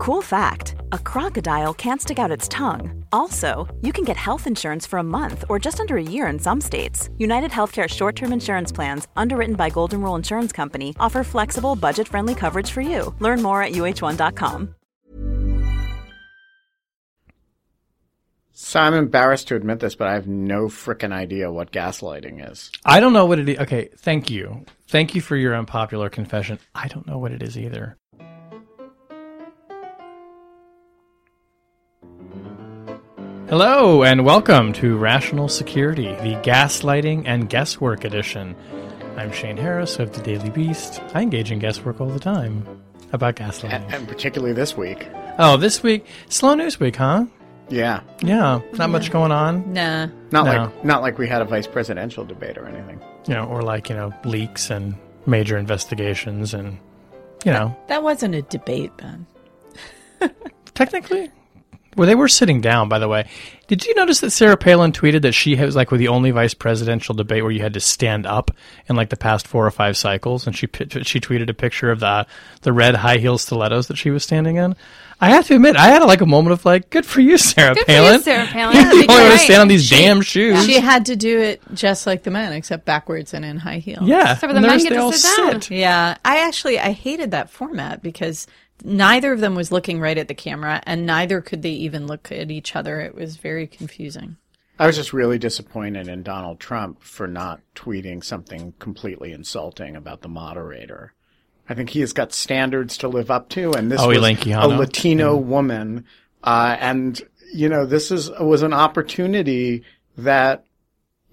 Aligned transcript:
Cool 0.00 0.22
fact 0.22 0.76
a 0.92 0.98
crocodile 0.98 1.74
can't 1.74 2.00
stick 2.00 2.18
out 2.18 2.30
its 2.30 2.48
tongue. 2.48 3.04
Also, 3.12 3.68
you 3.82 3.92
can 3.92 4.02
get 4.02 4.16
health 4.16 4.46
insurance 4.46 4.86
for 4.86 4.98
a 4.98 5.02
month 5.18 5.44
or 5.50 5.58
just 5.58 5.78
under 5.78 5.98
a 5.98 6.02
year 6.02 6.26
in 6.28 6.38
some 6.38 6.58
states. 6.58 7.10
United 7.18 7.50
Healthcare 7.50 7.86
short 7.86 8.16
term 8.16 8.32
insurance 8.32 8.72
plans, 8.72 9.08
underwritten 9.14 9.56
by 9.56 9.68
Golden 9.68 10.00
Rule 10.00 10.14
Insurance 10.14 10.52
Company, 10.52 10.96
offer 10.98 11.22
flexible, 11.22 11.76
budget 11.76 12.08
friendly 12.08 12.34
coverage 12.34 12.70
for 12.70 12.80
you. 12.80 13.14
Learn 13.18 13.42
more 13.42 13.62
at 13.62 13.72
uh1.com. 13.72 14.74
So 18.52 18.80
I'm 18.80 18.94
embarrassed 18.94 19.48
to 19.48 19.54
admit 19.54 19.80
this, 19.80 19.96
but 19.96 20.08
I 20.08 20.14
have 20.14 20.26
no 20.26 20.68
frickin' 20.68 21.12
idea 21.12 21.52
what 21.52 21.72
gaslighting 21.72 22.50
is. 22.50 22.70
I 22.86 23.00
don't 23.00 23.12
know 23.12 23.26
what 23.26 23.38
it 23.38 23.50
is. 23.50 23.58
Okay, 23.58 23.90
thank 23.98 24.30
you. 24.30 24.64
Thank 24.88 25.14
you 25.14 25.20
for 25.20 25.36
your 25.36 25.54
unpopular 25.54 26.08
confession. 26.08 26.58
I 26.74 26.88
don't 26.88 27.06
know 27.06 27.18
what 27.18 27.32
it 27.32 27.42
is 27.42 27.58
either. 27.58 27.98
Hello, 33.50 34.04
and 34.04 34.24
welcome 34.24 34.72
to 34.74 34.96
Rational 34.96 35.48
Security, 35.48 36.12
the 36.22 36.36
Gaslighting 36.42 37.24
and 37.26 37.48
Guesswork 37.50 38.04
Edition. 38.04 38.54
I'm 39.16 39.32
Shane 39.32 39.56
Harris 39.56 39.98
of 39.98 40.12
the 40.12 40.22
Daily 40.22 40.50
Beast. 40.50 41.00
I 41.14 41.22
engage 41.22 41.50
in 41.50 41.58
guesswork 41.58 42.00
all 42.00 42.08
the 42.08 42.20
time 42.20 42.64
about 43.12 43.34
gaslighting. 43.34 43.72
And, 43.72 43.92
and 43.94 44.08
particularly 44.08 44.52
this 44.54 44.76
week. 44.76 45.08
Oh, 45.38 45.56
this 45.56 45.82
week, 45.82 46.06
slow 46.28 46.54
news 46.54 46.78
week, 46.78 46.94
huh? 46.96 47.24
Yeah. 47.68 48.02
Yeah, 48.22 48.60
not 48.74 48.90
much 48.90 49.10
going 49.10 49.32
on. 49.32 49.72
Nah. 49.72 50.06
Not 50.30 50.44
No. 50.44 50.52
like 50.62 50.84
not 50.84 51.02
like 51.02 51.18
we 51.18 51.26
had 51.26 51.42
a 51.42 51.44
vice 51.44 51.66
presidential 51.66 52.24
debate 52.24 52.56
or 52.56 52.66
anything. 52.68 53.00
You 53.26 53.34
know, 53.34 53.46
or 53.46 53.62
like, 53.62 53.88
you 53.90 53.96
know, 53.96 54.12
leaks 54.24 54.70
and 54.70 54.94
major 55.26 55.58
investigations 55.58 56.54
and, 56.54 56.78
you 57.44 57.52
know, 57.52 57.76
That 57.88 58.04
wasn't 58.04 58.36
a 58.36 58.42
debate, 58.42 58.92
Ben. 58.96 59.26
technically. 60.74 61.30
Well, 61.96 62.06
they 62.06 62.14
were 62.14 62.28
sitting 62.28 62.60
down, 62.60 62.88
by 62.88 62.98
the 63.00 63.08
way. 63.08 63.28
Did 63.66 63.84
you 63.84 63.94
notice 63.94 64.20
that 64.20 64.30
Sarah 64.30 64.56
Palin 64.56 64.92
tweeted 64.92 65.22
that 65.22 65.32
she 65.32 65.56
was 65.56 65.74
like 65.76 65.90
with 65.90 65.98
the 66.00 66.08
only 66.08 66.30
vice 66.30 66.54
presidential 66.54 67.14
debate 67.14 67.42
where 67.42 67.52
you 67.52 67.60
had 67.62 67.74
to 67.74 67.80
stand 67.80 68.26
up 68.26 68.50
in 68.88 68.96
like 68.96 69.10
the 69.10 69.16
past 69.16 69.46
four 69.46 69.66
or 69.66 69.70
five 69.70 69.96
cycles, 69.96 70.46
and 70.46 70.56
she 70.56 70.66
she 71.02 71.20
tweeted 71.20 71.48
a 71.50 71.54
picture 71.54 71.90
of 71.90 72.00
the 72.00 72.26
the 72.62 72.72
red 72.72 72.94
high 72.96 73.18
heel 73.18 73.38
stilettos 73.38 73.88
that 73.88 73.96
she 73.96 74.10
was 74.10 74.22
standing 74.22 74.56
in. 74.56 74.74
I 75.20 75.30
have 75.30 75.46
to 75.48 75.54
admit, 75.56 75.76
I 75.76 75.88
had 75.88 76.02
like 76.04 76.20
a 76.22 76.26
moment 76.26 76.52
of 76.54 76.64
like, 76.64 76.88
good 76.90 77.04
for 77.04 77.20
you, 77.20 77.36
Sarah 77.36 77.74
Palin. 77.86 78.20
Good 78.20 78.24
for 78.24 78.30
you, 78.30 78.36
Sarah 78.36 78.46
Palin. 78.46 78.74
you 78.76 78.80
Yeah, 78.82 78.90
only 78.92 79.06
want 79.08 79.32
to 79.32 79.38
stand 79.38 79.60
on 79.62 79.68
these 79.68 79.90
damn 79.90 80.22
shoes. 80.22 80.64
She 80.64 80.80
had 80.80 81.06
to 81.06 81.16
do 81.16 81.38
it 81.40 81.60
just 81.74 82.06
like 82.06 82.22
the 82.22 82.30
men, 82.30 82.52
except 82.54 82.86
backwards 82.86 83.34
and 83.34 83.44
in 83.44 83.58
high 83.58 83.78
heels. 83.78 84.04
yeah, 84.08 84.32
Except 84.32 84.40
for 84.40 84.46
the 84.48 84.54
and 84.58 84.66
men 84.66 84.78
get 84.78 84.90
to 84.94 85.12
sit 85.12 85.36
down. 85.36 85.60
sit. 85.60 85.74
Yeah. 85.76 86.16
I 86.24 86.46
actually 86.46 86.78
I 86.78 86.92
hated 86.92 87.32
that 87.32 87.50
format 87.50 88.02
because 88.02 88.46
neither 88.84 89.32
of 89.32 89.40
them 89.40 89.54
was 89.54 89.72
looking 89.72 90.00
right 90.00 90.18
at 90.18 90.28
the 90.28 90.34
camera 90.34 90.82
and 90.84 91.06
neither 91.06 91.40
could 91.40 91.62
they 91.62 91.70
even 91.70 92.06
look 92.06 92.30
at 92.32 92.50
each 92.50 92.74
other. 92.76 93.00
It 93.00 93.14
was 93.14 93.36
very 93.36 93.66
confusing. 93.66 94.36
I 94.78 94.86
was 94.86 94.96
just 94.96 95.12
really 95.12 95.38
disappointed 95.38 96.08
in 96.08 96.22
Donald 96.22 96.58
Trump 96.58 97.02
for 97.02 97.26
not 97.26 97.60
tweeting 97.74 98.24
something 98.24 98.72
completely 98.78 99.32
insulting 99.32 99.94
about 99.94 100.22
the 100.22 100.28
moderator. 100.28 101.12
I 101.68 101.74
think 101.74 101.90
he 101.90 102.00
has 102.00 102.12
got 102.14 102.32
standards 102.32 102.96
to 102.98 103.08
live 103.08 103.30
up 103.30 103.50
to, 103.50 103.72
and 103.72 103.92
this 103.92 104.00
Oh, 104.00 104.08
was 104.08 104.16
a 104.18 104.20
Quijano? 104.20 104.78
Latino 104.78 105.36
woman, 105.36 106.06
uh, 106.42 106.76
and 106.80 107.20
you 107.52 107.68
know 107.68 107.84
this 107.86 108.10
is 108.10 108.30
was 108.40 108.62
an 108.62 108.72
opportunity 108.72 109.84
that 110.16 110.64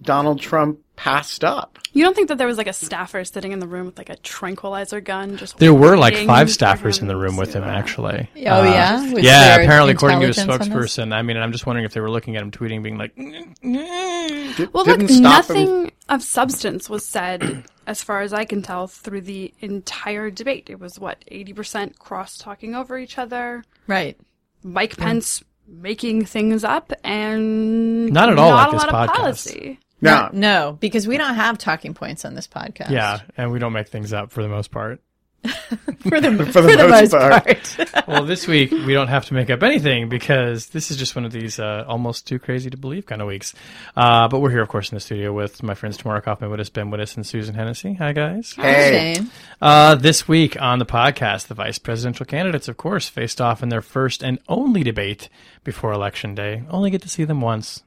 Donald 0.01 0.39
Trump 0.39 0.79
passed 0.97 1.43
up. 1.45 1.79
You 1.93 2.03
don't 2.03 2.13
think 2.15 2.27
that 2.27 2.37
there 2.37 2.47
was 2.47 2.57
like 2.57 2.67
a 2.67 2.73
staffer 2.73 3.23
sitting 3.23 3.53
in 3.53 3.59
the 3.59 3.67
room 3.67 3.85
with 3.85 3.97
like 3.97 4.09
a 4.09 4.17
tranquilizer 4.17 4.99
gun? 4.99 5.37
Just 5.37 5.57
There 5.59 5.73
were 5.73 5.95
like 5.95 6.17
five 6.25 6.47
staffers 6.47 7.01
in 7.01 7.07
the 7.07 7.15
room 7.15 7.37
with 7.37 7.53
him, 7.53 7.63
actually. 7.63 8.29
Oh, 8.45 8.61
Uh, 8.61 8.63
yeah? 8.65 9.13
Was 9.13 9.23
yeah, 9.23 9.55
apparently, 9.55 9.93
according 9.93 10.19
to 10.19 10.25
a 10.25 10.29
intelligence 10.29 10.49
on 10.49 10.59
this? 10.59 10.95
spokesperson. 10.95 11.13
I 11.13 11.21
mean, 11.21 11.37
I'm 11.37 11.51
just 11.53 11.65
wondering 11.65 11.85
if 11.85 11.93
they 11.93 12.01
were 12.01 12.09
looking 12.11 12.35
at 12.35 12.41
him 12.41 12.51
tweeting, 12.51 12.83
being 12.83 12.97
like, 12.97 13.15
Di- 13.15 14.67
Well, 14.73 14.85
look, 14.85 14.99
didn't 14.99 15.09
him. 15.11 15.21
nothing 15.23 15.91
of 16.09 16.21
substance 16.23 16.89
was 16.89 17.05
said, 17.05 17.63
as 17.87 18.03
far 18.03 18.21
as 18.21 18.33
I 18.33 18.43
can 18.45 18.61
tell, 18.61 18.87
through 18.87 19.21
the 19.21 19.53
entire 19.61 20.29
debate. 20.29 20.69
It 20.69 20.79
was 20.79 20.99
what 20.99 21.23
eighty 21.29 21.53
percent 21.53 21.99
cross 21.99 22.37
talking 22.37 22.75
over 22.75 22.97
each 22.97 23.17
other. 23.17 23.63
Right. 23.87 24.17
Mike 24.63 24.97
Pence 24.97 25.43
making 25.67 26.25
things 26.25 26.63
up, 26.63 26.91
and 27.03 28.09
Not 28.11 28.29
at 28.29 28.39
all 28.39 28.49
not 28.49 28.57
like 28.57 28.67
a 28.67 28.71
this 28.71 28.91
lot 28.93 29.09
podcast. 29.09 29.11
of 29.11 29.15
policy. 29.21 29.79
No, 29.99 30.29
No, 30.31 30.77
because 30.79 31.07
we 31.07 31.17
don't 31.17 31.35
have 31.35 31.57
talking 31.57 31.93
points 31.93 32.23
on 32.25 32.35
this 32.35 32.47
podcast. 32.47 32.89
yeah, 32.91 33.21
and 33.35 33.51
we 33.51 33.59
don't 33.59 33.73
make 33.73 33.87
things 33.87 34.13
up 34.13 34.31
for 34.31 34.43
the 34.43 34.49
most 34.49 34.71
part. 34.71 35.01
For 35.43 36.19
the, 36.19 36.45
For 36.51 36.61
the 36.61 36.87
most 36.89 37.11
part. 37.11 37.45
part. 37.45 38.07
Well, 38.07 38.25
this 38.25 38.47
week 38.47 38.71
we 38.71 38.93
don't 38.93 39.07
have 39.07 39.25
to 39.25 39.33
make 39.33 39.49
up 39.49 39.63
anything 39.63 40.09
because 40.09 40.67
this 40.67 40.91
is 40.91 40.97
just 40.97 41.15
one 41.15 41.25
of 41.25 41.31
these 41.31 41.59
uh, 41.59 41.85
almost 41.87 42.27
too 42.27 42.39
crazy 42.39 42.69
to 42.69 42.75
believe 42.77 43.05
kind 43.05 43.21
of 43.21 43.27
weeks. 43.27 43.53
Uh, 43.95 44.27
but 44.27 44.39
we're 44.39 44.49
here, 44.49 44.61
of 44.61 44.67
course, 44.67 44.91
in 44.91 44.95
the 44.95 44.99
studio 44.99 45.31
with 45.31 45.61
my 45.63 45.73
friends 45.73 45.95
Tamara 45.97 46.21
Cofman 46.21 46.49
Wittes, 46.49 46.73
Ben 46.73 46.89
Wittes, 46.89 47.15
and 47.15 47.25
Susan 47.25 47.53
Hennessey. 47.55 47.93
Hi, 47.93 48.13
guys. 48.13 48.53
Hey. 48.55 49.13
Shane. 49.15 49.31
Uh, 49.61 49.95
this 49.95 50.27
week 50.27 50.59
on 50.61 50.79
the 50.79 50.85
podcast, 50.85 51.47
the 51.47 51.53
vice 51.53 51.77
presidential 51.79 52.25
candidates, 52.25 52.67
of 52.67 52.75
course, 52.77 53.07
faced 53.07 53.39
off 53.39 53.61
in 53.63 53.69
their 53.69 53.81
first 53.81 54.23
and 54.23 54.39
only 54.49 54.83
debate 54.83 55.29
before 55.63 55.91
Election 55.93 56.33
Day. 56.35 56.63
Only 56.69 56.89
get 56.89 57.03
to 57.03 57.09
see 57.09 57.23
them 57.25 57.41
once. 57.41 57.83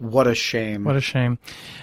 What 0.00 0.26
a 0.26 0.34
shame. 0.34 0.84
What 0.84 0.96
a 0.96 1.00
shame. 1.00 1.38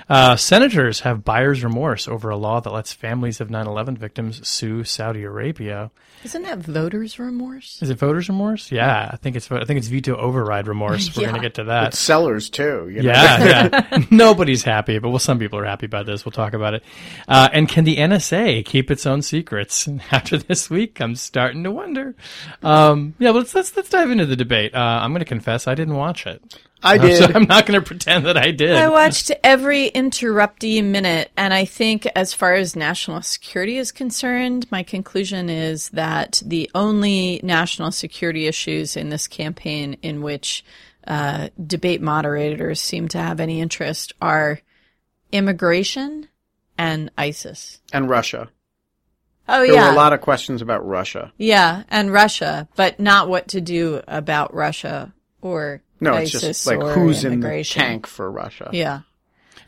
Uh, 0.10 0.36
senators 0.36 1.02
have 1.02 1.24
buyer's 1.26 1.64
remorse 1.64 2.08
over 2.08 2.30
a 2.30 2.38
law 2.38 2.60
that 2.62 2.72
lets 2.72 2.94
families 2.94 3.40
of 3.42 3.50
9 3.50 3.68
11 3.68 3.98
victims 3.98 4.48
sue 4.48 4.84
Saudi 4.84 5.24
Arabia. 5.24 5.92
Isn't 6.24 6.44
that 6.44 6.58
voters' 6.60 7.20
remorse? 7.20 7.80
Is 7.82 7.90
it 7.90 8.00
voters' 8.00 8.28
remorse? 8.28 8.72
Yeah, 8.72 9.10
I 9.14 9.18
think 9.18 9.36
it's 9.36 9.52
I 9.52 9.64
think 9.66 9.78
it's 9.78 9.88
veto 9.88 10.16
override 10.16 10.68
remorse. 10.68 11.16
We're 11.16 11.22
Yeah. 11.28 11.30
going 11.30 11.42
to 11.42 11.46
get 11.48 11.54
to 11.56 11.64
that. 11.66 11.88
It's 11.90 12.00
sellers 12.00 12.50
too. 12.50 12.90
You 12.90 13.04
know? 13.04 13.12
Yeah, 13.12 13.70
yeah. 13.92 14.04
Nobody's 14.12 14.64
happy, 14.64 14.98
but 15.00 15.10
well, 15.10 15.20
some 15.20 15.38
people 15.40 15.60
are 15.60 15.66
happy 15.66 15.86
about 15.86 16.06
this. 16.06 16.26
We'll 16.26 16.32
talk 16.32 16.54
about 16.54 16.74
it. 16.74 16.84
Uh, 17.28 17.50
and 17.54 17.70
can 17.70 17.84
the 17.84 17.98
NSA 17.98 18.66
keep 18.66 18.90
its 18.90 19.06
own 19.06 19.22
secrets? 19.22 19.88
After 20.12 20.38
this 20.38 20.70
week, 20.70 21.00
I'm 21.02 21.16
starting 21.16 21.64
to 21.66 21.72
wonder. 21.72 22.16
Um, 22.64 23.14
yeah, 23.20 23.32
but 23.32 23.40
let's, 23.40 23.54
let's 23.56 23.76
let's 23.78 23.90
dive 23.90 24.10
into 24.10 24.26
the 24.26 24.36
debate. 24.36 24.74
Uh, 24.74 24.80
I'm 24.80 25.12
going 25.12 25.20
to 25.20 25.26
confess 25.26 25.68
I 25.68 25.76
didn't 25.76 25.96
watch 25.96 26.26
it. 26.26 26.60
I 26.84 26.98
did. 26.98 27.18
So 27.18 27.32
I'm 27.34 27.48
not 27.48 27.66
going 27.66 27.80
to 27.80 27.86
pretend 27.86 28.26
that 28.26 28.38
I 28.38 28.52
did. 28.52 28.76
I 28.76 28.90
watched 28.90 29.32
every 29.44 29.88
interruptee 29.88 30.82
minute, 30.82 31.32
and 31.36 31.54
I 31.54 31.66
think, 31.66 32.06
as 32.16 32.34
far 32.34 32.54
as 32.54 32.76
national 32.76 33.22
security 33.24 33.78
is 33.78 33.92
concerned, 33.92 34.68
my 34.72 34.84
conclusion 34.84 35.50
is 35.50 35.90
that 35.90 36.42
the 36.46 36.70
only 36.76 37.40
national 37.44 37.92
security 37.92 38.48
issues 38.48 38.96
in 38.96 39.10
this 39.10 39.28
campaign 39.28 39.98
in 40.02 40.22
which 40.22 40.64
uh, 41.08 41.50
debate 41.66 42.02
moderators 42.02 42.80
seem 42.80 43.08
to 43.10 43.18
have 43.18 43.40
any 43.40 43.62
interest 43.62 44.14
are 44.22 44.60
immigration 45.32 46.28
and 46.78 47.12
ISIS. 47.18 47.82
and 47.92 48.10
Russia. 48.10 48.50
Oh 49.50 49.60
There 49.60 49.68
yeah, 49.68 49.74
there 49.74 49.84
were 49.86 49.94
a 49.94 49.96
lot 49.96 50.14
of 50.14 50.22
questions 50.22 50.62
about 50.62 50.86
Russia. 50.86 51.32
yeah, 51.38 51.84
and 51.90 52.12
Russia, 52.12 52.68
but 52.76 53.00
not 53.00 53.30
what 53.30 53.48
to 53.50 53.62
do 53.62 54.02
about 54.08 54.54
Russia 54.54 55.14
or 55.48 55.82
No, 56.00 56.14
it's 56.16 56.32
just 56.32 56.66
like 56.68 56.80
or 56.80 56.94
who's 56.94 57.24
in 57.24 57.30
the 57.32 57.34
immigration. 57.36 57.82
tank 57.82 58.08
for 58.08 58.30
Russia. 58.32 58.70
Yeah. 58.74 59.02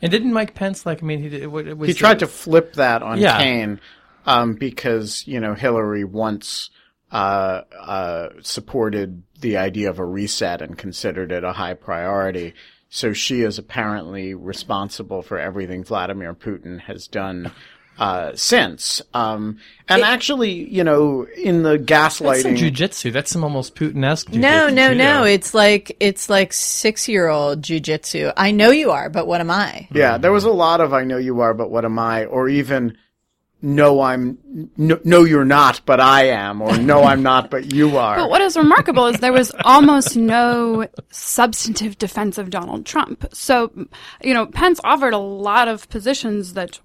and 0.02 0.10
didn't 0.10 0.32
Mike 0.32 0.54
Pence 0.54 0.86
like? 0.86 1.02
I 1.02 1.06
mean, 1.06 1.20
he 1.22 1.28
did, 1.28 1.46
what, 1.48 1.66
was 1.76 1.86
He 1.88 1.92
the- 1.92 1.98
tried 1.98 2.20
to 2.20 2.26
flip 2.26 2.74
that 2.74 3.02
on 3.02 3.18
Yeah. 3.18 3.38
Kaine 3.38 3.80
um, 4.26 4.54
because 4.54 5.26
you 5.26 5.40
know 5.40 5.54
Hillary 5.54 6.04
once 6.04 6.70
uh, 7.10 7.62
uh, 7.78 8.28
supported 8.42 9.22
the 9.40 9.56
idea 9.56 9.90
of 9.90 9.98
a 9.98 10.04
reset 10.04 10.62
and 10.62 10.78
considered 10.78 11.32
it 11.32 11.42
a 11.44 11.52
high 11.52 11.74
priority. 11.74 12.54
So 12.88 13.12
she 13.12 13.42
is 13.42 13.58
apparently 13.58 14.34
responsible 14.34 15.22
for 15.22 15.38
everything 15.38 15.84
Vladimir 15.84 16.34
Putin 16.34 16.80
has 16.80 17.06
done 17.08 17.50
uh, 18.00 18.32
since. 18.34 19.02
Um, 19.12 19.58
and 19.86 20.02
actually, 20.02 20.52
you 20.52 20.82
know, 20.82 21.26
in 21.36 21.62
the 21.62 21.76
That's 21.76 22.16
some 22.16 22.26
gaslighting, 22.28 22.56
jujitsu. 22.56 23.12
That's 23.12 23.30
some 23.30 23.44
almost 23.44 23.76
Putin-esque. 23.76 24.32
No, 24.32 24.68
no, 24.68 24.88
judo. 24.88 24.94
no. 24.94 25.24
It's 25.24 25.52
like 25.52 25.96
it's 26.00 26.30
like 26.30 26.54
six 26.54 27.08
year 27.08 27.28
old 27.28 27.60
jujitsu. 27.60 28.32
I 28.36 28.52
know 28.52 28.70
you 28.70 28.90
are, 28.90 29.10
but 29.10 29.26
what 29.26 29.40
am 29.40 29.50
I? 29.50 29.86
yeah, 29.92 30.16
there 30.16 30.32
was 30.32 30.44
a 30.44 30.50
lot 30.50 30.80
of 30.80 30.94
"I 30.94 31.04
know 31.04 31.18
you 31.18 31.40
are, 31.40 31.52
but 31.52 31.70
what 31.70 31.84
am 31.84 31.98
I?" 31.98 32.24
or 32.24 32.48
even 32.48 32.96
"No, 33.60 34.00
I'm 34.00 34.38
no, 34.78 34.98
no, 35.04 35.24
you're 35.24 35.44
not, 35.44 35.82
but 35.84 36.00
I 36.00 36.28
am," 36.28 36.62
or 36.62 36.78
"No, 36.78 37.02
I'm 37.10 37.22
not, 37.22 37.50
but 37.50 37.74
you 37.74 37.98
are." 37.98 38.16
But 38.16 38.30
what 38.30 38.40
is 38.40 38.56
remarkable 38.56 39.06
is 39.06 39.20
there 39.20 39.32
was 39.32 39.52
almost 39.64 40.16
no 40.16 40.88
substantive 41.10 41.98
defense 41.98 42.38
of 42.38 42.48
Donald 42.48 42.86
Trump. 42.86 43.26
So, 43.34 43.72
you 44.22 44.32
know, 44.32 44.46
Pence 44.46 44.80
offered 44.84 45.12
a 45.12 45.18
lot 45.18 45.68
of 45.68 45.86
positions 45.90 46.54
that 46.54 46.80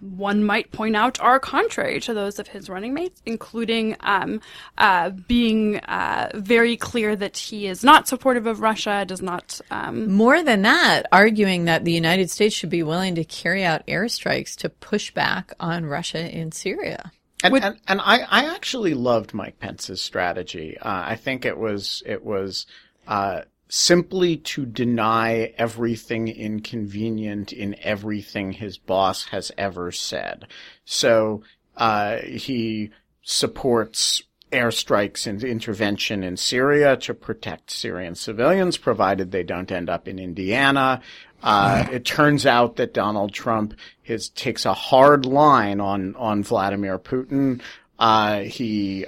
one 0.00 0.44
might 0.44 0.72
point 0.72 0.96
out 0.96 1.20
are 1.20 1.38
contrary 1.38 2.00
to 2.00 2.14
those 2.14 2.38
of 2.38 2.48
his 2.48 2.68
running 2.68 2.94
mates, 2.94 3.20
including 3.26 3.96
um, 4.00 4.40
uh, 4.78 5.10
being 5.10 5.78
uh, 5.80 6.30
very 6.34 6.76
clear 6.76 7.16
that 7.16 7.36
he 7.36 7.66
is 7.66 7.84
not 7.84 8.08
supportive 8.08 8.46
of 8.46 8.60
Russia, 8.60 9.04
does 9.06 9.22
not. 9.22 9.60
Um, 9.70 10.10
More 10.10 10.42
than 10.42 10.62
that, 10.62 11.04
arguing 11.12 11.66
that 11.66 11.84
the 11.84 11.92
United 11.92 12.30
States 12.30 12.54
should 12.54 12.70
be 12.70 12.82
willing 12.82 13.14
to 13.16 13.24
carry 13.24 13.64
out 13.64 13.86
airstrikes 13.86 14.56
to 14.56 14.68
push 14.68 15.10
back 15.12 15.52
on 15.60 15.86
Russia 15.86 16.30
in 16.30 16.52
Syria. 16.52 17.12
And, 17.44 17.52
Would- 17.52 17.64
and, 17.64 17.80
and 17.86 18.00
I, 18.00 18.20
I 18.20 18.54
actually 18.54 18.94
loved 18.94 19.34
Mike 19.34 19.58
Pence's 19.58 20.00
strategy. 20.00 20.78
Uh, 20.78 21.04
I 21.06 21.16
think 21.16 21.44
it 21.44 21.58
was, 21.58 22.02
it 22.06 22.24
was, 22.24 22.66
uh, 23.06 23.42
simply 23.68 24.36
to 24.36 24.64
deny 24.64 25.52
everything 25.58 26.28
inconvenient 26.28 27.52
in 27.52 27.76
everything 27.82 28.52
his 28.52 28.78
boss 28.78 29.24
has 29.26 29.52
ever 29.58 29.90
said. 29.90 30.46
So, 30.84 31.42
uh, 31.76 32.18
he 32.18 32.90
supports 33.22 34.22
airstrikes 34.52 35.26
and 35.26 35.42
intervention 35.42 36.22
in 36.22 36.36
Syria 36.36 36.96
to 36.98 37.14
protect 37.14 37.70
Syrian 37.70 38.14
civilians, 38.14 38.76
provided 38.78 39.30
they 39.30 39.42
don't 39.42 39.72
end 39.72 39.90
up 39.90 40.06
in 40.06 40.18
Indiana. 40.18 41.00
Uh, 41.42 41.86
it 41.92 42.04
turns 42.04 42.46
out 42.46 42.76
that 42.76 42.94
Donald 42.94 43.32
Trump 43.32 43.74
his, 44.02 44.28
takes 44.30 44.64
a 44.64 44.74
hard 44.74 45.26
line 45.26 45.80
on, 45.80 46.14
on 46.16 46.42
Vladimir 46.42 46.98
Putin. 46.98 47.60
Uh, 47.98 48.40
he, 48.40 49.04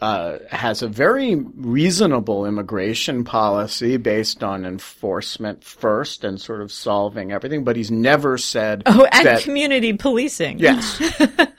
uh, 0.00 0.38
has 0.50 0.82
a 0.82 0.88
very 0.88 1.34
reasonable 1.34 2.44
immigration 2.44 3.24
policy 3.24 3.96
based 3.96 4.44
on 4.44 4.66
enforcement 4.66 5.64
first 5.64 6.24
and 6.24 6.40
sort 6.40 6.60
of 6.60 6.70
solving 6.70 7.32
everything, 7.32 7.64
but 7.64 7.76
he's 7.76 7.90
never 7.90 8.36
said 8.36 8.82
Oh, 8.86 9.06
and 9.10 9.26
that 9.26 9.42
community 9.42 9.94
policing. 9.94 10.58
Yes. 10.58 11.00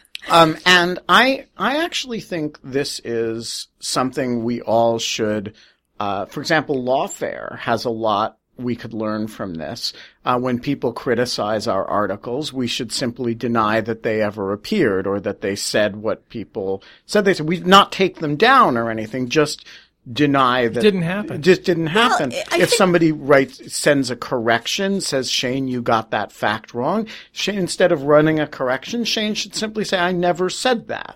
um, 0.30 0.57
and 0.66 1.00
I, 1.10 1.48
I 1.57 1.84
actually 1.84 2.19
think 2.19 2.60
this 2.63 3.00
is 3.04 3.68
something 3.80 4.44
we 4.44 4.62
all 4.62 5.00
should, 5.00 5.56
uh, 6.00 6.25
for 6.25 6.39
example, 6.39 6.84
Lawfare 6.84 7.57
has 7.57 7.86
a 7.86 7.89
lot 7.89 8.38
we 8.57 8.75
could 8.75 8.94
learn 8.94 9.27
from 9.27 9.56
this. 9.56 9.94
Uh, 10.25 10.38
when 10.39 10.59
people 10.59 10.94
criticize 10.94 11.68
our 11.68 11.86
articles, 11.86 12.51
we 12.51 12.68
should 12.68 12.92
simply 12.92 13.33
deny 13.33 13.81
that 13.81 14.04
they 14.04 14.21
ever 14.21 14.51
appeared 14.51 15.07
or 15.07 15.19
that 15.19 15.42
they 15.42 15.56
said 15.56 15.95
what 15.95 16.27
people 16.30 16.83
said 17.06 17.25
they 17.25 17.33
said. 17.33 17.48
We 17.48 17.59
not 17.59 17.92
take 17.92 18.19
them 18.19 18.36
down 18.36 18.77
or 18.77 18.89
anything, 18.89 19.30
just 19.30 19.65
deny 20.12 20.68
that 20.68 20.81
didn't 20.81 21.01
happen. 21.01 21.38
It 21.38 21.42
just 21.42 21.63
didn't 21.63 21.88
happen. 21.88 22.31
I 22.31 22.36
if 22.36 22.48
think- 22.50 22.69
somebody 22.69 23.12
writes, 23.12 23.74
sends 23.74 24.09
a 24.09 24.15
correction, 24.15 25.01
says, 25.01 25.30
Shane, 25.30 25.68
you 25.68 25.81
got 25.81 26.12
that 26.12 26.31
fact 26.31 26.74
wrong, 26.74 27.07
Shane, 27.31 27.57
instead 27.59 27.92
of 27.92 28.04
running 28.04 28.39
a 28.39 28.48
correction, 28.48 29.04
Shane 29.04 29.33
should 29.33 29.54
simply 29.56 29.83
say, 29.83 29.98
I 29.98 30.12
never 30.12 30.50
said 30.50 30.88
that. 30.88 31.13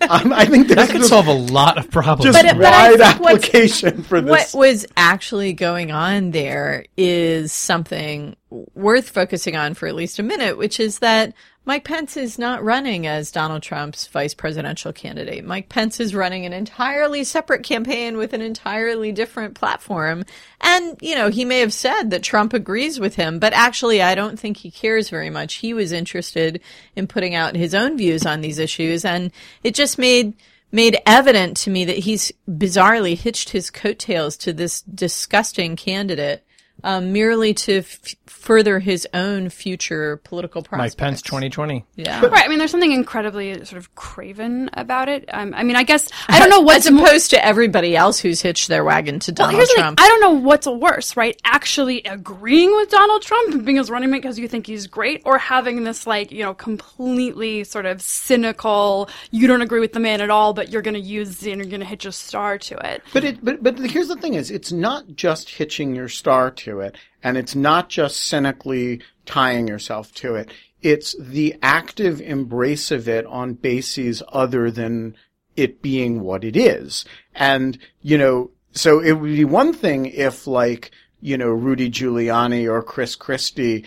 um, 0.10 0.32
I 0.32 0.46
think 0.46 0.68
That 0.68 0.88
could 0.90 1.04
solve 1.04 1.26
a 1.26 1.32
lot 1.32 1.76
of 1.78 1.90
problems. 1.90 2.34
just 2.34 2.42
But- 2.46 2.56
but 2.56 2.62
wide 2.72 2.98
think 2.98 3.20
what's- 3.20 3.44
application 3.44 4.02
for 4.02 4.20
this. 4.20 4.54
What 4.54 4.58
was 4.58 4.86
actually 4.96 5.52
going 5.52 5.90
on 5.92 6.30
there 6.30 6.84
is 6.96 7.52
something 7.52 8.36
worth 8.50 9.10
focusing 9.10 9.56
on 9.56 9.74
for 9.74 9.86
at 9.86 9.94
least 9.94 10.18
a 10.18 10.24
minute, 10.24 10.58
which 10.58 10.80
is 10.80 10.98
that 10.98 11.32
Mike 11.64 11.84
Pence 11.84 12.16
is 12.16 12.38
not 12.38 12.64
running 12.64 13.06
as 13.06 13.30
Donald 13.30 13.62
Trump's 13.62 14.06
vice 14.08 14.34
presidential 14.34 14.92
candidate. 14.92 15.44
Mike 15.44 15.68
Pence 15.68 16.00
is 16.00 16.14
running 16.14 16.46
an 16.46 16.52
entirely 16.52 17.22
separate 17.22 17.62
campaign 17.62 18.16
with 18.16 18.32
an 18.32 18.40
entirely 18.40 19.12
different 19.12 19.54
platform. 19.54 20.24
And, 20.60 20.96
you 21.00 21.14
know, 21.14 21.28
he 21.28 21.44
may 21.44 21.60
have 21.60 21.72
said 21.72 22.10
that 22.10 22.22
Trump 22.22 22.54
agrees 22.54 22.98
with 22.98 23.14
him, 23.14 23.38
but 23.38 23.52
actually 23.52 24.02
I 24.02 24.14
don't 24.14 24.38
think 24.38 24.56
he 24.56 24.70
cares 24.70 25.10
very 25.10 25.30
much. 25.30 25.54
He 25.56 25.74
was 25.74 25.92
interested 25.92 26.60
in 26.96 27.06
putting 27.06 27.34
out 27.34 27.54
his 27.54 27.74
own 27.74 27.96
views 27.96 28.26
on 28.26 28.40
these 28.40 28.58
issues 28.58 29.04
and 29.04 29.30
it 29.62 29.74
just 29.74 29.98
made 29.98 30.34
made 30.72 30.98
evident 31.04 31.56
to 31.56 31.70
me 31.70 31.84
that 31.84 31.98
he's 31.98 32.30
bizarrely 32.48 33.16
hitched 33.16 33.50
his 33.50 33.70
coattails 33.70 34.36
to 34.36 34.52
this 34.52 34.82
disgusting 34.82 35.74
candidate 35.74 36.44
um, 36.84 37.12
merely 37.12 37.54
to 37.54 37.78
f- 37.78 38.14
further 38.26 38.78
his 38.78 39.06
own 39.12 39.50
future 39.50 40.16
political 40.18 40.62
prospects. 40.62 40.94
Mike 40.94 40.98
Pence 40.98 41.22
2020. 41.22 41.84
Yeah. 41.96 42.24
Right. 42.26 42.44
I 42.44 42.48
mean, 42.48 42.58
there's 42.58 42.70
something 42.70 42.92
incredibly 42.92 43.64
sort 43.64 43.78
of 43.78 43.94
craven 43.94 44.70
about 44.74 45.08
it. 45.08 45.28
Um, 45.32 45.52
I 45.54 45.62
mean, 45.62 45.76
I 45.76 45.82
guess 45.82 46.08
I 46.28 46.38
don't 46.38 46.50
know 46.50 46.60
what's 46.60 46.86
As 46.86 46.94
opposed 46.94 47.30
to 47.30 47.44
everybody 47.44 47.96
else 47.96 48.18
who's 48.18 48.40
hitched 48.40 48.68
their 48.68 48.84
wagon 48.84 49.18
to 49.20 49.32
Donald 49.32 49.56
here's 49.56 49.68
the 49.68 49.74
thing. 49.74 49.82
Trump. 49.82 50.00
I 50.00 50.08
don't 50.08 50.20
know 50.20 50.32
what's 50.32 50.66
worse, 50.66 51.16
right? 51.16 51.40
Actually 51.44 52.02
agreeing 52.02 52.70
with 52.74 52.90
Donald 52.90 53.22
Trump 53.22 53.54
and 53.54 53.64
being 53.64 53.76
his 53.76 53.90
running 53.90 54.10
mate 54.10 54.22
because 54.22 54.38
you 54.38 54.48
think 54.48 54.66
he's 54.66 54.86
great, 54.86 55.22
or 55.24 55.38
having 55.38 55.84
this 55.84 56.06
like 56.06 56.32
you 56.32 56.42
know 56.42 56.54
completely 56.54 57.64
sort 57.64 57.86
of 57.86 58.00
cynical. 58.00 59.08
You 59.30 59.46
don't 59.46 59.62
agree 59.62 59.80
with 59.80 59.92
the 59.92 60.00
man 60.00 60.20
at 60.20 60.30
all, 60.30 60.54
but 60.54 60.70
you're 60.70 60.82
going 60.82 60.94
to 60.94 61.00
use 61.00 61.42
and 61.46 61.56
you're 61.60 61.66
going 61.66 61.80
to 61.80 61.86
hitch 61.86 62.04
a 62.06 62.12
star 62.12 62.58
to 62.58 62.76
it. 62.92 63.02
But 63.12 63.24
it, 63.24 63.44
but, 63.44 63.62
but 63.62 63.78
here's 63.78 64.08
the 64.08 64.16
thing 64.16 64.34
is, 64.34 64.50
it's 64.50 64.72
not 64.72 65.04
just 65.14 65.48
hitching 65.50 65.94
your 65.94 66.08
star 66.08 66.50
to 66.50 66.69
it, 66.78 66.96
and 67.24 67.36
it's 67.36 67.56
not 67.56 67.88
just 67.88 68.22
cynically 68.22 69.00
tying 69.26 69.66
yourself 69.66 70.14
to 70.14 70.36
it. 70.36 70.50
It's 70.80 71.16
the 71.18 71.56
active 71.60 72.20
embrace 72.20 72.92
of 72.92 73.08
it 73.08 73.26
on 73.26 73.54
bases 73.54 74.22
other 74.28 74.70
than 74.70 75.16
it 75.56 75.82
being 75.82 76.20
what 76.20 76.44
it 76.44 76.56
is. 76.56 77.04
And, 77.34 77.76
you 78.00 78.16
know, 78.16 78.50
so 78.72 79.00
it 79.00 79.12
would 79.12 79.34
be 79.34 79.44
one 79.44 79.72
thing 79.72 80.06
if 80.06 80.46
like, 80.46 80.92
you 81.20 81.36
know, 81.36 81.50
Rudy 81.50 81.90
Giuliani 81.90 82.70
or 82.70 82.82
Chris 82.82 83.14
Christie, 83.16 83.84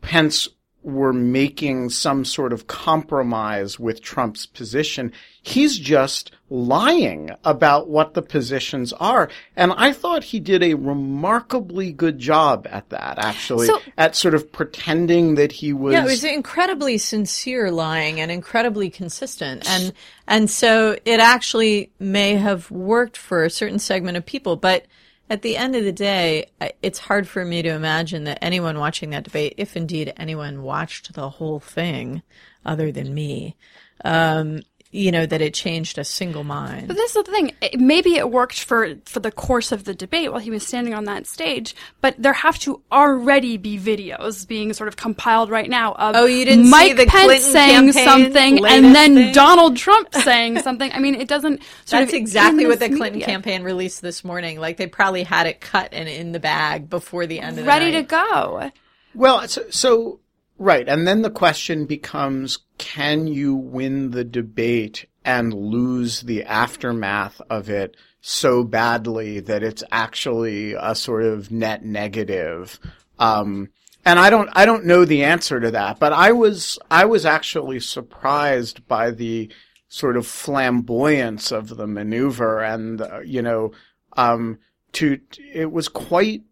Pence 0.00 0.48
were 0.82 1.12
making 1.12 1.90
some 1.90 2.24
sort 2.24 2.52
of 2.52 2.66
compromise 2.66 3.78
with 3.78 4.02
Trump's 4.02 4.46
position. 4.46 5.12
He's 5.40 5.78
just 5.78 6.32
lying 6.50 7.30
about 7.44 7.88
what 7.88 8.14
the 8.14 8.22
positions 8.22 8.92
are. 8.94 9.28
And 9.56 9.72
I 9.76 9.92
thought 9.92 10.24
he 10.24 10.40
did 10.40 10.62
a 10.62 10.74
remarkably 10.74 11.92
good 11.92 12.18
job 12.18 12.66
at 12.70 12.88
that, 12.90 13.18
actually, 13.18 13.68
So- 13.68 13.80
at 13.96 14.16
sort 14.16 14.34
of 14.34 14.52
pretending 14.52 15.36
that 15.36 15.52
he 15.52 15.72
was. 15.72 15.94
Yeah, 15.94 16.02
it 16.02 16.06
was 16.06 16.24
incredibly 16.24 16.98
sincere 16.98 17.70
lying 17.70 18.20
and 18.20 18.30
incredibly 18.30 18.90
consistent. 18.90 19.68
And 19.68 19.92
and 20.28 20.48
so 20.50 20.96
it 21.04 21.20
actually 21.20 21.90
may 21.98 22.34
have 22.36 22.70
worked 22.70 23.16
for 23.16 23.44
a 23.44 23.50
certain 23.50 23.78
segment 23.78 24.16
of 24.16 24.24
people, 24.24 24.56
but 24.56 24.86
at 25.32 25.40
the 25.40 25.56
end 25.56 25.74
of 25.74 25.82
the 25.82 25.92
day, 25.92 26.44
it's 26.82 26.98
hard 26.98 27.26
for 27.26 27.42
me 27.42 27.62
to 27.62 27.70
imagine 27.70 28.24
that 28.24 28.38
anyone 28.42 28.78
watching 28.78 29.08
that 29.10 29.24
debate, 29.24 29.54
if 29.56 29.78
indeed 29.78 30.12
anyone 30.18 30.62
watched 30.62 31.14
the 31.14 31.30
whole 31.30 31.58
thing 31.58 32.20
other 32.66 32.92
than 32.92 33.14
me, 33.14 33.56
um, 34.04 34.60
you 34.92 35.10
know, 35.10 35.24
that 35.24 35.40
it 35.40 35.54
changed 35.54 35.96
a 35.96 36.04
single 36.04 36.44
mind. 36.44 36.86
But 36.86 36.96
this 36.96 37.16
is 37.16 37.24
the 37.24 37.32
thing. 37.32 37.52
It, 37.62 37.80
maybe 37.80 38.16
it 38.16 38.30
worked 38.30 38.62
for 38.62 38.94
for 39.06 39.20
the 39.20 39.32
course 39.32 39.72
of 39.72 39.84
the 39.84 39.94
debate 39.94 40.30
while 40.30 40.40
he 40.40 40.50
was 40.50 40.66
standing 40.66 40.92
on 40.92 41.04
that 41.04 41.26
stage, 41.26 41.74
but 42.02 42.14
there 42.18 42.34
have 42.34 42.58
to 42.60 42.82
already 42.92 43.56
be 43.56 43.78
videos 43.78 44.46
being 44.46 44.72
sort 44.74 44.88
of 44.88 44.96
compiled 44.96 45.48
right 45.48 45.68
now 45.68 45.92
of 45.94 46.14
Oh, 46.14 46.26
you 46.26 46.44
didn't 46.44 46.66
see 46.66 46.70
Mike 46.70 46.96
the 46.96 47.06
Pence 47.06 47.24
Clinton 47.24 47.52
saying 47.52 47.92
campaign 47.92 48.04
something 48.04 48.66
and 48.66 48.94
then 48.94 49.14
thing? 49.14 49.32
Donald 49.32 49.76
Trump 49.78 50.14
saying 50.14 50.60
something. 50.60 50.92
I 50.92 50.98
mean, 50.98 51.14
it 51.14 51.26
doesn't. 51.26 51.62
Sort 51.86 52.02
That's 52.02 52.12
of 52.12 52.18
exactly 52.18 52.66
what 52.66 52.78
the 52.78 52.88
Clinton 52.88 53.14
media. 53.14 53.26
campaign 53.26 53.62
released 53.62 54.02
this 54.02 54.22
morning. 54.22 54.60
Like 54.60 54.76
they 54.76 54.86
probably 54.86 55.22
had 55.24 55.46
it 55.46 55.60
cut 55.62 55.88
and 55.92 56.06
in 56.06 56.32
the 56.32 56.40
bag 56.40 56.90
before 56.90 57.26
the 57.26 57.40
end 57.40 57.50
of 57.50 57.56
the 57.56 57.62
day. 57.62 57.66
ready 57.68 57.92
to 57.92 58.02
go. 58.02 58.70
Well, 59.14 59.48
so, 59.48 59.62
so 59.70 60.20
right, 60.58 60.88
and 60.88 61.06
then 61.06 61.22
the 61.22 61.30
question 61.30 61.86
becomes: 61.86 62.58
Can 62.78 63.26
you 63.26 63.54
win 63.54 64.10
the 64.10 64.24
debate 64.24 65.06
and 65.24 65.52
lose 65.52 66.22
the 66.22 66.44
aftermath 66.44 67.40
of 67.48 67.70
it 67.70 67.96
so 68.20 68.64
badly 68.64 69.40
that 69.40 69.62
it's 69.62 69.84
actually 69.90 70.74
a 70.74 70.94
sort 70.94 71.24
of 71.24 71.50
net 71.50 71.84
negative? 71.84 72.78
Um, 73.18 73.68
and 74.04 74.18
I 74.18 74.30
don't, 74.30 74.50
I 74.52 74.64
don't 74.64 74.84
know 74.84 75.04
the 75.04 75.24
answer 75.24 75.60
to 75.60 75.70
that, 75.70 76.00
but 76.00 76.12
I 76.12 76.32
was, 76.32 76.78
I 76.90 77.04
was 77.04 77.24
actually 77.24 77.78
surprised 77.78 78.86
by 78.88 79.12
the 79.12 79.52
sort 79.92 80.16
of 80.16 80.26
flamboyance 80.26 81.52
of 81.52 81.76
the 81.76 81.86
maneuver, 81.86 82.60
and 82.60 83.00
uh, 83.00 83.20
you 83.20 83.42
know, 83.42 83.72
um, 84.16 84.58
to 84.92 85.20
it 85.52 85.70
was 85.70 85.88
quite 85.88 86.42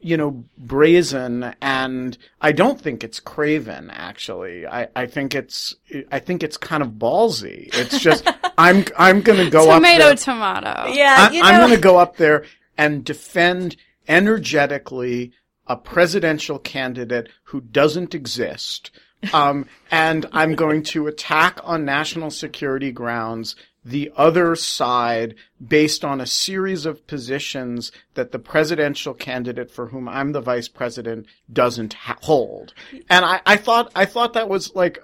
you 0.00 0.16
know, 0.16 0.44
brazen 0.58 1.54
and 1.60 2.16
I 2.40 2.52
don't 2.52 2.80
think 2.80 3.04
it's 3.04 3.20
craven 3.20 3.90
actually. 3.90 4.66
I, 4.66 4.88
I 4.96 5.06
think 5.06 5.34
it's, 5.34 5.74
I 6.10 6.18
think 6.18 6.42
it's 6.42 6.56
kind 6.56 6.82
of 6.82 6.90
ballsy. 6.90 7.68
It's 7.74 7.98
just, 7.98 8.28
I'm, 8.58 8.84
I'm 8.98 9.20
gonna 9.20 9.50
go 9.50 9.70
up 9.70 9.76
Tomato, 9.76 10.04
there. 10.06 10.14
tomato. 10.16 10.92
Yeah, 10.92 11.28
I, 11.30 11.32
you 11.32 11.42
know, 11.42 11.48
I'm 11.48 11.60
gonna 11.60 11.76
go 11.80 11.98
up 11.98 12.16
there 12.16 12.44
and 12.78 13.04
defend 13.04 13.76
energetically 14.08 15.32
a 15.66 15.76
presidential 15.76 16.58
candidate 16.58 17.28
who 17.44 17.60
doesn't 17.60 18.14
exist. 18.14 18.90
Um, 19.34 19.66
and 19.90 20.26
I'm 20.32 20.54
going 20.54 20.82
to 20.84 21.06
attack 21.06 21.60
on 21.62 21.84
national 21.84 22.30
security 22.30 22.90
grounds 22.90 23.54
the 23.84 24.12
other 24.16 24.54
side 24.54 25.34
based 25.66 26.04
on 26.04 26.20
a 26.20 26.26
series 26.26 26.84
of 26.84 27.06
positions 27.06 27.90
that 28.14 28.30
the 28.30 28.38
presidential 28.38 29.14
candidate 29.14 29.70
for 29.70 29.88
whom 29.88 30.08
I'm 30.08 30.32
the 30.32 30.40
vice 30.40 30.68
president 30.68 31.26
doesn't 31.50 31.94
ha- 31.94 32.18
hold. 32.22 32.74
And 33.08 33.24
I, 33.24 33.40
I 33.46 33.56
thought, 33.56 33.90
I 33.94 34.04
thought 34.04 34.34
that 34.34 34.48
was 34.48 34.74
like, 34.74 34.98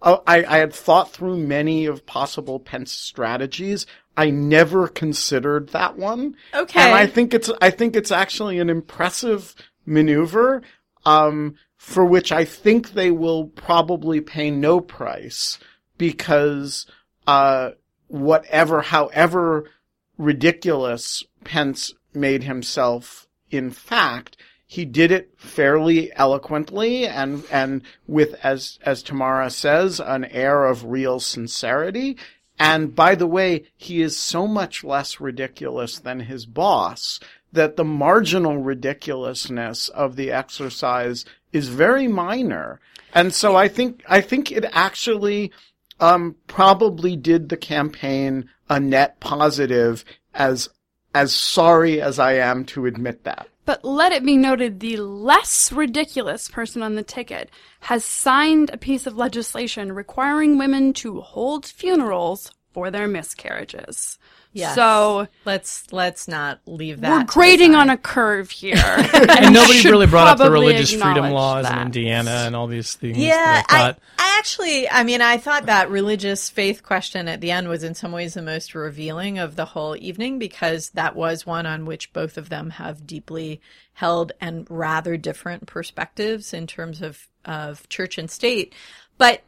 uh, 0.00 0.18
I, 0.26 0.44
I 0.44 0.58
had 0.58 0.72
thought 0.72 1.12
through 1.12 1.36
many 1.36 1.86
of 1.86 2.06
possible 2.06 2.58
Pence 2.58 2.90
strategies. 2.92 3.86
I 4.16 4.30
never 4.30 4.88
considered 4.88 5.68
that 5.70 5.96
one. 5.96 6.36
Okay. 6.54 6.80
And 6.80 6.94
I 6.94 7.06
think 7.06 7.34
it's, 7.34 7.50
I 7.60 7.70
think 7.70 7.96
it's 7.96 8.12
actually 8.12 8.58
an 8.58 8.70
impressive 8.70 9.54
maneuver, 9.84 10.62
um, 11.04 11.56
for 11.76 12.04
which 12.04 12.32
I 12.32 12.44
think 12.44 12.92
they 12.92 13.10
will 13.10 13.46
probably 13.46 14.20
pay 14.20 14.50
no 14.50 14.80
price 14.80 15.58
because, 15.98 16.86
uh, 17.26 17.72
whatever, 18.12 18.82
however 18.82 19.70
ridiculous 20.18 21.24
Pence 21.44 21.92
made 22.14 22.44
himself 22.44 23.26
in 23.52 23.70
fact, 23.70 24.36
he 24.66 24.84
did 24.86 25.12
it 25.12 25.34
fairly 25.36 26.10
eloquently 26.16 27.06
and 27.06 27.44
and 27.52 27.82
with 28.06 28.34
as 28.42 28.78
as 28.82 29.02
Tamara 29.02 29.50
says 29.50 30.00
an 30.00 30.24
air 30.24 30.64
of 30.64 30.86
real 30.86 31.20
sincerity. 31.20 32.16
And 32.58 32.94
by 32.94 33.14
the 33.14 33.26
way 33.26 33.64
he 33.76 34.00
is 34.00 34.16
so 34.16 34.46
much 34.46 34.82
less 34.82 35.20
ridiculous 35.20 35.98
than 35.98 36.20
his 36.20 36.46
boss 36.46 37.20
that 37.52 37.76
the 37.76 37.84
marginal 37.84 38.56
ridiculousness 38.58 39.90
of 39.90 40.16
the 40.16 40.32
exercise 40.32 41.26
is 41.52 41.68
very 41.68 42.08
minor. 42.08 42.80
And 43.14 43.34
so 43.34 43.54
I 43.54 43.68
think 43.68 44.02
I 44.08 44.22
think 44.22 44.50
it 44.50 44.64
actually 44.72 45.52
um, 46.02 46.34
probably 46.48 47.14
did 47.14 47.48
the 47.48 47.56
campaign 47.56 48.50
a 48.68 48.80
net 48.80 49.20
positive 49.20 50.04
as 50.34 50.68
as 51.14 51.32
sorry 51.32 52.00
as 52.00 52.18
I 52.18 52.32
am 52.34 52.64
to 52.64 52.86
admit 52.86 53.24
that. 53.24 53.46
But 53.64 53.84
let 53.84 54.12
it 54.12 54.24
be 54.24 54.36
noted 54.36 54.80
the 54.80 54.96
less 54.96 55.70
ridiculous 55.70 56.48
person 56.48 56.82
on 56.82 56.96
the 56.96 57.02
ticket 57.02 57.50
has 57.80 58.04
signed 58.04 58.70
a 58.70 58.78
piece 58.78 59.06
of 59.06 59.16
legislation 59.16 59.92
requiring 59.92 60.58
women 60.58 60.92
to 60.94 61.20
hold 61.20 61.66
funerals 61.66 62.50
for 62.72 62.90
their 62.90 63.06
miscarriages. 63.06 64.18
Yes. 64.54 64.74
So 64.74 65.28
let's 65.46 65.90
let's 65.92 66.28
not 66.28 66.60
leave 66.66 67.00
that. 67.00 67.10
we're 67.10 67.24
grading 67.24 67.72
side. 67.72 67.80
on 67.80 67.90
a 67.90 67.96
curve 67.96 68.50
here. 68.50 68.76
And 69.32 69.54
nobody 69.54 69.82
really 69.88 70.06
brought 70.06 70.28
up 70.28 70.38
the 70.38 70.50
religious 70.50 70.92
freedom 70.92 71.30
laws 71.30 71.64
that. 71.64 71.78
in 71.78 71.86
Indiana 71.86 72.30
and 72.46 72.54
all 72.54 72.66
these 72.66 72.94
things. 72.94 73.16
Yeah, 73.16 73.34
that 73.34 73.66
I 73.68 73.88
I. 73.88 74.32
I 74.32 74.38
actually, 74.38 74.88
I 74.90 75.04
mean, 75.04 75.20
I 75.20 75.38
thought 75.38 75.66
that 75.66 75.90
religious 75.90 76.50
faith 76.50 76.82
question 76.82 77.28
at 77.28 77.40
the 77.40 77.50
end 77.50 77.68
was 77.68 77.82
in 77.82 77.94
some 77.94 78.12
ways 78.12 78.34
the 78.34 78.42
most 78.42 78.74
revealing 78.74 79.38
of 79.38 79.56
the 79.56 79.64
whole 79.64 79.96
evening 79.96 80.38
because 80.38 80.90
that 80.90 81.16
was 81.16 81.46
one 81.46 81.66
on 81.66 81.86
which 81.86 82.12
both 82.12 82.36
of 82.36 82.48
them 82.48 82.70
have 82.70 83.06
deeply 83.06 83.60
held 83.94 84.32
and 84.40 84.66
rather 84.70 85.16
different 85.16 85.66
perspectives 85.66 86.52
in 86.52 86.66
terms 86.66 87.02
of, 87.02 87.28
of 87.44 87.88
church 87.88 88.18
and 88.18 88.30
state. 88.30 88.74
But 89.18 89.42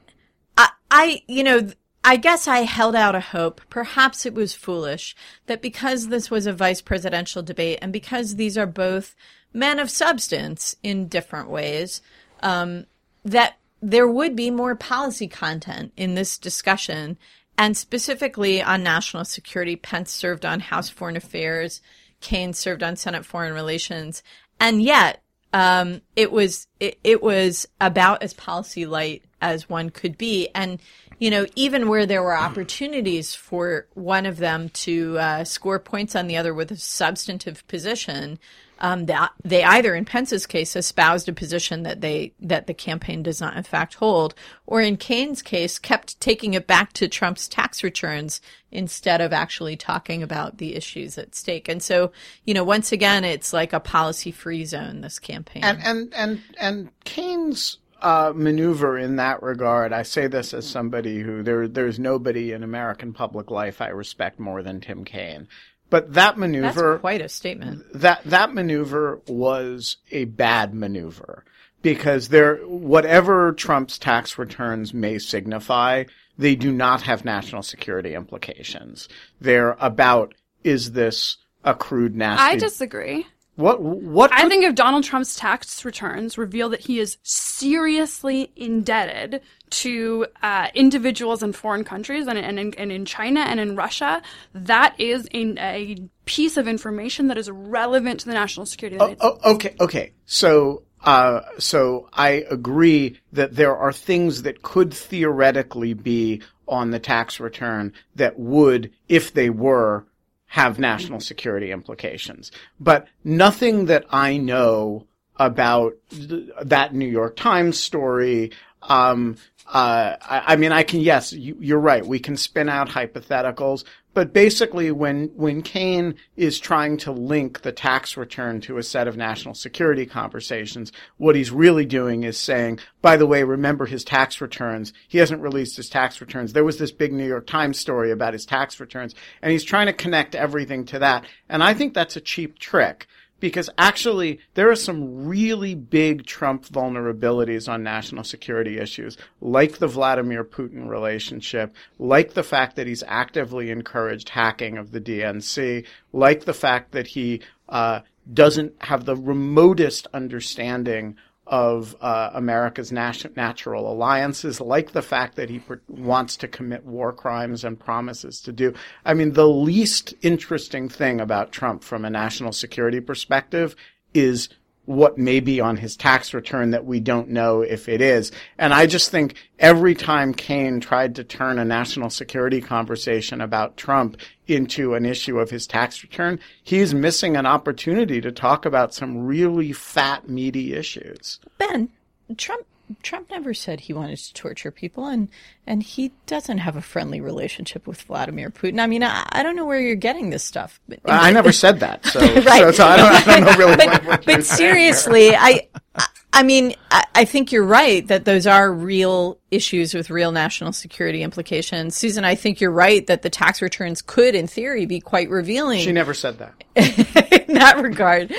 I, 0.56 0.68
I, 0.90 1.22
you 1.26 1.42
know, 1.44 1.60
th- 1.60 1.76
I 2.04 2.16
guess 2.16 2.46
I 2.46 2.60
held 2.60 2.94
out 2.94 3.14
a 3.14 3.20
hope. 3.20 3.62
Perhaps 3.70 4.26
it 4.26 4.34
was 4.34 4.54
foolish 4.54 5.16
that 5.46 5.62
because 5.62 6.08
this 6.08 6.30
was 6.30 6.46
a 6.46 6.52
vice 6.52 6.82
presidential 6.82 7.42
debate 7.42 7.78
and 7.80 7.92
because 7.92 8.36
these 8.36 8.58
are 8.58 8.66
both 8.66 9.16
men 9.54 9.78
of 9.78 9.88
substance 9.88 10.76
in 10.82 11.08
different 11.08 11.48
ways, 11.48 12.02
um, 12.42 12.84
that 13.24 13.56
there 13.80 14.06
would 14.06 14.36
be 14.36 14.50
more 14.50 14.74
policy 14.74 15.28
content 15.28 15.92
in 15.96 16.14
this 16.14 16.36
discussion. 16.36 17.16
And 17.56 17.74
specifically 17.74 18.62
on 18.62 18.82
national 18.82 19.24
security, 19.24 19.76
Pence 19.76 20.10
served 20.10 20.44
on 20.44 20.60
House 20.60 20.90
Foreign 20.90 21.16
Affairs, 21.16 21.80
Kaine 22.20 22.52
served 22.52 22.82
on 22.82 22.96
Senate 22.96 23.24
Foreign 23.24 23.54
Relations. 23.54 24.22
And 24.60 24.82
yet, 24.82 25.22
um, 25.54 26.02
it 26.16 26.32
was 26.32 26.66
it, 26.80 26.98
it 27.04 27.22
was 27.22 27.66
about 27.80 28.22
as 28.22 28.34
policy 28.34 28.86
light 28.86 29.22
as 29.40 29.68
one 29.68 29.90
could 29.90 30.18
be, 30.18 30.48
and 30.54 30.80
you 31.18 31.30
know 31.30 31.46
even 31.54 31.88
where 31.88 32.06
there 32.06 32.22
were 32.22 32.36
opportunities 32.36 33.34
for 33.34 33.86
one 33.94 34.26
of 34.26 34.38
them 34.38 34.68
to 34.70 35.18
uh, 35.18 35.44
score 35.44 35.78
points 35.78 36.14
on 36.14 36.26
the 36.26 36.36
other 36.36 36.54
with 36.54 36.70
a 36.70 36.76
substantive 36.76 37.66
position, 37.68 38.38
um, 38.80 39.06
that 39.06 39.32
they 39.42 39.62
either 39.64 39.94
in 39.94 40.04
Pence's 40.04 40.46
case 40.46 40.76
espoused 40.76 41.28
a 41.28 41.32
position 41.32 41.84
that 41.84 42.00
they 42.00 42.32
that 42.40 42.66
the 42.66 42.74
campaign 42.74 43.22
does 43.22 43.40
not 43.40 43.56
in 43.56 43.62
fact 43.62 43.94
hold, 43.94 44.34
or 44.66 44.80
in 44.80 44.96
Kaine's 44.96 45.42
case 45.42 45.78
kept 45.78 46.20
taking 46.20 46.54
it 46.54 46.66
back 46.66 46.92
to 46.94 47.08
Trump's 47.08 47.48
tax 47.48 47.82
returns 47.82 48.40
instead 48.70 49.20
of 49.20 49.32
actually 49.32 49.76
talking 49.76 50.22
about 50.22 50.58
the 50.58 50.74
issues 50.74 51.16
at 51.16 51.34
stake. 51.34 51.68
And 51.68 51.82
so, 51.82 52.10
you 52.44 52.52
know, 52.52 52.64
once 52.64 52.90
again, 52.90 53.24
it's 53.24 53.52
like 53.52 53.72
a 53.72 53.80
policy 53.80 54.32
free 54.32 54.64
zone. 54.64 55.00
This 55.00 55.18
campaign. 55.18 55.64
And 55.64 55.82
and 55.84 56.14
and 56.14 56.42
and 56.58 57.04
Kaine's 57.04 57.78
uh, 58.04 58.32
maneuver 58.36 58.98
in 58.98 59.16
that 59.16 59.42
regard, 59.42 59.92
I 59.92 60.02
say 60.02 60.26
this 60.26 60.52
as 60.52 60.68
somebody 60.68 61.20
who 61.20 61.42
there 61.42 61.66
there's 61.66 61.98
nobody 61.98 62.52
in 62.52 62.62
American 62.62 63.14
public 63.14 63.50
life 63.50 63.80
I 63.80 63.88
respect 63.88 64.38
more 64.38 64.62
than 64.62 64.80
Tim 64.80 65.04
Kaine. 65.04 65.48
But 65.88 66.12
that 66.14 66.36
maneuver 66.36 66.92
That's 66.92 67.00
quite 67.00 67.20
a 67.22 67.28
statement. 67.28 67.84
that 67.94 68.22
that 68.24 68.52
maneuver 68.52 69.20
was 69.26 69.96
a 70.10 70.26
bad 70.26 70.74
maneuver 70.74 71.44
because 71.80 72.28
there 72.28 72.56
whatever 72.56 73.52
Trump's 73.52 73.98
tax 73.98 74.36
returns 74.36 74.92
may 74.92 75.18
signify, 75.18 76.04
they 76.36 76.56
do 76.56 76.72
not 76.72 77.02
have 77.02 77.24
national 77.24 77.62
security 77.62 78.14
implications. 78.14 79.08
They're 79.40 79.76
about 79.80 80.34
is 80.62 80.92
this 80.92 81.38
a 81.64 81.74
crude 81.74 82.14
nasty 82.14 82.42
I 82.42 82.56
disagree. 82.56 83.26
What 83.56 83.80
what 83.80 84.32
I 84.32 84.48
think 84.48 84.64
if 84.64 84.74
Donald 84.74 85.04
Trump's 85.04 85.36
tax 85.36 85.84
returns 85.84 86.36
reveal 86.36 86.68
that 86.70 86.80
he 86.80 86.98
is 86.98 87.18
seriously 87.22 88.50
indebted 88.56 89.42
to 89.70 90.26
uh, 90.42 90.68
individuals 90.74 91.42
in 91.42 91.52
foreign 91.52 91.84
countries 91.84 92.26
and, 92.26 92.38
and, 92.38 92.58
in- 92.58 92.74
and 92.74 92.92
in 92.92 93.04
China 93.04 93.40
and 93.40 93.58
in 93.60 93.76
Russia, 93.76 94.22
that 94.54 94.94
is 94.98 95.28
a, 95.32 95.54
a 95.58 95.96
piece 96.26 96.56
of 96.56 96.68
information 96.68 97.28
that 97.28 97.38
is 97.38 97.50
relevant 97.50 98.20
to 98.20 98.26
the 98.26 98.34
national 98.34 98.66
security. 98.66 98.96
of 98.96 99.00
the 99.00 99.06
United 99.24 99.40
Oh, 99.44 99.54
okay, 99.54 99.74
okay. 99.80 100.12
So, 100.26 100.84
uh, 101.02 101.40
so 101.58 102.08
I 102.12 102.44
agree 102.50 103.20
that 103.32 103.56
there 103.56 103.76
are 103.76 103.92
things 103.92 104.42
that 104.42 104.62
could 104.62 104.94
theoretically 104.94 105.94
be 105.94 106.42
on 106.66 106.90
the 106.90 107.00
tax 107.00 107.40
return 107.40 107.92
that 108.14 108.38
would, 108.38 108.90
if 109.08 109.34
they 109.34 109.50
were, 109.50 110.06
have 110.54 110.78
national 110.78 111.18
security 111.18 111.72
implications. 111.72 112.52
But 112.78 113.08
nothing 113.24 113.86
that 113.86 114.04
I 114.10 114.36
know 114.36 115.08
about 115.34 115.94
th- 116.10 116.48
that 116.62 116.94
New 116.94 117.08
York 117.08 117.34
Times 117.34 117.76
story, 117.76 118.52
um, 118.82 119.36
uh, 119.66 120.14
I, 120.22 120.52
I 120.52 120.56
mean, 120.56 120.70
I 120.70 120.84
can, 120.84 121.00
yes, 121.00 121.32
you, 121.32 121.56
you're 121.58 121.80
right. 121.80 122.06
We 122.06 122.20
can 122.20 122.36
spin 122.36 122.68
out 122.68 122.88
hypotheticals, 122.88 123.82
but 124.14 124.32
basically 124.32 124.90
when, 124.90 125.26
when 125.34 125.62
Kaine 125.62 126.14
is 126.36 126.58
trying 126.58 126.96
to 126.98 127.12
link 127.12 127.62
the 127.62 127.72
tax 127.72 128.16
return 128.16 128.60
to 128.62 128.78
a 128.78 128.82
set 128.82 129.08
of 129.08 129.16
national 129.16 129.54
security 129.54 130.06
conversations, 130.06 130.92
what 131.16 131.36
he's 131.36 131.50
really 131.50 131.84
doing 131.84 132.22
is 132.22 132.38
saying, 132.38 132.78
by 133.02 133.16
the 133.16 133.26
way, 133.26 133.42
remember 133.42 133.86
his 133.86 134.04
tax 134.04 134.40
returns. 134.40 134.92
He 135.08 135.18
hasn't 135.18 135.42
released 135.42 135.76
his 135.76 135.88
tax 135.88 136.20
returns. 136.20 136.52
There 136.52 136.64
was 136.64 136.78
this 136.78 136.92
big 136.92 137.12
New 137.12 137.26
York 137.26 137.46
Times 137.46 137.78
story 137.78 138.10
about 138.10 138.32
his 138.32 138.46
tax 138.46 138.80
returns 138.80 139.14
and 139.42 139.52
he's 139.52 139.64
trying 139.64 139.86
to 139.86 139.92
connect 139.92 140.34
everything 140.34 140.84
to 140.86 141.00
that. 141.00 141.24
And 141.48 141.62
I 141.62 141.74
think 141.74 141.92
that's 141.92 142.16
a 142.16 142.20
cheap 142.20 142.58
trick 142.58 143.06
because 143.44 143.68
actually 143.76 144.40
there 144.54 144.70
are 144.70 144.74
some 144.74 145.26
really 145.26 145.74
big 145.74 146.24
Trump 146.24 146.64
vulnerabilities 146.64 147.70
on 147.70 147.82
national 147.82 148.24
security 148.24 148.78
issues, 148.78 149.18
like 149.42 149.76
the 149.76 149.86
Vladimir 149.86 150.42
Putin 150.42 150.88
relationship, 150.88 151.74
like 151.98 152.32
the 152.32 152.42
fact 152.42 152.76
that 152.76 152.86
he's 152.86 153.02
actively 153.06 153.70
encouraged 153.70 154.30
hacking 154.30 154.78
of 154.78 154.92
the 154.92 155.00
DNC, 155.00 155.84
like 156.14 156.46
the 156.46 156.54
fact 156.54 156.92
that 156.92 157.06
he 157.06 157.42
uh, 157.68 158.00
doesn't 158.32 158.72
have 158.80 159.04
the 159.04 159.14
remotest 159.14 160.06
understanding 160.14 161.14
of 161.46 161.94
uh, 162.00 162.30
America's 162.32 162.90
nat- 162.90 163.36
natural 163.36 163.90
alliances, 163.90 164.60
like 164.60 164.92
the 164.92 165.02
fact 165.02 165.36
that 165.36 165.50
he 165.50 165.60
wants 165.88 166.36
to 166.38 166.48
commit 166.48 166.84
war 166.84 167.12
crimes 167.12 167.64
and 167.64 167.78
promises 167.78 168.40
to 168.40 168.52
do. 168.52 168.72
I 169.04 169.14
mean, 169.14 169.34
the 169.34 169.48
least 169.48 170.14
interesting 170.22 170.88
thing 170.88 171.20
about 171.20 171.52
Trump 171.52 171.84
from 171.84 172.04
a 172.04 172.10
national 172.10 172.52
security 172.52 173.00
perspective 173.00 173.76
is 174.14 174.48
what 174.86 175.16
may 175.16 175.40
be 175.40 175.60
on 175.60 175.76
his 175.76 175.96
tax 175.96 176.34
return 176.34 176.70
that 176.70 176.84
we 176.84 177.00
don't 177.00 177.28
know 177.28 177.62
if 177.62 177.88
it 177.88 178.00
is. 178.00 178.32
And 178.58 178.74
I 178.74 178.86
just 178.86 179.10
think 179.10 179.34
every 179.58 179.94
time 179.94 180.34
Kaine 180.34 180.80
tried 180.80 181.14
to 181.16 181.24
turn 181.24 181.58
a 181.58 181.64
national 181.64 182.10
security 182.10 182.60
conversation 182.60 183.40
about 183.40 183.76
Trump 183.76 184.18
into 184.46 184.94
an 184.94 185.06
issue 185.06 185.38
of 185.38 185.50
his 185.50 185.66
tax 185.66 186.02
return, 186.02 186.38
he's 186.62 186.94
missing 186.94 187.36
an 187.36 187.46
opportunity 187.46 188.20
to 188.20 188.30
talk 188.30 188.66
about 188.66 188.92
some 188.92 189.24
really 189.26 189.72
fat, 189.72 190.28
meaty 190.28 190.74
issues. 190.74 191.40
Ben, 191.58 191.88
Trump 192.36 192.66
Trump 193.02 193.30
never 193.30 193.54
said 193.54 193.80
he 193.80 193.92
wanted 193.92 194.18
to 194.18 194.34
torture 194.34 194.70
people, 194.70 195.06
and 195.06 195.28
and 195.66 195.82
he 195.82 196.12
doesn't 196.26 196.58
have 196.58 196.76
a 196.76 196.82
friendly 196.82 197.20
relationship 197.20 197.86
with 197.86 198.02
Vladimir 198.02 198.50
Putin. 198.50 198.80
I 198.80 198.86
mean, 198.86 199.02
I, 199.02 199.26
I 199.30 199.42
don't 199.42 199.56
know 199.56 199.64
where 199.64 199.80
you're 199.80 199.94
getting 199.94 200.30
this 200.30 200.44
stuff. 200.44 200.80
But, 200.88 201.00
I 201.06 201.30
never 201.30 201.52
said 201.52 201.80
that, 201.80 202.04
so, 202.06 202.20
Right. 202.20 202.44
so, 202.44 202.72
so 202.72 202.86
I, 202.86 202.96
don't, 202.96 203.28
I 203.28 203.40
don't 203.40 203.44
know 203.46 203.56
really 203.56 203.84
you're 204.06 204.18
but 204.18 204.44
seriously, 204.44 205.34
I, 205.34 205.68
I- 205.94 206.06
I 206.36 206.42
mean, 206.42 206.74
I, 206.90 207.04
I 207.14 207.24
think 207.26 207.52
you're 207.52 207.64
right 207.64 208.04
that 208.08 208.24
those 208.24 208.44
are 208.44 208.72
real 208.72 209.38
issues 209.52 209.94
with 209.94 210.10
real 210.10 210.32
national 210.32 210.72
security 210.72 211.22
implications. 211.22 211.96
Susan, 211.96 212.24
I 212.24 212.34
think 212.34 212.60
you're 212.60 212.72
right 212.72 213.06
that 213.06 213.22
the 213.22 213.30
tax 213.30 213.62
returns 213.62 214.02
could, 214.02 214.34
in 214.34 214.48
theory, 214.48 214.84
be 214.84 214.98
quite 214.98 215.30
revealing 215.30 215.78
She 215.80 215.92
never 215.92 216.12
said 216.12 216.38
that. 216.38 216.64
in 217.48 217.54
that 217.54 217.80
regard. 217.80 218.34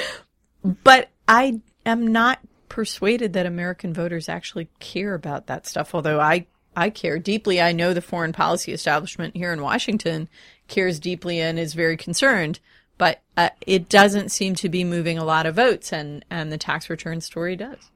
But 0.84 1.08
I 1.26 1.62
am 1.86 2.08
not 2.08 2.40
persuaded 2.70 3.34
that 3.34 3.46
American 3.46 3.94
voters 3.94 4.30
actually 4.30 4.70
care 4.80 5.14
about 5.14 5.48
that 5.48 5.68
stuff. 5.68 5.94
Although 5.96 6.20
I 6.20 6.48
I 6.76 6.90
care 6.90 7.18
deeply. 7.20 7.62
I 7.62 7.72
know 7.72 7.94
the 7.94 8.02
foreign 8.02 8.34
policy 8.34 8.74
establishment 8.74 9.36
here 9.36 9.54
in 9.54 9.62
Washington 9.62 10.28
cares 10.68 11.00
deeply 11.00 11.40
and 11.40 11.58
is 11.58 11.74
very 11.74 11.96
concerned, 11.96 12.60
but 12.98 13.22
uh, 13.38 13.50
it 13.66 13.88
doesn't 13.88 14.30
seem 14.30 14.56
to 14.56 14.70
be 14.70 14.84
moving 14.84 15.18
a 15.18 15.24
lot 15.24 15.46
of 15.46 15.56
votes, 15.56 15.94
and 15.94 16.26
and 16.30 16.52
the 16.52 16.58
tax 16.58 16.90
return 16.90 17.22
story 17.22 17.56
does. 17.56 17.92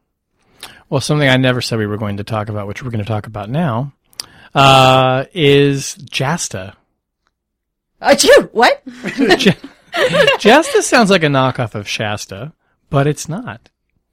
Well, 0.90 1.02
something 1.02 1.30
I 1.30 1.38
never 1.38 1.62
said 1.62 1.80
we 1.80 1.88
were 1.88 1.98
going 1.98 2.18
to 2.18 2.24
talk 2.24 2.50
about, 2.50 2.68
which 2.68 2.84
we're 2.84 2.92
going 2.92 3.04
to 3.04 3.08
talk 3.08 3.28
about 3.28 3.50
now, 3.50 3.94
uh, 4.54 5.26
is 5.34 5.96
Jasta. 5.96 6.74
Uh, 8.02 8.16
phew, 8.16 8.50
what? 8.52 8.82
J- 9.38 9.56
Jasta 9.94 10.82
sounds 10.82 11.10
like 11.10 11.24
a 11.24 11.28
knockoff 11.28 11.76
of 11.76 11.88
Shasta, 11.88 12.54
but 12.90 13.08
it's 13.08 13.30
not. 13.30 13.70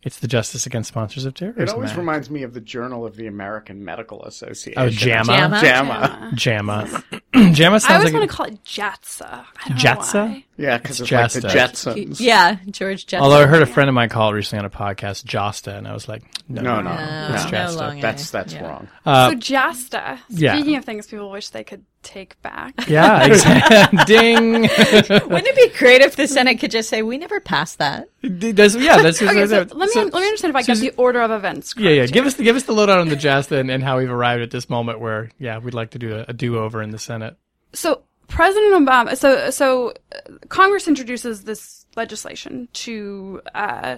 It's 0.07 0.21
the 0.21 0.29
Justice 0.29 0.67
Against 0.67 0.87
Sponsors 0.89 1.25
of 1.25 1.35
Terrorism. 1.35 1.63
It 1.65 1.69
always 1.71 1.91
Act. 1.91 1.99
reminds 1.99 2.31
me 2.31 2.45
of 2.45 2.55
the 2.55 2.61
Journal 2.61 3.05
of 3.05 3.17
the 3.17 3.27
American 3.27 3.85
Medical 3.85 4.23
Association. 4.25 4.81
Oh, 4.81 4.89
JAMA? 4.89 5.25
JAMA? 5.27 5.61
JAMA. 5.61 6.33
JAMA. 6.37 7.05
JAMA 7.53 7.75
I 7.75 7.79
sounds 7.79 7.85
always 7.91 8.05
like 8.05 8.13
want 8.15 8.25
a- 8.25 8.27
to 8.29 8.33
call 8.33 8.47
it 8.47 8.63
JATSA. 8.65 9.45
JATSA? 9.77 10.45
Yeah, 10.59 10.79
because 10.79 11.01
It's 11.01 11.11
it's, 11.11 11.35
like 11.35 11.43
the 11.43 11.49
Jasta. 11.49 11.95
Jetsons. 12.07 12.21
yeah, 12.21 12.57
George 12.71 13.05
Jetson. 13.07 13.21
Although 13.25 13.43
I 13.43 13.47
heard 13.47 13.63
a 13.63 13.67
friend 13.67 13.89
of 13.89 13.95
mine 13.95 14.09
call 14.09 14.31
it 14.31 14.35
recently 14.35 14.61
on 14.61 14.65
a 14.65 14.71
podcast 14.71 15.25
Josta, 15.25 15.77
and 15.77 15.89
I 15.89 15.93
was 15.93 16.09
like, 16.09 16.23
no, 16.49 16.63
No, 16.63 16.77
no, 16.81 16.95
No, 16.95 17.29
no. 17.29 17.35
It's 17.35 17.45
no 17.45 17.51
Jasta. 17.51 17.77
long 17.77 18.01
That's 18.01 18.31
that's 18.31 18.55
Yeah. 18.55 18.63
wrong. 18.67 18.89
Uh, 19.05 19.31
so 19.31 19.37
JASTA. 19.37 20.19
yeah. 20.29 20.55
Speaking 20.55 20.77
of 20.77 20.85
things 20.85 21.09
people 21.09 21.31
wish 21.33 21.49
they 21.49 21.65
could 21.65 21.85
take 22.07 22.41
back. 22.43 22.75
yeah, 22.89 23.25
exactly. 23.27 23.99
Ding. 24.07 24.53
Wouldn't 24.63 25.47
it 25.47 25.57
be 25.73 25.79
great 25.79 26.01
if 26.03 26.17
the 26.17 26.27
Senate 26.29 26.57
could 26.61 26.71
just 26.71 26.89
say, 26.89 27.03
"We 27.03 27.19
never 27.19 27.41
passed 27.41 27.79
that"? 27.79 28.09
Yeah, 28.23 28.53
that's 28.53 29.21
Okay, 29.23 29.47
so 29.47 29.57
let 29.59 29.75
me 29.75 29.89
so- 29.89 30.03
let 30.05 30.13
me 30.15 30.27
understand 30.27 30.51
if 30.51 30.57
I 30.57 30.63
get 30.63 30.79
the 30.79 30.91
order 30.97 31.21
of 31.21 31.31
events. 31.31 31.75
Yeah, 31.77 31.91
yeah. 31.91 31.97
correct 32.03 32.13
Give 32.13 32.25
here. 32.25 32.29
us 32.29 32.35
the, 32.35 32.43
give 32.45 32.57
us 32.57 32.63
the 32.65 32.73
lowdown 32.73 32.99
on 33.01 33.09
the 33.09 33.17
Jasta 33.17 33.59
and, 33.59 33.71
and 33.71 33.83
how 33.83 33.99
we've 33.99 34.11
arrived 34.11 34.43
at 34.43 34.51
this 34.51 34.71
moment 34.71 35.01
where, 35.01 35.31
yeah, 35.39 35.59
we'd 35.59 35.75
like 35.75 35.91
to 35.91 35.99
do 35.99 36.15
a, 36.17 36.25
a 36.29 36.33
do 36.33 36.59
over 36.59 36.83
in 36.83 36.91
the 36.91 36.99
Senate. 36.99 37.37
So 37.73 38.03
President 38.29 38.73
Obama, 38.75 39.17
so 39.17 39.51
so 39.51 39.91
uh, 40.15 40.21
Congress 40.49 40.89
introduces 40.89 41.45
this 41.45 41.87
legislation 41.97 42.69
to 42.73 43.41
uh, 43.55 43.97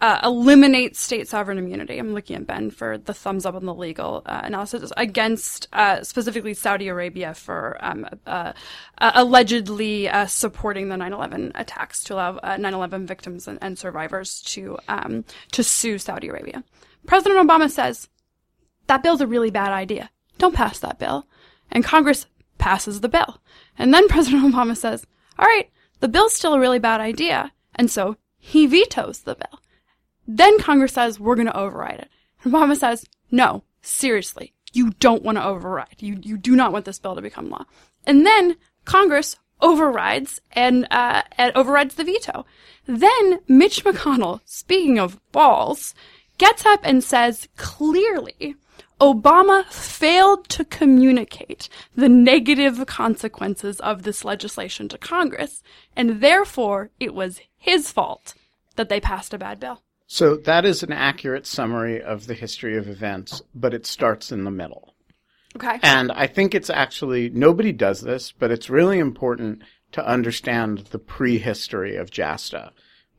uh, 0.00 0.20
eliminate 0.22 0.96
state 0.96 1.28
sovereign 1.28 1.58
immunity. 1.58 1.98
I'm 1.98 2.14
looking 2.14 2.36
at 2.36 2.46
Ben 2.46 2.70
for 2.70 2.98
the 2.98 3.14
thumbs 3.14 3.44
up 3.44 3.54
on 3.54 3.64
the 3.64 3.74
legal 3.74 4.22
uh, 4.26 4.40
analysis 4.44 4.92
against 4.96 5.68
uh, 5.72 6.02
specifically 6.02 6.54
Saudi 6.54 6.88
Arabia 6.88 7.34
for 7.34 7.76
um, 7.80 8.06
uh, 8.26 8.52
uh, 8.98 9.12
allegedly 9.14 10.08
uh, 10.08 10.26
supporting 10.26 10.88
the 10.88 10.96
9/11 10.96 11.52
attacks 11.54 12.02
to 12.04 12.14
allow 12.14 12.36
uh, 12.38 12.56
9/11 12.56 13.06
victims 13.06 13.48
and, 13.48 13.58
and 13.60 13.78
survivors 13.78 14.42
to 14.42 14.78
um, 14.88 15.24
to 15.52 15.62
sue 15.62 15.98
Saudi 15.98 16.28
Arabia. 16.28 16.62
President 17.06 17.46
Obama 17.46 17.70
says 17.70 18.08
that 18.86 19.02
bill's 19.02 19.20
a 19.20 19.26
really 19.26 19.50
bad 19.50 19.72
idea. 19.72 20.10
Don't 20.38 20.54
pass 20.54 20.78
that 20.80 20.98
bill. 20.98 21.26
And 21.70 21.84
Congress 21.84 22.26
passes 22.56 23.00
the 23.00 23.08
bill. 23.08 23.40
And 23.78 23.92
then 23.92 24.08
President 24.08 24.52
Obama 24.52 24.76
says, 24.76 25.06
all 25.38 25.46
right, 25.46 25.70
the 26.00 26.08
bill's 26.08 26.34
still 26.34 26.54
a 26.54 26.60
really 26.60 26.78
bad 26.78 27.00
idea. 27.00 27.52
And 27.74 27.90
so 27.90 28.16
he 28.38 28.66
vetoes 28.66 29.20
the 29.20 29.34
bill. 29.34 29.60
Then 30.28 30.60
Congress 30.60 30.92
says, 30.92 31.18
we're 31.18 31.36
going 31.36 31.46
to 31.46 31.56
override 31.56 32.00
it. 32.00 32.10
And 32.44 32.52
Obama 32.52 32.76
says, 32.76 33.06
no, 33.30 33.64
seriously, 33.80 34.52
you 34.74 34.90
don't 35.00 35.22
want 35.22 35.38
to 35.38 35.44
override. 35.44 35.96
You, 35.98 36.18
you 36.22 36.36
do 36.36 36.54
not 36.54 36.70
want 36.70 36.84
this 36.84 36.98
bill 36.98 37.14
to 37.14 37.22
become 37.22 37.48
law. 37.48 37.64
And 38.06 38.26
then 38.26 38.56
Congress 38.84 39.36
overrides 39.60 40.40
and, 40.52 40.86
uh, 40.90 41.22
and 41.38 41.56
overrides 41.56 41.94
the 41.94 42.04
veto. 42.04 42.44
Then 42.86 43.40
Mitch 43.48 43.84
McConnell, 43.84 44.40
speaking 44.44 44.98
of 44.98 45.18
balls, 45.32 45.94
gets 46.36 46.66
up 46.66 46.80
and 46.84 47.02
says 47.02 47.48
clearly, 47.56 48.54
Obama 49.00 49.64
failed 49.66 50.48
to 50.50 50.64
communicate 50.64 51.68
the 51.94 52.08
negative 52.08 52.84
consequences 52.86 53.80
of 53.80 54.02
this 54.02 54.24
legislation 54.24 54.88
to 54.88 54.98
Congress, 54.98 55.62
and 55.96 56.20
therefore 56.20 56.90
it 57.00 57.14
was 57.14 57.40
his 57.56 57.90
fault 57.90 58.34
that 58.76 58.88
they 58.88 59.00
passed 59.00 59.32
a 59.32 59.38
bad 59.38 59.58
bill. 59.58 59.82
So 60.10 60.36
that 60.36 60.64
is 60.64 60.82
an 60.82 60.92
accurate 60.92 61.46
summary 61.46 62.02
of 62.02 62.26
the 62.26 62.34
history 62.34 62.78
of 62.78 62.88
events, 62.88 63.42
but 63.54 63.74
it 63.74 63.84
starts 63.84 64.32
in 64.32 64.44
the 64.44 64.50
middle. 64.50 64.94
Okay. 65.54 65.78
And 65.82 66.10
I 66.10 66.26
think 66.26 66.54
it's 66.54 66.70
actually, 66.70 67.28
nobody 67.28 67.72
does 67.72 68.00
this, 68.00 68.32
but 68.32 68.50
it's 68.50 68.70
really 68.70 68.98
important 68.98 69.62
to 69.92 70.06
understand 70.06 70.78
the 70.90 70.98
prehistory 70.98 71.96
of 71.96 72.10
JASTA, 72.10 72.70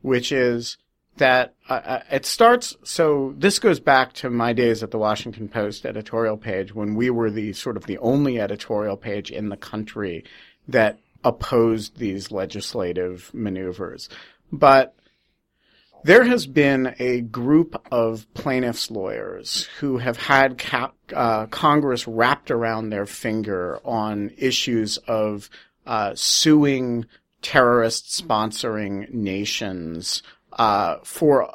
which 0.02 0.32
is 0.32 0.78
that 1.16 1.54
uh, 1.68 1.74
uh, 1.74 2.02
it 2.10 2.26
starts, 2.26 2.76
so 2.82 3.34
this 3.36 3.60
goes 3.60 3.78
back 3.78 4.12
to 4.14 4.28
my 4.28 4.52
days 4.52 4.82
at 4.82 4.90
the 4.90 4.98
Washington 4.98 5.48
Post 5.48 5.86
editorial 5.86 6.36
page 6.36 6.74
when 6.74 6.96
we 6.96 7.08
were 7.08 7.30
the 7.30 7.52
sort 7.52 7.76
of 7.76 7.86
the 7.86 7.98
only 7.98 8.40
editorial 8.40 8.96
page 8.96 9.30
in 9.30 9.48
the 9.48 9.56
country 9.56 10.24
that 10.66 10.98
opposed 11.22 11.98
these 11.98 12.32
legislative 12.32 13.30
maneuvers. 13.32 14.08
But 14.50 14.96
there 16.04 16.24
has 16.24 16.46
been 16.46 16.94
a 16.98 17.20
group 17.22 17.80
of 17.90 18.26
plaintiffs' 18.34 18.90
lawyers 18.90 19.68
who 19.78 19.98
have 19.98 20.16
had 20.16 20.58
ca- 20.58 20.92
uh, 21.14 21.46
Congress 21.46 22.06
wrapped 22.06 22.50
around 22.50 22.90
their 22.90 23.06
finger 23.06 23.80
on 23.84 24.30
issues 24.36 24.96
of 25.06 25.50
uh, 25.86 26.12
suing 26.14 27.06
terrorist 27.42 28.06
sponsoring 28.06 29.12
nations 29.12 30.22
uh, 30.54 30.96
for 31.04 31.44
uh, 31.44 31.54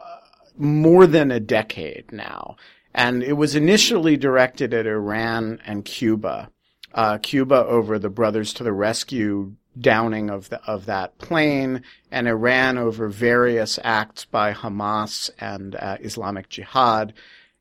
more 0.57 1.05
than 1.07 1.31
a 1.31 1.39
decade 1.39 2.11
now. 2.11 2.55
And 2.93 3.23
it 3.23 3.33
was 3.33 3.55
initially 3.55 4.15
directed 4.15 4.73
at 4.73 4.87
Iran 4.87 5.59
and 5.65 5.83
Cuba. 5.83 6.49
Uh, 6.95 7.17
Cuba 7.17 7.65
over 7.65 7.99
the 7.99 8.09
Brothers 8.09 8.53
to 8.53 8.63
the 8.63 8.71
Rescue 8.71 9.53
downing 9.79 10.29
of 10.29 10.47
the, 10.49 10.63
of 10.63 10.85
that 10.85 11.17
plane, 11.17 11.83
and 12.09 12.27
Iran 12.27 12.77
over 12.77 13.09
various 13.09 13.77
acts 13.83 14.23
by 14.23 14.53
Hamas 14.53 15.29
and 15.37 15.75
uh, 15.75 15.97
Islamic 15.99 16.47
Jihad. 16.47 17.13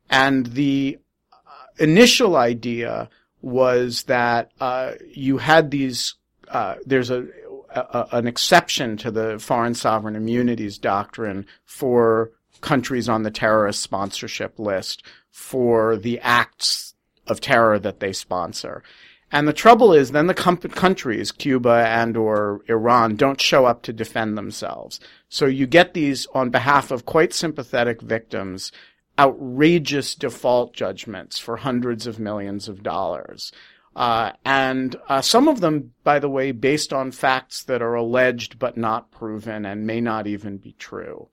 And 0.08 0.46
the 0.46 0.98
uh, 1.32 1.36
initial 1.78 2.36
idea 2.36 3.10
was 3.42 4.04
that 4.04 4.52
uh, 4.60 4.92
you 5.12 5.38
had 5.38 5.70
these. 5.70 6.14
Uh, 6.48 6.76
there's 6.86 7.10
a, 7.10 7.26
a 7.70 8.06
an 8.12 8.26
exception 8.28 8.96
to 8.98 9.10
the 9.10 9.38
foreign 9.40 9.74
sovereign 9.74 10.14
immunities 10.14 10.78
doctrine 10.78 11.46
for 11.64 12.30
countries 12.60 13.08
on 13.08 13.24
the 13.24 13.30
terrorist 13.30 13.82
sponsorship 13.82 14.58
list 14.58 15.02
for 15.30 15.96
the 15.96 16.20
acts 16.20 16.94
of 17.26 17.40
terror 17.40 17.78
that 17.78 18.00
they 18.00 18.12
sponsor. 18.12 18.82
And 19.32 19.48
the 19.48 19.52
trouble 19.52 19.92
is 19.92 20.12
then 20.12 20.26
the 20.26 20.34
com- 20.34 20.58
countries, 20.58 21.32
Cuba 21.32 21.84
and 21.88 22.16
or 22.16 22.60
Iran, 22.68 23.16
don't 23.16 23.40
show 23.40 23.66
up 23.66 23.82
to 23.82 23.92
defend 23.92 24.38
themselves. 24.38 25.00
So 25.28 25.46
you 25.46 25.66
get 25.66 25.94
these 25.94 26.26
on 26.34 26.50
behalf 26.50 26.90
of 26.90 27.04
quite 27.04 27.32
sympathetic 27.32 28.00
victims, 28.00 28.70
outrageous 29.18 30.14
default 30.14 30.74
judgments 30.74 31.38
for 31.38 31.56
hundreds 31.56 32.06
of 32.06 32.20
millions 32.20 32.68
of 32.68 32.82
dollars. 32.82 33.50
Uh, 33.96 34.32
and 34.44 34.96
uh, 35.08 35.20
some 35.20 35.48
of 35.48 35.60
them, 35.60 35.92
by 36.02 36.18
the 36.18 36.28
way, 36.28 36.52
based 36.52 36.92
on 36.92 37.12
facts 37.12 37.62
that 37.64 37.82
are 37.82 37.94
alleged 37.94 38.58
but 38.58 38.76
not 38.76 39.10
proven 39.10 39.64
and 39.64 39.86
may 39.86 40.00
not 40.00 40.26
even 40.26 40.58
be 40.58 40.72
true. 40.72 41.28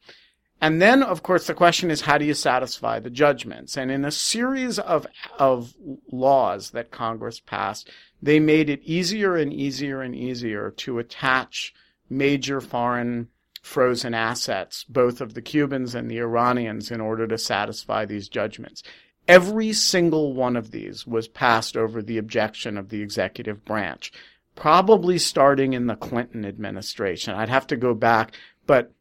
And 0.62 0.80
then, 0.80 1.02
of 1.02 1.24
course, 1.24 1.48
the 1.48 1.56
question 1.56 1.90
is 1.90 2.02
how 2.02 2.20
do 2.20 2.26
you 2.26 2.36
satisfy 2.36 3.00
the 3.00 3.10
judgments? 3.10 3.76
And 3.76 3.90
in 3.90 4.06
a 4.06 4.12
series 4.12 4.78
of 4.78 5.08
of 5.40 5.74
laws 6.12 6.70
that 6.72 6.92
Congress 6.92 7.40
passed, 7.40 7.90
they 8.22 8.40
made 8.40 8.70
it 8.70 8.84
easier 8.84 9.36
and 9.36 9.52
easier 9.52 10.02
and 10.02 10.16
easier 10.16 10.70
to 10.78 11.00
attach 11.00 11.74
major 12.10 12.62
foreign 12.62 13.30
frozen 13.64 14.14
assets, 14.14 14.84
both 14.84 15.20
of 15.20 15.34
the 15.34 15.42
Cubans 15.42 15.96
and 15.96 16.10
the 16.10 16.20
Iranians, 16.20 16.92
in 16.92 17.02
order 17.02 17.26
to 17.28 17.38
satisfy 17.38 18.06
these 18.06 18.30
judgments. 18.30 18.84
Every 19.28 19.74
single 19.74 20.34
one 20.34 20.56
of 20.56 20.72
these 20.72 21.08
was 21.08 21.28
passed 21.28 21.78
over 21.78 22.02
the 22.02 22.18
objection 22.18 22.78
of 22.78 22.90
the 22.90 23.02
executive 23.02 23.64
branch, 23.64 24.12
probably 24.56 25.18
starting 25.18 25.74
in 25.74 25.88
the 25.88 25.96
Clinton 25.96 26.46
administration. 26.46 27.34
I'd 27.34 27.50
have 27.50 27.68
to 27.68 27.78
go 27.78 27.94
back, 27.94 28.34
but 28.66 28.94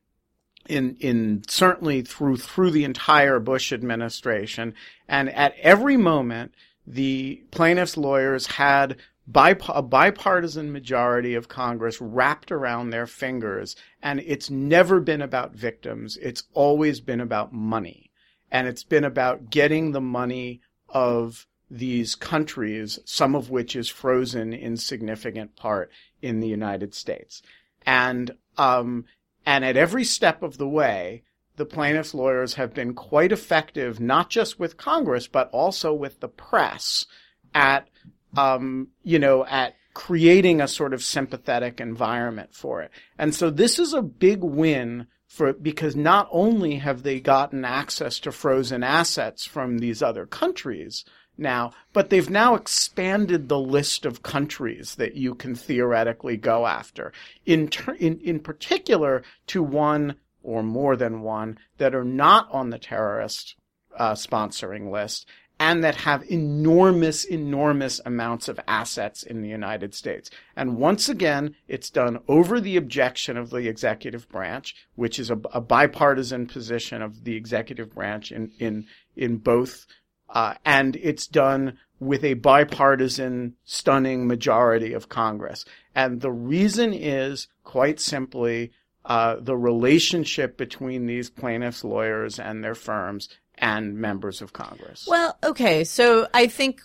in 0.71 0.97
in 1.01 1.43
certainly 1.49 2.03
through 2.03 2.37
through 2.37 2.71
the 2.71 2.85
entire 2.85 3.41
Bush 3.41 3.73
administration, 3.73 4.75
and 5.09 5.29
at 5.31 5.55
every 5.61 5.97
moment, 5.97 6.55
the 6.87 7.43
plaintiffs' 7.51 7.97
lawyers 7.97 8.47
had 8.47 8.97
a 9.33 9.83
bipartisan 9.83 10.73
majority 10.73 11.35
of 11.35 11.49
Congress 11.49 12.01
wrapped 12.01 12.51
around 12.51 12.91
their 12.91 13.07
fingers, 13.07 13.77
and 14.03 14.21
it's 14.21 14.51
never 14.51 15.01
been 15.01 15.23
about 15.23 15.55
victims. 15.55 16.17
It's 16.21 16.45
always 16.55 17.01
been 17.01 17.21
about 17.21 17.53
money, 17.53 18.11
and 18.51 18.67
it's 18.67 18.85
been 18.85 19.05
about 19.05 19.51
getting 19.51 19.93
the 19.93 20.01
money 20.01 20.61
of 20.89 21.47
these 21.71 22.17
countries, 22.17 22.99
some 23.05 23.37
of 23.37 23.51
which 23.51 23.77
is 23.77 23.89
frozen 23.89 24.53
in 24.53 24.77
significant 24.77 25.55
part 25.55 25.91
in 26.21 26.41
the 26.41 26.49
United 26.49 26.95
States, 26.95 27.43
and 27.87 28.35
um, 28.57 29.05
and 29.51 29.65
at 29.65 29.77
every 29.77 30.05
step 30.05 30.45
of 30.45 30.59
the 30.59 30.69
way, 30.69 31.25
the 31.57 31.65
plaintiffs' 31.67 32.15
lawyers 32.15 32.55
have 32.55 32.73
been 32.73 32.95
quite 32.95 33.33
effective, 33.33 33.99
not 33.99 34.31
just 34.31 34.61
with 34.61 34.77
Congress, 34.77 35.27
but 35.27 35.51
also 35.51 35.93
with 35.93 36.21
the 36.21 36.29
press 36.29 37.05
at, 37.53 37.89
um, 38.37 38.91
you 39.03 39.19
know, 39.19 39.45
at 39.47 39.75
creating 39.93 40.61
a 40.61 40.69
sort 40.69 40.95
of 40.95 41.03
sympathetic 41.03 41.81
environment 41.81 42.55
for 42.55 42.81
it. 42.81 42.93
And 43.19 43.35
so 43.35 43.51
this 43.51 43.81
is 43.81 43.93
a 43.93 44.03
big 44.03 44.45
win 44.45 45.09
for, 45.27 45.53
because 45.53 45.97
not 45.97 46.29
only 46.31 46.77
have 46.77 47.03
they 47.03 47.19
gotten 47.19 47.65
access 47.65 48.21
to 48.21 48.31
frozen 48.31 48.85
assets 48.85 49.45
from 49.45 49.79
these 49.79 50.01
other 50.01 50.27
countries, 50.27 51.05
now, 51.41 51.73
but 51.93 52.11
they've 52.11 52.31
now 52.31 52.55
expanded 52.55 53.49
the 53.49 53.59
list 53.59 54.05
of 54.07 54.23
countries 54.23 54.95
that 54.97 55.15
you 55.15 55.35
can 55.35 55.55
theoretically 55.55 56.37
go 56.37 56.67
after. 56.67 57.13
In, 57.47 57.69
ter- 57.69 57.95
in, 57.95 58.21
in 58.21 58.41
particular 58.41 59.23
to 59.49 59.63
one 59.63 60.17
or 60.43 60.63
more 60.63 60.97
than 60.97 61.23
one 61.23 61.59
that 61.79 61.95
are 61.95 62.05
not 62.05 62.49
on 62.51 62.71
the 62.71 62.79
terrorist 62.79 63.57
uh, 63.97 64.13
sponsoring 64.13 64.91
list 64.91 65.27
and 65.61 65.85
that 65.85 65.95
have 65.95 66.25
enormous, 66.31 67.25
enormous 67.25 68.01
amounts 68.07 68.49
of 68.49 68.59
assets 68.67 69.23
in 69.23 69.43
the 69.43 69.49
United 69.49 69.95
States. 69.95 70.31
And 70.57 70.79
once 70.79 71.11
again, 71.11 71.55
it's 71.69 71.91
done 71.91 72.19
over 72.29 72.61
the 72.61 72.79
objection 72.79 73.37
of 73.37 73.51
the 73.51 73.69
executive 73.69 74.27
branch, 74.31 74.75
which 74.95 75.19
is 75.19 75.31
a, 75.31 75.39
a 75.53 75.61
bipartisan 75.61 76.47
position 76.47 77.03
of 77.03 77.25
the 77.25 77.37
executive 77.37 77.95
branch 77.95 78.33
in, 78.33 78.53
in, 78.59 78.87
in 79.15 79.37
both 79.37 79.87
uh, 80.31 80.55
and 80.65 80.97
it's 80.97 81.27
done 81.27 81.79
with 81.99 82.25
a 82.25 82.35
bipartisan, 82.35 83.55
stunning 83.65 84.27
majority 84.27 84.93
of 84.93 85.09
Congress. 85.09 85.65
And 85.95 86.21
the 86.21 86.33
reason 86.33 86.95
is 86.95 87.49
quite 87.65 88.01
simply 88.01 88.73
uh, 89.05 89.37
the 89.41 89.57
relationship 89.57 90.57
between 90.57 91.07
these 91.07 91.31
plaintiffs' 91.31 91.85
lawyers 91.85 92.39
and 92.39 92.65
their 92.65 92.75
firms 92.75 93.29
and 93.59 93.97
members 93.97 94.41
of 94.41 94.53
Congress. 94.53 95.07
Well, 95.07 95.37
okay, 95.45 95.85
so 95.85 96.27
I 96.33 96.47
think 96.47 96.81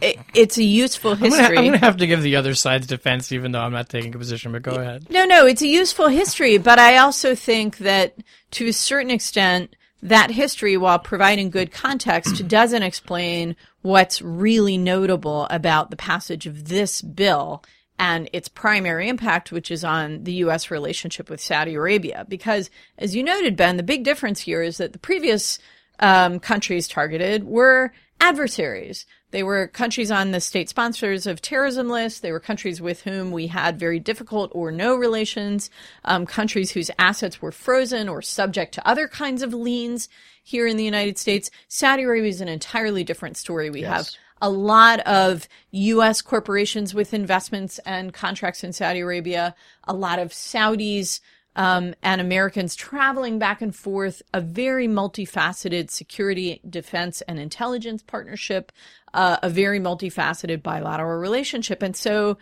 it, 0.00 0.18
it's 0.34 0.58
a 0.58 0.64
useful 0.64 1.14
history. 1.14 1.56
I'm 1.56 1.64
going 1.64 1.72
to 1.72 1.78
have 1.78 1.98
to 1.98 2.06
give 2.06 2.22
the 2.22 2.36
other 2.36 2.54
side's 2.54 2.88
defense, 2.88 3.30
even 3.30 3.52
though 3.52 3.60
I'm 3.60 3.72
not 3.72 3.88
taking 3.88 4.14
a 4.14 4.18
position. 4.18 4.50
But 4.50 4.62
go 4.62 4.72
ahead. 4.72 5.08
No, 5.10 5.24
no, 5.24 5.46
it's 5.46 5.62
a 5.62 5.68
useful 5.68 6.08
history, 6.08 6.58
but 6.58 6.78
I 6.80 6.96
also 6.96 7.36
think 7.36 7.78
that 7.78 8.16
to 8.52 8.66
a 8.66 8.72
certain 8.72 9.10
extent 9.10 9.76
that 10.02 10.32
history, 10.32 10.76
while 10.76 10.98
providing 10.98 11.50
good 11.50 11.70
context, 11.70 12.46
doesn't 12.48 12.82
explain 12.82 13.56
what's 13.82 14.20
really 14.20 14.76
notable 14.76 15.46
about 15.50 15.90
the 15.90 15.96
passage 15.96 16.46
of 16.46 16.68
this 16.68 17.00
bill 17.02 17.62
and 17.98 18.28
its 18.32 18.48
primary 18.48 19.08
impact, 19.08 19.52
which 19.52 19.70
is 19.70 19.84
on 19.84 20.24
the 20.24 20.32
U.S. 20.34 20.70
relationship 20.70 21.30
with 21.30 21.40
Saudi 21.40 21.74
Arabia. 21.74 22.26
Because, 22.28 22.68
as 22.98 23.14
you 23.14 23.22
noted, 23.22 23.56
Ben, 23.56 23.76
the 23.76 23.82
big 23.82 24.02
difference 24.02 24.40
here 24.40 24.62
is 24.62 24.78
that 24.78 24.92
the 24.92 24.98
previous 24.98 25.58
um, 26.00 26.40
countries 26.40 26.88
targeted 26.88 27.44
were 27.44 27.92
adversaries. 28.20 29.06
They 29.32 29.42
were 29.42 29.66
countries 29.66 30.10
on 30.10 30.30
the 30.30 30.40
state 30.40 30.68
sponsors 30.68 31.26
of 31.26 31.42
terrorism 31.42 31.88
list. 31.88 32.22
They 32.22 32.32
were 32.32 32.40
countries 32.40 32.80
with 32.80 33.02
whom 33.02 33.32
we 33.32 33.48
had 33.48 33.78
very 33.78 33.98
difficult 33.98 34.52
or 34.54 34.70
no 34.70 34.94
relations, 34.94 35.70
um, 36.04 36.26
countries 36.26 36.70
whose 36.70 36.90
assets 36.98 37.42
were 37.42 37.50
frozen 37.50 38.08
or 38.08 38.22
subject 38.22 38.74
to 38.74 38.86
other 38.86 39.08
kinds 39.08 39.42
of 39.42 39.52
liens 39.52 40.08
here 40.42 40.66
in 40.66 40.76
the 40.76 40.84
United 40.84 41.18
States. 41.18 41.50
Saudi 41.66 42.04
Arabia 42.04 42.28
is 42.28 42.40
an 42.40 42.48
entirely 42.48 43.04
different 43.04 43.36
story. 43.36 43.70
We 43.70 43.80
yes. 43.80 43.90
have 43.90 44.08
a 44.42 44.50
lot 44.50 45.00
of 45.00 45.48
U.S. 45.70 46.20
corporations 46.20 46.94
with 46.94 47.14
investments 47.14 47.78
and 47.86 48.12
contracts 48.12 48.62
in 48.62 48.72
Saudi 48.72 49.00
Arabia, 49.00 49.54
a 49.84 49.94
lot 49.94 50.18
of 50.18 50.30
Saudis 50.30 51.20
um, 51.54 51.94
and 52.02 52.20
Americans 52.20 52.74
traveling 52.74 53.38
back 53.38 53.60
and 53.60 53.74
forth, 53.74 54.22
a 54.32 54.40
very 54.40 54.88
multifaceted 54.88 55.90
security, 55.90 56.60
defense, 56.68 57.20
and 57.22 57.38
intelligence 57.38 58.02
partnership, 58.02 58.72
uh, 59.14 59.38
a 59.42 59.50
very 59.50 59.80
multifaceted 59.80 60.62
bilateral 60.62 61.18
relationship. 61.18 61.82
And 61.82 61.96
so, 61.96 62.38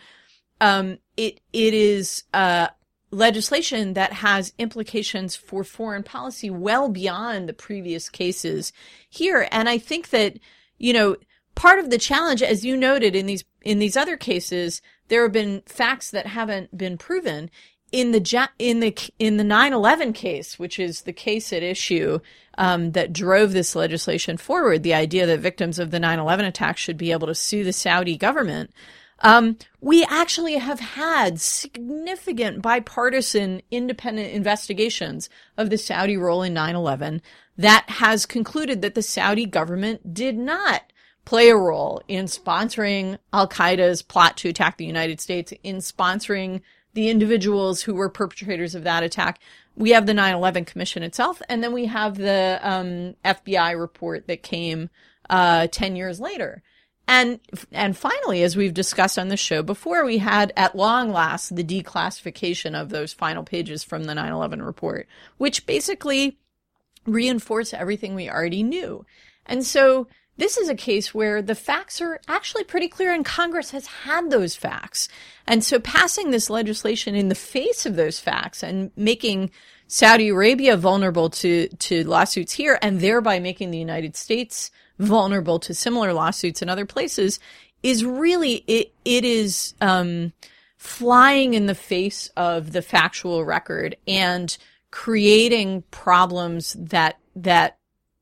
um, 0.61 0.99
it, 1.17 1.41
it 1.53 1.75
is, 1.75 2.25
uh, 2.35 2.69
legislation 3.11 3.95
that 3.95 4.13
has 4.13 4.53
implications 4.59 5.35
for 5.35 5.65
foreign 5.65 6.03
policy 6.03 6.49
well 6.49 6.89
beyond 6.89 7.49
the 7.49 7.53
previous 7.53 8.09
cases 8.09 8.73
here. 9.09 9.49
And 9.51 9.69
I 9.69 9.79
think 9.79 10.11
that, 10.11 10.39
you 10.79 10.93
know, 10.93 11.17
part 11.55 11.79
of 11.79 11.91
the 11.91 11.99
challenge, 11.99 12.43
as 12.43 12.65
you 12.65 12.77
noted 12.77 13.17
in 13.17 13.27
these, 13.27 13.45
in 13.63 13.81
these 13.81 13.97
other 13.97 14.17
cases, 14.17 14.81
there 15.09 15.23
have 15.23 15.33
been 15.33 15.63
facts 15.67 16.13
that 16.13 16.27
haven't 16.27 16.77
been 16.77 16.97
proven 16.97 17.51
in 17.93 18.13
the 18.13 18.49
in 18.59 18.81
the 18.81 18.97
in 19.19 19.37
the 19.37 19.45
9/11 19.45 20.15
case, 20.15 20.59
which 20.59 20.79
is 20.79 21.03
the 21.03 21.13
case 21.13 21.53
at 21.53 21.63
issue 21.63 22.21
um, 22.59 22.93
that 22.93 23.13
drove 23.13 23.53
this 23.53 23.75
legislation 23.75 24.37
forward, 24.37 24.83
the 24.83 24.95
idea 24.95 25.27
that 25.27 25.41
victims 25.41 25.79
of 25.79 25.91
the 25.91 25.99
9/11 25.99 26.47
attacks 26.47 26.81
should 26.81 26.97
be 26.97 27.13
able 27.13 27.27
to 27.27 27.35
sue 27.35 27.65
the 27.65 27.73
Saudi 27.73 28.17
government. 28.17 28.71
Um, 29.23 29.59
we 29.81 30.05
actually 30.05 30.55
have 30.55 30.81
had 30.81 31.41
significant 31.41 32.63
bipartisan 32.63 33.61
independent 33.71 34.33
investigations 34.33 35.29
of 35.59 35.69
the 35.69 35.77
Saudi 35.77 36.17
role 36.17 36.43
in 36.43 36.55
9/11 36.55 37.21
that 37.59 37.85
has 37.89 38.25
concluded 38.25 38.81
that 38.83 38.95
the 38.95 39.03
Saudi 39.03 39.45
government 39.45 40.15
did 40.15 40.39
not 40.39 40.83
play 41.27 41.51
a 41.51 41.57
role 41.57 42.03
in 42.09 42.25
sponsoring 42.25 43.19
Al 43.33 43.47
Qaeda's 43.47 44.03
plot 44.03 44.37
to 44.39 44.49
attack 44.49 44.79
the 44.79 44.87
United 44.87 45.21
States, 45.21 45.53
in 45.63 45.77
sponsoring 45.77 46.63
the 46.95 47.09
individuals 47.09 47.83
who 47.83 47.95
were 47.95 48.09
perpetrators 48.09 48.75
of 48.75 48.85
that 48.85 49.03
attack. 49.03 49.41
We 49.77 49.91
have 49.91 50.07
the 50.07 50.13
9/11 50.13 50.67
Commission 50.67 51.03
itself, 51.03 51.41
and 51.49 51.63
then 51.63 51.73
we 51.73 51.87
have 51.87 52.17
the 52.17 52.59
um, 52.63 53.15
FBI 53.25 53.79
report 53.79 54.27
that 54.27 54.43
came 54.43 54.91
uh, 55.29 55.69
10 55.69 55.97
years 55.97 56.21
later. 56.21 56.63
And 57.09 57.41
and 57.73 57.97
finally, 57.97 58.45
as 58.45 58.57
we've 58.57 58.73
discussed 58.75 59.19
on 59.19 59.29
the 59.29 59.37
show 59.37 59.63
before, 59.63 60.05
we 60.05 60.19
had 60.19 60.53
at 60.57 60.77
long 60.77 61.11
last 61.11 61.57
the 61.57 61.65
declassification 61.65 62.81
of 62.81 62.91
those 62.91 63.13
final 63.13 63.43
pages 63.43 63.83
from 63.83 64.05
the 64.05 64.15
9/11 64.15 64.65
report, 64.65 65.09
which 65.37 65.67
basically 65.67 66.39
reinforce 67.07 67.75
everything 67.75 68.15
we 68.15 68.31
already 68.31 68.63
knew. 68.63 69.05
And 69.47 69.67
so 69.67 70.07
this 70.41 70.57
is 70.57 70.71
a 70.71 70.75
case 70.75 71.13
where 71.15 71.43
the 71.43 71.55
facts 71.55 72.01
are 72.01 72.19
actually 72.27 72.65
pretty 72.65 72.89
clear 72.89 73.13
and 73.13 73.27
Congress 73.27 73.73
has 73.73 73.87
had 73.87 74.31
those 74.31 74.57
facts. 74.57 75.07
And 75.47 75.63
so 75.63 75.79
passing 75.79 76.31
this 76.31 76.49
legislation 76.49 77.15
in 77.15 77.29
the 77.29 77.35
face 77.35 77.85
of 77.85 77.95
those 77.95 78.19
facts 78.19 78.63
and 78.63 78.91
making 78.97 79.51
Saudi 79.87 80.31
Arabia 80.31 80.79
vulnerable 80.79 81.29
to, 81.29 81.69
to 81.69 82.05
lawsuits 82.05 82.55
here 82.55 82.79
and 82.81 83.01
thereby 83.01 83.39
making 83.39 83.71
the 83.71 83.79
United 83.79 84.17
States 84.17 84.71
vulnerable 84.99 85.59
to 85.59 85.75
similar 85.75 86.15
lawsuits 86.15 86.63
in 86.63 86.71
other 86.71 86.87
places 86.87 87.39
is 87.83 88.03
really, 88.03 88.65
it, 88.67 88.95
it 89.05 89.27
is, 89.27 89.75
um, 89.83 90.33
flying 90.79 91.53
in 91.53 91.67
the 91.67 91.75
face 91.75 92.31
of 92.39 92.73
the 92.73 92.81
factual 92.81 93.45
record 93.45 93.95
and 94.09 94.57
creating 94.91 95.83
problems 95.91 96.75
that, 96.79 97.19
that 97.37 97.77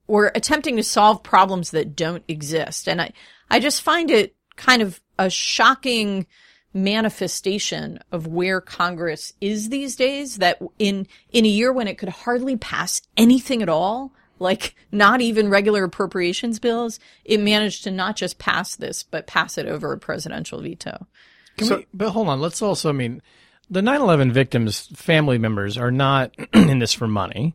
or 0.08 0.32
attempting 0.34 0.76
to 0.76 0.82
solve 0.82 1.22
problems 1.22 1.70
that 1.70 1.94
don't 1.94 2.24
exist. 2.26 2.88
And 2.88 3.00
I, 3.00 3.12
I 3.50 3.60
just 3.60 3.82
find 3.82 4.10
it 4.10 4.34
kind 4.56 4.82
of 4.82 5.00
a 5.18 5.30
shocking 5.30 6.26
manifestation 6.74 8.00
of 8.10 8.26
where 8.26 8.60
Congress 8.60 9.32
is 9.40 9.68
these 9.68 9.96
days 9.96 10.36
that 10.38 10.60
in, 10.78 11.06
in 11.30 11.44
a 11.44 11.48
year 11.48 11.72
when 11.72 11.88
it 11.88 11.98
could 11.98 12.08
hardly 12.08 12.56
pass 12.56 13.02
anything 13.16 13.62
at 13.62 13.68
all, 13.68 14.12
like 14.38 14.74
not 14.90 15.20
even 15.20 15.50
regular 15.50 15.84
appropriations 15.84 16.58
bills, 16.58 16.98
it 17.24 17.38
managed 17.38 17.84
to 17.84 17.90
not 17.90 18.16
just 18.16 18.38
pass 18.38 18.76
this, 18.76 19.02
but 19.02 19.26
pass 19.26 19.58
it 19.58 19.66
over 19.66 19.92
a 19.92 19.98
presidential 19.98 20.60
veto. 20.60 21.06
So, 21.60 21.78
we, 21.78 21.86
but 21.92 22.10
hold 22.10 22.28
on. 22.28 22.40
Let's 22.40 22.62
also, 22.62 22.88
I 22.88 22.92
mean, 22.92 23.20
the 23.68 23.80
9-11 23.80 24.32
victims' 24.32 24.88
family 24.94 25.38
members 25.38 25.76
are 25.76 25.90
not 25.90 26.34
in 26.54 26.78
this 26.78 26.94
for 26.94 27.08
money 27.08 27.54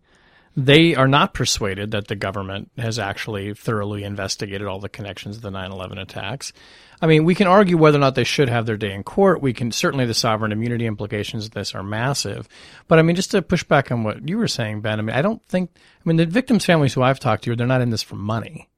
they 0.55 0.95
are 0.95 1.07
not 1.07 1.33
persuaded 1.33 1.91
that 1.91 2.07
the 2.07 2.15
government 2.15 2.69
has 2.77 2.99
actually 2.99 3.53
thoroughly 3.53 4.03
investigated 4.03 4.67
all 4.67 4.79
the 4.79 4.89
connections 4.89 5.37
of 5.37 5.41
the 5.41 5.49
9/11 5.49 5.99
attacks. 5.99 6.53
I 7.01 7.07
mean, 7.07 7.25
we 7.25 7.35
can 7.35 7.47
argue 7.47 7.75
whether 7.75 7.97
or 7.97 8.01
not 8.01 8.15
they 8.15 8.23
should 8.23 8.49
have 8.49 8.65
their 8.65 8.77
day 8.77 8.93
in 8.93 9.03
court. 9.03 9.41
We 9.41 9.51
can 9.51 9.71
certainly 9.71 10.05
the 10.05 10.13
sovereign 10.13 10.51
immunity 10.51 10.85
implications 10.85 11.45
of 11.45 11.51
this 11.51 11.75
are 11.75 11.83
massive. 11.83 12.47
But 12.87 12.99
I 12.99 13.01
mean, 13.01 13.15
just 13.15 13.31
to 13.31 13.41
push 13.41 13.63
back 13.63 13.91
on 13.91 14.03
what 14.03 14.27
you 14.27 14.37
were 14.37 14.47
saying, 14.47 14.81
Ben. 14.81 14.99
I 14.99 15.01
mean, 15.01 15.15
I 15.15 15.21
don't 15.21 15.45
think. 15.47 15.71
I 15.75 15.79
mean, 16.05 16.17
the 16.17 16.25
victims' 16.25 16.65
families 16.65 16.93
who 16.93 17.01
I've 17.01 17.19
talked 17.19 17.43
to, 17.45 17.55
they're 17.55 17.67
not 17.67 17.81
in 17.81 17.89
this 17.89 18.03
for 18.03 18.15
money. 18.15 18.69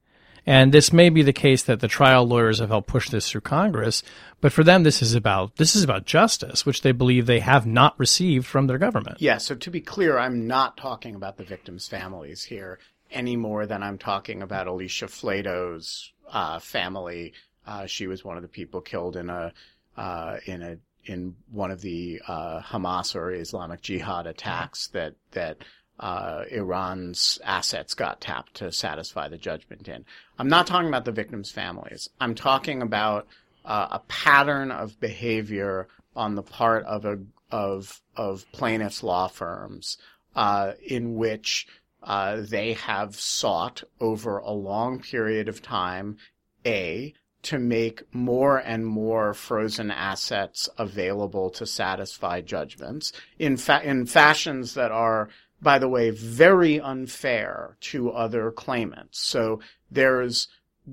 And 0.46 0.72
this 0.72 0.92
may 0.92 1.10
be 1.10 1.22
the 1.22 1.32
case 1.32 1.64
that 1.64 1.80
the 1.80 1.88
trial 1.88 2.24
lawyers 2.24 2.60
have 2.60 2.68
helped 2.68 2.86
push 2.86 3.10
this 3.10 3.28
through 3.28 3.40
Congress, 3.40 4.04
but 4.40 4.52
for 4.52 4.62
them, 4.62 4.84
this 4.84 5.02
is 5.02 5.14
about 5.14 5.56
this 5.56 5.74
is 5.74 5.82
about 5.82 6.04
justice, 6.04 6.64
which 6.64 6.82
they 6.82 6.92
believe 6.92 7.26
they 7.26 7.40
have 7.40 7.66
not 7.66 7.98
received 7.98 8.46
from 8.46 8.68
their 8.68 8.78
government. 8.78 9.20
Yeah. 9.20 9.38
So 9.38 9.56
to 9.56 9.70
be 9.70 9.80
clear, 9.80 10.18
I'm 10.18 10.46
not 10.46 10.76
talking 10.76 11.16
about 11.16 11.36
the 11.36 11.44
victims' 11.44 11.88
families 11.88 12.44
here 12.44 12.78
any 13.10 13.36
more 13.36 13.66
than 13.66 13.82
I'm 13.82 13.98
talking 13.98 14.42
about 14.42 14.66
Alicia 14.66 15.06
Flatow's 15.06 16.12
uh, 16.30 16.58
family. 16.58 17.32
Uh, 17.66 17.86
she 17.86 18.06
was 18.06 18.24
one 18.24 18.36
of 18.36 18.42
the 18.42 18.48
people 18.48 18.80
killed 18.80 19.16
in 19.16 19.30
a 19.30 19.52
uh, 19.96 20.36
in 20.46 20.62
a 20.62 20.78
in 21.04 21.36
one 21.50 21.70
of 21.70 21.80
the 21.80 22.20
uh, 22.26 22.60
Hamas 22.60 23.14
or 23.14 23.32
Islamic 23.32 23.80
Jihad 23.80 24.26
attacks 24.26 24.88
that 24.88 25.14
that 25.32 25.58
uh, 25.98 26.44
Iran's 26.50 27.38
assets 27.44 27.94
got 27.94 28.20
tapped 28.20 28.54
to 28.54 28.70
satisfy 28.72 29.28
the 29.28 29.38
judgment 29.38 29.88
in. 29.88 30.04
I'm 30.38 30.48
not 30.48 30.66
talking 30.66 30.88
about 30.88 31.04
the 31.04 31.12
victims' 31.12 31.50
families. 31.50 32.08
I'm 32.20 32.34
talking 32.34 32.82
about 32.82 33.26
uh, 33.64 33.88
a 33.92 33.98
pattern 34.00 34.70
of 34.70 35.00
behavior 35.00 35.88
on 36.14 36.34
the 36.34 36.42
part 36.42 36.84
of 36.84 37.04
a 37.04 37.18
of 37.50 38.00
of 38.16 38.44
plaintiffs' 38.52 39.02
law 39.02 39.28
firms 39.28 39.98
uh, 40.34 40.72
in 40.84 41.14
which 41.14 41.66
uh, 42.02 42.40
they 42.40 42.74
have 42.74 43.16
sought 43.16 43.82
over 44.00 44.38
a 44.38 44.50
long 44.50 45.00
period 45.00 45.48
of 45.48 45.62
time 45.62 46.16
a 46.64 47.14
to 47.42 47.58
make 47.58 48.02
more 48.12 48.58
and 48.58 48.84
more 48.84 49.32
frozen 49.32 49.90
assets 49.90 50.68
available 50.78 51.48
to 51.48 51.64
satisfy 51.64 52.40
judgments 52.40 53.12
in 53.38 53.56
fa- 53.56 53.82
in 53.84 54.04
fashions 54.04 54.74
that 54.74 54.90
are 54.90 55.28
by 55.66 55.80
the 55.80 55.88
way, 55.88 56.10
very 56.10 56.78
unfair 56.78 57.76
to 57.80 58.12
other 58.12 58.52
claimants. 58.52 59.18
So 59.18 59.58
there's 59.90 60.46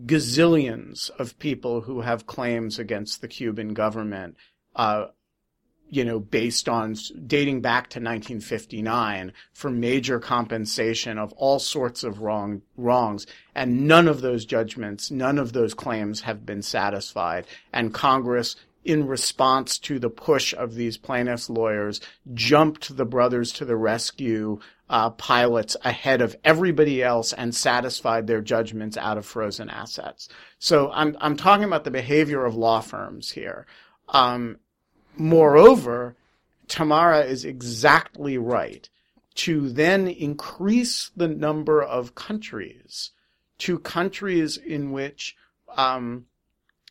gazillions 0.08 1.12
of 1.20 1.38
people 1.38 1.82
who 1.82 2.02
have 2.02 2.26
claims 2.26 2.80
against 2.80 3.22
the 3.22 3.28
Cuban 3.28 3.76
government, 3.76 4.36
uh, 4.76 5.10
you 5.92 6.04
know, 6.04 6.20
based 6.20 6.68
on 6.68 6.96
dating 7.28 7.62
back 7.62 7.84
to 7.92 8.00
1959 8.00 9.34
for 9.54 9.70
major 9.70 10.20
compensation 10.20 11.20
of 11.20 11.32
all 11.34 11.60
sorts 11.60 12.04
of 12.04 12.22
wrong 12.22 12.64
wrongs, 12.76 13.28
and 13.54 13.88
none 13.88 14.08
of 14.08 14.22
those 14.22 14.44
judgments, 14.44 15.12
none 15.12 15.38
of 15.38 15.54
those 15.54 15.76
claims 15.76 16.22
have 16.22 16.48
been 16.48 16.64
satisfied, 16.64 17.46
and 17.72 17.94
Congress 17.94 18.56
in 18.86 19.08
response 19.08 19.78
to 19.80 20.00
the 20.00 20.10
push 20.10 20.54
of 20.54 20.76
these 20.76 20.98
plaintiffs' 20.98 21.50
lawyers, 21.50 22.02
jumped 22.34 22.96
the 22.96 23.06
brothers 23.06 23.52
to 23.54 23.66
the 23.66 23.76
rescue 23.76 24.60
uh, 24.90 25.10
pilots 25.12 25.76
ahead 25.84 26.22
of 26.22 26.36
everybody 26.44 27.02
else 27.02 27.34
and 27.34 27.56
satisfied 27.56 28.28
their 28.28 28.42
judgments 28.42 28.98
out 28.98 29.18
of 29.18 29.26
frozen 29.26 29.70
assets. 29.70 30.30
So 30.60 30.92
I'm 30.92 31.18
I'm 31.20 31.38
talking 31.38 31.64
about 31.64 31.84
the 31.84 31.92
behavior 31.92 32.46
of 32.46 32.56
law 32.56 32.82
firms 32.82 33.32
here. 33.32 33.66
Um, 34.10 34.58
moreover, 35.16 36.16
Tamara 36.68 37.22
is 37.22 37.46
exactly 37.46 38.38
right 38.38 38.88
to 39.36 39.70
then 39.70 40.08
increase 40.08 41.10
the 41.16 41.28
number 41.28 41.82
of 41.82 42.16
countries 42.16 43.12
to 43.60 43.80
countries 43.80 44.58
in 44.58 44.92
which 44.92 45.36
um, 45.76 46.26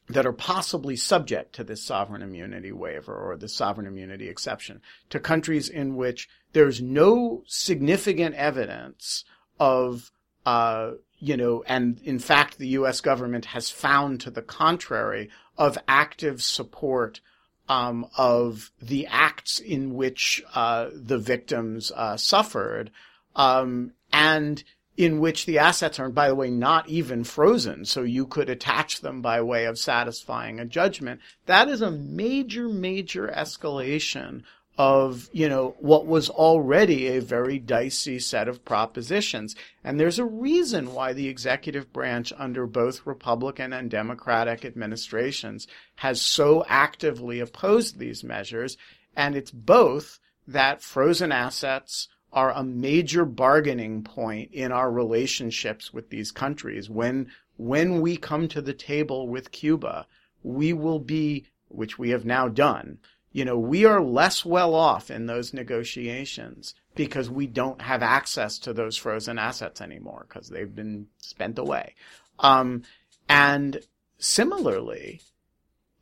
that 0.09 0.27
are 0.27 0.33
possibly 0.33 0.97
subject 0.97 1.55
to 1.55 1.65
this 1.65 1.83
sovereign 1.83 2.23
immunity 2.23 2.73
waiver 2.73 3.15
or 3.15 3.37
the 3.37 3.49
sovereign 3.49 3.87
immunity 3.87 4.29
exception 4.29 4.81
to 5.11 5.21
countries 5.21 5.69
in 5.69 5.97
which 5.97 6.29
there's 6.53 6.83
no 6.83 7.43
significant 7.47 8.35
evidence 8.35 9.25
of, 9.59 10.11
uh, 10.45 10.93
you 11.19 11.37
know, 11.37 11.63
and 11.67 12.01
in 12.01 12.19
fact, 12.19 12.59
the 12.59 12.69
U.S. 12.69 13.01
government 13.01 13.47
has 13.47 13.71
found 13.71 14.21
to 14.21 14.31
the 14.31 14.43
contrary 14.43 15.31
of 15.57 15.79
active 15.87 16.43
support 16.43 17.21
um, 17.69 18.07
of 18.19 18.71
the 18.81 19.07
acts 19.07 19.61
in 19.61 19.95
which 19.95 20.43
uh, 20.55 20.89
the 20.93 21.19
victims 21.19 21.93
uh, 21.95 22.17
suffered, 22.17 22.91
um, 23.37 23.93
and 24.13 24.63
in 24.97 25.21
which 25.21 25.47
the 25.47 25.59
assets 25.59 25.99
are, 25.99 26.11
by 26.11 26.29
the 26.29 26.35
way, 26.35 26.51
not 26.51 26.89
even 26.89 27.25
frozen, 27.25 27.85
so 27.85 28.03
you 28.03 28.27
could 28.27 28.51
attach 28.51 29.01
them 29.01 29.23
by 29.23 29.41
way 29.41 29.65
of 29.65 29.79
satisfying 29.79 30.61
a 30.61 30.65
judgment. 30.65 31.21
That 31.47 31.69
is 31.69 31.81
a 31.81 31.91
major, 31.91 32.69
major 32.69 33.29
escalation 33.29 34.43
of, 34.79 35.29
you 35.33 35.49
know, 35.49 35.75
what 35.79 36.07
was 36.07 36.31
already 36.31 37.09
a 37.09 37.21
very 37.21 37.59
dicey 37.59 38.19
set 38.19 38.49
of 38.49 38.65
propositions. 38.65 39.55
And 39.85 40.01
there's 40.01 40.19
a 40.19 40.25
reason 40.25 40.95
why 40.95 41.13
the 41.13 41.29
executive 41.29 41.93
branch 41.93 42.33
under 42.39 42.67
both 42.67 43.07
Republican 43.07 43.73
and 43.73 43.91
Democratic 43.91 44.65
administrations 44.65 45.67
has 45.97 46.23
so 46.23 46.65
actively 46.69 47.39
opposed 47.41 47.99
these 47.99 48.25
measures. 48.25 48.77
And 49.15 49.37
it's 49.37 49.51
both 49.51 50.19
that 50.47 50.83
frozen 50.83 51.33
assets 51.33 52.09
are 52.33 52.53
a 52.53 52.65
major 52.65 53.25
bargaining 53.25 54.03
point 54.03 54.51
in 54.53 54.73
our 54.73 54.91
relationships 54.91 55.93
with 55.93 56.11
these 56.11 56.33
countries. 56.33 56.89
When, 56.89 57.31
when 57.57 58.01
we 58.01 58.17
come 58.17 58.49
to 58.49 58.63
the 58.63 58.73
table 58.73 59.29
with 59.29 59.53
Cuba, 59.53 60.07
we 60.43 60.73
will 60.73 60.99
be, 60.99 61.47
which 61.69 61.99
we 61.99 62.11
have 62.11 62.25
now 62.25 62.49
done, 62.49 62.99
you 63.33 63.45
know, 63.45 63.59
we 63.59 63.85
are 63.85 64.03
less 64.03 64.45
well 64.45 64.75
off 64.75 65.11
in 65.11 65.27
those 65.27 65.55
negotiations 65.55 66.75
because 66.95 67.31
we 67.31 67.47
don't 67.47 67.81
have 67.81 68.03
access 68.03 68.59
to 68.59 68.73
those 68.73 68.97
frozen 68.97 69.39
assets 69.39 69.81
anymore 69.81 70.27
because 70.29 70.49
they've 70.49 70.75
been 70.75 71.07
spent 71.19 71.59
away. 71.59 71.95
Um, 72.39 72.83
and 73.29 73.81
similarly, 74.19 75.23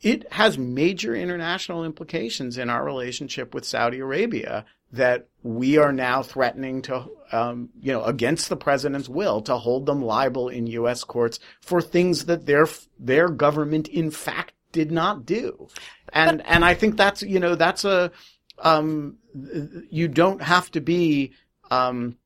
it 0.02 0.32
has 0.32 0.58
major 0.58 1.14
international 1.14 1.84
implications 1.84 2.58
in 2.58 2.70
our 2.70 2.84
relationship 2.84 3.54
with 3.54 3.64
Saudi 3.64 4.00
Arabia 4.00 4.64
that 4.92 5.28
we 5.42 5.78
are 5.78 5.92
now 5.92 6.22
threatening 6.22 6.82
to, 6.82 7.06
um, 7.32 7.70
you 7.80 7.92
know, 7.92 8.04
against 8.04 8.48
the 8.48 8.56
president's 8.56 9.08
will, 9.08 9.40
to 9.42 9.56
hold 9.56 9.86
them 9.86 10.02
liable 10.02 10.48
in 10.48 10.66
U.S. 10.66 11.04
courts 11.04 11.38
for 11.60 11.80
things 11.80 12.26
that 12.26 12.46
their 12.46 12.66
their 12.98 13.28
government, 13.28 13.88
in 13.88 14.10
fact, 14.10 14.52
did 14.72 14.90
not 14.90 15.24
do. 15.24 15.68
And 16.12 16.38
but, 16.38 16.46
and 16.48 16.64
I 16.64 16.74
think 16.74 16.96
that's 16.96 17.22
you 17.22 17.40
know 17.40 17.54
that's 17.54 17.84
a 17.84 18.10
um, 18.58 19.16
you 19.90 20.08
don't 20.08 20.42
have 20.42 20.70
to 20.72 20.80
be 20.80 21.32
um, 21.70 22.16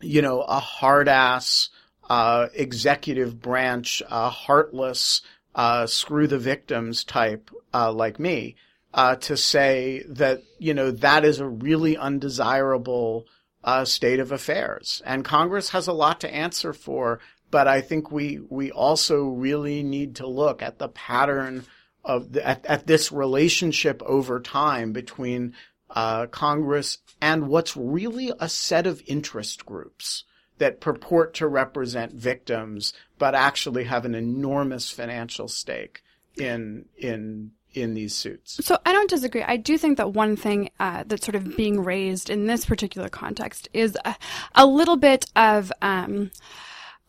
you 0.00 0.22
know 0.22 0.42
a 0.42 0.60
hard 0.60 1.08
ass 1.08 1.70
uh, 2.08 2.48
executive 2.54 3.40
branch, 3.40 4.02
uh, 4.08 4.30
heartless, 4.30 5.22
uh, 5.54 5.86
screw 5.86 6.26
the 6.26 6.38
victims 6.38 7.04
type 7.04 7.50
uh, 7.74 7.92
like 7.92 8.18
me 8.18 8.56
uh, 8.94 9.16
to 9.16 9.36
say 9.36 10.04
that 10.08 10.42
you 10.58 10.74
know 10.74 10.90
that 10.90 11.24
is 11.24 11.40
a 11.40 11.48
really 11.48 11.96
undesirable 11.96 13.26
uh, 13.64 13.84
state 13.84 14.20
of 14.20 14.32
affairs, 14.32 15.02
and 15.04 15.24
Congress 15.24 15.70
has 15.70 15.86
a 15.86 15.92
lot 15.92 16.20
to 16.20 16.34
answer 16.34 16.72
for. 16.72 17.20
But 17.50 17.68
I 17.68 17.82
think 17.82 18.10
we 18.10 18.40
we 18.48 18.70
also 18.70 19.24
really 19.24 19.82
need 19.82 20.16
to 20.16 20.26
look 20.26 20.62
at 20.62 20.78
the 20.78 20.88
pattern 20.88 21.64
of 22.04 22.32
the, 22.32 22.46
at, 22.46 22.64
at 22.66 22.86
this 22.86 23.12
relationship 23.12 24.02
over 24.04 24.40
time 24.40 24.92
between 24.92 25.54
uh, 25.90 26.26
Congress 26.26 26.98
and 27.20 27.48
what's 27.48 27.76
really 27.76 28.32
a 28.40 28.48
set 28.48 28.86
of 28.86 29.02
interest 29.06 29.64
groups 29.66 30.24
that 30.58 30.80
purport 30.80 31.34
to 31.34 31.46
represent 31.46 32.12
victims, 32.12 32.92
but 33.18 33.34
actually 33.34 33.84
have 33.84 34.04
an 34.04 34.14
enormous 34.14 34.90
financial 34.90 35.48
stake 35.48 36.02
in 36.36 36.86
in 36.96 37.52
in 37.74 37.94
these 37.94 38.14
suits. 38.14 38.64
So 38.64 38.78
I 38.84 38.92
don't 38.92 39.10
disagree. 39.10 39.42
I 39.42 39.56
do 39.56 39.78
think 39.78 39.98
that 39.98 40.12
one 40.12 40.36
thing 40.36 40.70
uh, 40.80 41.04
that's 41.06 41.24
sort 41.24 41.34
of 41.34 41.56
being 41.56 41.82
raised 41.82 42.30
in 42.30 42.46
this 42.46 42.64
particular 42.64 43.08
context 43.08 43.68
is 43.72 43.96
a, 44.04 44.16
a 44.54 44.66
little 44.66 44.96
bit 44.96 45.26
of. 45.36 45.72
Um, 45.82 46.30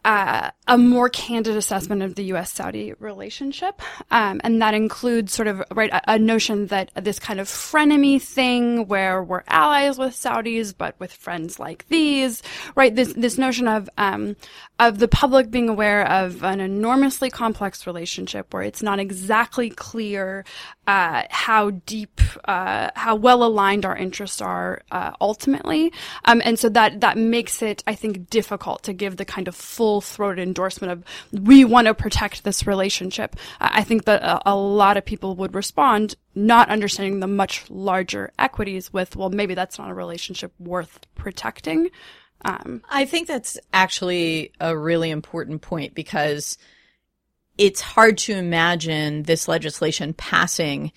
uh, 0.05 0.51
a 0.67 0.77
more 0.77 1.09
candid 1.09 1.55
assessment 1.55 2.01
of 2.01 2.15
the 2.15 2.23
U.S. 2.25 2.51
Saudi 2.51 2.93
relationship. 2.99 3.81
Um, 4.11 4.41
and 4.43 4.61
that 4.61 4.73
includes 4.73 5.33
sort 5.33 5.47
of, 5.47 5.63
right, 5.71 5.91
a, 5.91 6.13
a, 6.13 6.19
notion 6.19 6.67
that 6.67 6.91
this 6.95 7.19
kind 7.19 7.39
of 7.39 7.47
frenemy 7.47 8.21
thing 8.21 8.87
where 8.87 9.23
we're 9.23 9.43
allies 9.47 9.97
with 9.97 10.13
Saudis, 10.13 10.73
but 10.77 10.99
with 10.99 11.11
friends 11.13 11.59
like 11.59 11.87
these, 11.87 12.43
right? 12.75 12.93
This, 12.93 13.13
this 13.13 13.37
notion 13.37 13.67
of, 13.67 13.89
um, 13.97 14.35
of 14.79 14.99
the 14.99 15.07
public 15.07 15.49
being 15.49 15.69
aware 15.69 16.05
of 16.09 16.43
an 16.43 16.59
enormously 16.59 17.29
complex 17.29 17.87
relationship 17.87 18.53
where 18.53 18.63
it's 18.63 18.83
not 18.83 18.99
exactly 18.99 19.69
clear, 19.69 20.43
uh, 20.87 21.23
how 21.29 21.69
deep, 21.69 22.19
uh, 22.45 22.89
how 22.95 23.15
well 23.15 23.43
aligned 23.43 23.85
our 23.85 23.95
interests 23.95 24.41
are, 24.41 24.81
uh, 24.91 25.11
ultimately. 25.21 25.93
Um, 26.25 26.41
and 26.43 26.59
so 26.59 26.69
that, 26.69 27.01
that 27.01 27.17
makes 27.17 27.61
it, 27.61 27.83
I 27.87 27.95
think, 27.95 28.29
difficult 28.29 28.83
to 28.83 28.93
give 28.93 29.17
the 29.17 29.25
kind 29.25 29.47
of 29.47 29.55
full 29.55 30.01
throated 30.01 30.45
endorsement 30.45 30.91
of 30.91 31.03
we 31.31 31.63
want 31.63 31.87
to 31.87 31.93
protect 31.93 32.43
this 32.43 32.67
relationship. 32.67 33.35
I 33.61 33.83
think 33.83 34.05
that 34.05 34.21
a, 34.23 34.51
a 34.51 34.55
lot 34.55 34.97
of 34.97 35.05
people 35.05 35.35
would 35.35 35.55
respond 35.55 36.15
not 36.35 36.69
understanding 36.69 37.19
the 37.19 37.27
much 37.27 37.69
larger 37.69 38.31
equities 38.37 38.91
with, 38.91 39.15
well, 39.15 39.29
maybe 39.29 39.53
that's 39.53 39.77
not 39.77 39.89
a 39.89 39.93
relationship 39.93 40.51
worth 40.59 40.99
protecting. 41.15 41.89
Um, 42.45 42.81
I 42.89 43.05
think 43.05 43.27
that's 43.27 43.57
actually 43.71 44.51
a 44.59 44.77
really 44.77 45.11
important 45.11 45.61
point 45.61 45.95
because 45.95 46.57
it's 47.57 47.81
hard 47.81 48.17
to 48.19 48.33
imagine 48.33 49.23
this 49.23 49.47
legislation 49.47 50.13
passing 50.13 50.91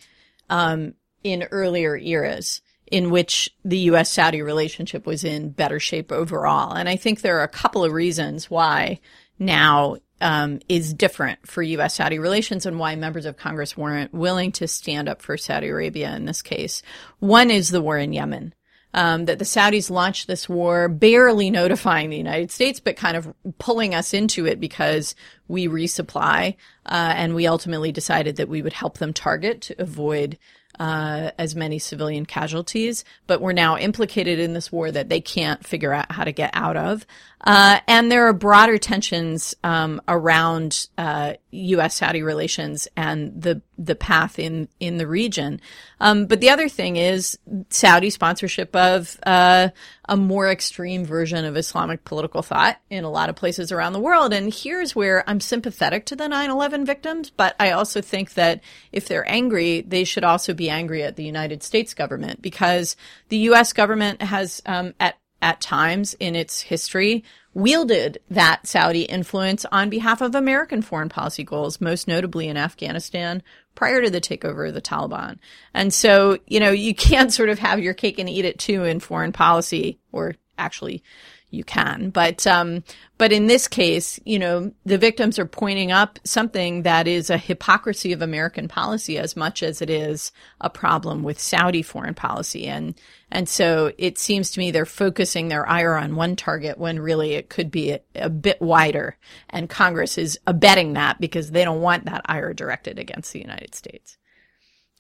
um, 0.49 0.95
in 1.23 1.45
earlier 1.51 1.97
eras 1.97 2.63
in 2.91 3.11
which 3.11 3.51
the 3.65 3.79
U.S. 3.79 4.11
Saudi 4.11 4.43
relationship 4.43 5.07
was 5.07 5.25
in 5.25 5.51
better 5.51 5.81
shape 5.81 6.13
overall. 6.13 6.73
And 6.73 6.89
I 6.89 6.97
think 6.97 7.21
there 7.21 7.39
are 7.39 7.45
a 7.45 7.49
couple 7.49 7.85
of 7.85 7.93
reasons 7.93 8.49
why 8.49 9.01
now 9.39 9.97
um, 10.21 10.61
is 10.69 10.95
different 10.95 11.47
for 11.47 11.63
U.S. 11.63 11.97
Saudi 11.97 12.19
relations 12.19 12.65
and 12.65 12.79
why 12.79 12.95
members 12.95 13.27
of 13.27 13.37
Congress 13.37 13.77
weren't 13.77 14.15
willing 14.15 14.53
to 14.53 14.69
stand 14.69 15.09
up 15.09 15.21
for 15.21 15.37
Saudi 15.37 15.69
Arabia 15.69 16.15
in 16.15 16.25
this 16.25 16.43
case. 16.43 16.83
One 17.19 17.51
is 17.51 17.69
the 17.69 17.83
war 17.83 17.99
in 17.99 18.13
Yemen. 18.13 18.55
Um, 18.97 19.27
that 19.27 19.39
the 19.39 19.45
Saudis 19.45 19.91
launched 19.91 20.27
this 20.27 20.49
war 20.49 20.89
barely 20.89 21.51
notifying 21.51 22.09
the 22.09 22.17
United 22.17 22.51
States, 22.51 22.81
but 22.81 22.97
kind 22.97 23.17
of 23.17 23.33
pulling 23.59 23.95
us 23.95 24.15
into 24.15 24.47
it 24.47 24.59
because 24.59 25.15
we 25.49 25.69
resupply, 25.69 26.57
uh, 26.87 27.13
and 27.15 27.35
we 27.35 27.47
ultimately 27.47 27.93
decided 27.93 28.37
that 28.37 28.49
we 28.49 28.63
would 28.63 28.73
help 28.73 28.97
them 28.97 29.13
target 29.13 29.61
to 29.61 29.81
avoid 29.81 30.39
uh, 30.81 31.31
as 31.39 31.55
many 31.55 31.79
civilian 31.79 32.27
casualties, 32.27 33.05
but 33.27 33.41
we're 33.41 33.53
now 33.53 33.77
implicated 33.79 34.39
in 34.39 34.55
this 34.55 34.73
war 34.73 34.91
that 34.91 35.09
they 35.09 35.21
can't 35.21 35.65
figure 35.65 35.93
out 35.93 36.11
how 36.11 36.25
to 36.25 36.33
get 36.33 36.51
out 36.55 36.77
of. 36.77 37.07
Uh, 37.43 37.81
and 37.87 38.11
there 38.11 38.27
are 38.27 38.33
broader 38.33 38.79
tensions 38.79 39.55
um, 39.63 40.01
around 40.09 40.89
uh, 40.97 41.35
U.S. 41.51 41.97
Saudi 41.97 42.23
relations 42.23 42.89
and 42.97 43.41
the 43.41 43.63
the 43.79 43.95
path 43.95 44.39
in 44.39 44.69
in 44.81 44.97
the 44.97 45.07
region. 45.07 45.61
Um, 46.01 46.27
but 46.27 46.41
the 46.41 46.49
other 46.49 46.69
thing 46.69 46.97
is 46.97 47.39
Saudi 47.69 48.09
sponsorship 48.09 48.75
of 48.75 49.19
uh, 49.25 49.69
a 50.09 50.17
more 50.17 50.51
extreme 50.51 51.05
version 51.05 51.45
of 51.45 51.57
Islamic 51.57 52.05
political 52.05 52.43
thought 52.43 52.79
in 52.89 53.05
a 53.05 53.11
lot 53.11 53.29
of 53.29 53.37
places 53.37 53.71
around 53.71 53.93
the 53.93 54.01
world. 54.01 54.33
And 54.33 54.53
here's 54.53 54.97
where 54.97 55.29
I'm 55.29 55.41
sympathetic 55.41 56.07
to 56.07 56.17
the 56.17 56.29
9/11 56.29 56.87
victims, 56.87 57.31
but 57.31 57.55
I 57.61 57.73
also 57.73 58.01
think 58.01 58.35
that 58.35 58.63
if 58.93 59.09
they're 59.09 59.31
angry, 59.31 59.83
they 59.83 60.05
should 60.05 60.25
also 60.25 60.55
be 60.55 60.71
angry 60.71 61.03
at 61.03 61.17
the 61.17 61.25
United 61.25 61.63
States 61.63 61.93
government 61.93 62.41
because 62.41 62.97
the 63.29 63.39
U.S. 63.39 63.75
government 63.75 64.23
has 64.23 64.63
um, 64.65 64.95
at 64.99 65.17
at 65.43 65.61
times 65.61 66.15
in 66.15 66.35
its 66.35 66.63
history 66.63 67.25
wielded 67.55 68.19
that 68.31 68.67
Saudi 68.67 69.03
influence 69.03 69.65
on 69.73 69.89
behalf 69.89 70.21
of 70.21 70.35
American 70.35 70.83
foreign 70.83 71.09
policy 71.09 71.43
goals, 71.43 71.81
most 71.81 72.07
notably 72.07 72.49
in 72.49 72.57
Afghanistan 72.57 73.43
prior 73.75 74.03
to 74.03 74.11
the 74.11 74.21
takeover 74.21 74.69
of 74.69 74.75
the 74.75 74.83
Taliban. 74.83 75.39
And 75.73 75.93
so, 75.93 76.39
you 76.47 76.61
know, 76.61 76.71
you 76.71 76.95
can't 76.97 77.33
sort 77.33 77.49
of 77.49 77.59
have 77.59 77.81
your 77.81 77.95
cake 77.95 78.19
and 78.19 78.29
eat 78.29 78.45
it 78.45 78.59
too 78.59 78.85
in 78.85 79.01
foreign 79.01 79.33
policy 79.33 79.99
or 80.13 80.35
actually 80.59 81.03
you 81.51 81.65
can. 81.65 82.11
But, 82.11 82.47
um, 82.47 82.83
but 83.19 83.33
in 83.33 83.47
this 83.47 83.69
case, 83.69 84.19
you 84.25 84.39
know, 84.39 84.73
the 84.85 84.99
victims 84.99 85.39
are 85.39 85.47
pointing 85.47 85.93
up 85.93 86.19
something 86.25 86.83
that 86.83 87.07
is 87.07 87.31
a 87.31 87.39
hypocrisy 87.39 88.13
of 88.13 88.23
American 88.23 88.69
policy 88.69 89.19
as 89.19 89.37
much 89.37 89.63
as 89.63 89.81
it 89.81 89.89
is 89.89 90.33
a 90.61 90.69
problem 90.69 91.23
with 91.23 91.41
Saudi 91.41 91.83
foreign 91.83 92.15
policy. 92.15 92.67
And, 92.67 92.95
and 93.31 93.49
so 93.49 93.93
it 93.97 94.19
seems 94.19 94.51
to 94.53 94.61
me 94.61 94.71
they're 94.71 94.87
focusing 94.87 95.49
their 95.49 95.69
ire 95.69 95.95
on 95.95 96.17
one 96.17 96.37
target 96.37 96.79
when 96.79 96.99
really 96.99 97.35
it 97.35 97.49
could 97.49 97.71
be 97.71 97.93
a, 97.93 98.01
a 98.15 98.29
bit 98.29 98.61
wider. 98.61 99.17
And 99.49 99.71
Congress 99.71 100.19
is 100.19 100.39
abetting 100.47 100.95
that 100.95 101.21
because 101.21 101.51
they 101.51 101.65
don't 101.65 101.81
want 101.81 102.07
that 102.07 102.23
ire 102.27 102.55
directed 102.55 102.99
against 102.99 103.33
the 103.33 103.41
United 103.41 103.75
States. 103.75 104.19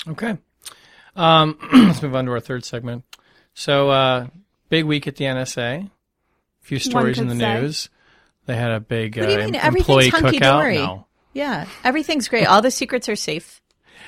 Okay. 0.09 0.39
Um, 1.17 1.59
let's 1.73 2.03
move 2.03 2.15
on 2.15 2.27
to 2.27 2.33
our 2.33 2.41
third 2.41 2.65
segment. 2.65 3.05
So, 3.55 3.89
uh, 3.89 4.27
big 4.69 4.85
week 4.85 5.07
at 5.07 5.17
the 5.17 5.25
NSA 5.25 5.91
few 6.67 6.79
stories 6.79 7.19
in 7.19 7.29
the 7.29 7.37
say. 7.37 7.61
news. 7.61 7.89
They 8.47 8.57
had 8.57 8.73
a 8.73 8.81
big 8.81 9.17
what 9.17 9.27
do 9.27 9.33
you 9.33 9.41
uh, 9.41 9.45
mean? 9.45 9.55
employee 9.55 10.07
Everything's 10.09 10.41
cookout. 10.41 10.75
No. 10.75 11.07
Yeah, 11.33 11.67
everything's 11.85 12.29
great. 12.29 12.47
All 12.47 12.63
the 12.63 12.71
secrets 12.71 13.09
are 13.09 13.17
safe. 13.17 13.61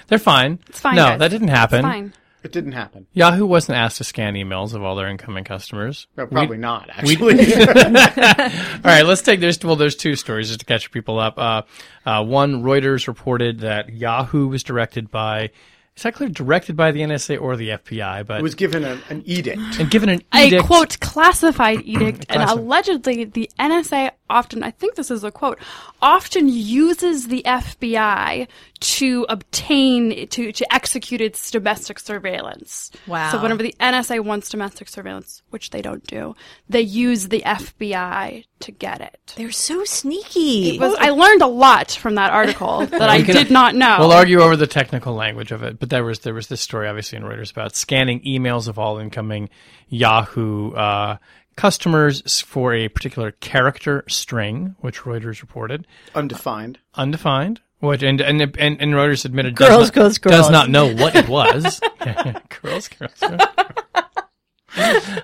They're 0.08 0.18
fine. 0.18 0.60
It's 0.68 0.80
fine. 0.80 0.96
No, 0.96 1.04
guys. 1.04 1.18
that 1.20 1.30
didn't 1.30 1.48
happen. 1.48 1.78
It's 1.78 1.86
fine. 1.86 2.12
It 2.44 2.52
didn't 2.52 2.72
happen. 2.72 3.06
Yahoo 3.12 3.44
wasn't 3.44 3.78
asked 3.78 3.98
to 3.98 4.04
scan 4.04 4.34
emails 4.34 4.72
of 4.72 4.82
all 4.82 4.94
their 4.94 5.08
incoming 5.08 5.42
customers. 5.42 6.06
No, 6.16 6.26
probably 6.26 6.56
We- 6.56 6.60
not, 6.62 6.88
actually. 6.88 7.52
All 7.56 8.80
right, 8.84 9.02
let's 9.02 9.22
take 9.22 9.40
there's 9.40 9.62
well 9.62 9.74
there's 9.74 9.96
two 9.96 10.14
stories 10.14 10.48
just 10.48 10.60
to 10.60 10.66
catch 10.66 10.90
people 10.92 11.18
up. 11.18 11.36
Uh, 11.36 11.62
uh, 12.06 12.24
one 12.24 12.62
Reuters 12.62 13.08
reported 13.08 13.60
that 13.60 13.92
Yahoo 13.92 14.48
was 14.48 14.62
directed 14.62 15.10
by 15.10 15.50
it's 15.98 16.04
not 16.04 16.14
clear? 16.14 16.28
Directed 16.28 16.76
by 16.76 16.92
the 16.92 17.00
NSA 17.00 17.40
or 17.40 17.56
the 17.56 17.70
FBI, 17.70 18.24
but 18.24 18.38
it 18.38 18.42
was 18.44 18.54
given 18.54 18.84
a, 18.84 19.00
an 19.08 19.24
edict. 19.26 19.60
and 19.80 19.90
given 19.90 20.08
an 20.08 20.22
A 20.32 20.62
quote 20.62 21.00
classified 21.00 21.80
edict, 21.84 22.24
and 22.28 22.40
allegedly 22.40 23.24
the 23.24 23.50
NSA 23.58 24.12
often, 24.30 24.62
I 24.62 24.70
think 24.70 24.94
this 24.94 25.10
is 25.10 25.24
a 25.24 25.30
quote, 25.30 25.58
often 26.00 26.48
uses 26.48 27.28
the 27.28 27.42
FBI 27.44 28.46
to 28.80 29.26
obtain 29.28 30.28
to 30.28 30.52
to 30.52 30.74
execute 30.74 31.20
its 31.20 31.50
domestic 31.50 31.98
surveillance. 31.98 32.90
Wow. 33.06 33.30
So 33.32 33.42
whenever 33.42 33.62
the 33.62 33.74
NSA 33.80 34.24
wants 34.24 34.50
domestic 34.50 34.88
surveillance, 34.88 35.42
which 35.50 35.70
they 35.70 35.82
don't 35.82 36.06
do, 36.06 36.36
they 36.68 36.80
use 36.80 37.28
the 37.28 37.42
FBI 37.44 38.44
to 38.60 38.72
get 38.72 39.00
it. 39.00 39.34
They're 39.36 39.50
so 39.50 39.84
sneaky. 39.84 40.76
It 40.76 40.80
was, 40.80 40.94
I 40.98 41.10
learned 41.10 41.42
a 41.42 41.46
lot 41.46 41.90
from 41.92 42.16
that 42.16 42.30
article 42.32 42.86
that 42.86 43.10
I 43.10 43.22
can- 43.22 43.34
did 43.34 43.50
not 43.50 43.74
know. 43.74 43.96
We'll 44.00 44.12
argue 44.12 44.40
over 44.40 44.56
the 44.56 44.66
technical 44.66 45.14
language 45.14 45.52
of 45.52 45.62
it, 45.62 45.78
but 45.80 45.90
there 45.90 46.04
was 46.04 46.20
there 46.20 46.34
was 46.34 46.46
this 46.48 46.60
story 46.60 46.88
obviously 46.88 47.18
in 47.18 47.24
Reuters 47.24 47.50
about 47.50 47.74
scanning 47.74 48.20
emails 48.20 48.68
of 48.68 48.78
all 48.78 48.98
incoming 48.98 49.48
Yahoo 49.88 50.72
uh, 50.72 51.16
customers 51.58 52.40
for 52.40 52.72
a 52.72 52.88
particular 52.88 53.32
character 53.32 54.04
string, 54.08 54.76
which 54.78 55.00
Reuters 55.00 55.42
reported, 55.42 55.86
Undefined. 56.14 56.78
undefined. 56.94 57.60
Which 57.80 58.02
and 58.02 58.20
and 58.20 58.40
and, 58.40 58.80
and 58.80 58.92
Reuters 58.94 59.24
admitted 59.24 59.56
Girls, 59.56 59.90
does 59.90 60.14
not, 60.16 60.20
girls, 60.22 60.36
does 60.36 60.50
not 60.50 60.70
know 60.70 60.94
what 60.94 61.16
it 61.16 61.28
was. 61.28 61.80
girls, 62.62 62.88
girls. 62.88 63.20
girls. 63.20 63.40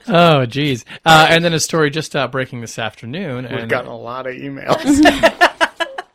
oh, 0.08 0.44
geez. 0.46 0.84
Uh, 1.04 1.28
and 1.30 1.44
then 1.44 1.52
a 1.52 1.60
story 1.60 1.90
just 1.90 2.14
uh, 2.16 2.26
breaking 2.28 2.60
this 2.60 2.78
afternoon. 2.78 3.44
We've 3.44 3.52
and, 3.52 3.70
gotten 3.70 3.90
a 3.90 3.96
lot 3.96 4.26
of 4.26 4.34
emails. 4.34 5.40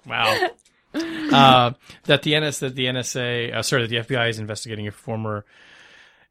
Wow. 0.06 0.50
uh, 0.96 1.74
that 2.06 2.24
the 2.24 2.40
NS 2.40 2.62
that 2.62 2.74
the 2.74 2.86
NSA, 2.86 3.54
uh, 3.54 3.62
sorry, 3.62 3.86
that 3.86 3.90
the 3.90 4.16
FBI 4.16 4.28
is 4.30 4.40
investigating 4.40 4.88
a 4.88 4.92
former, 4.92 5.46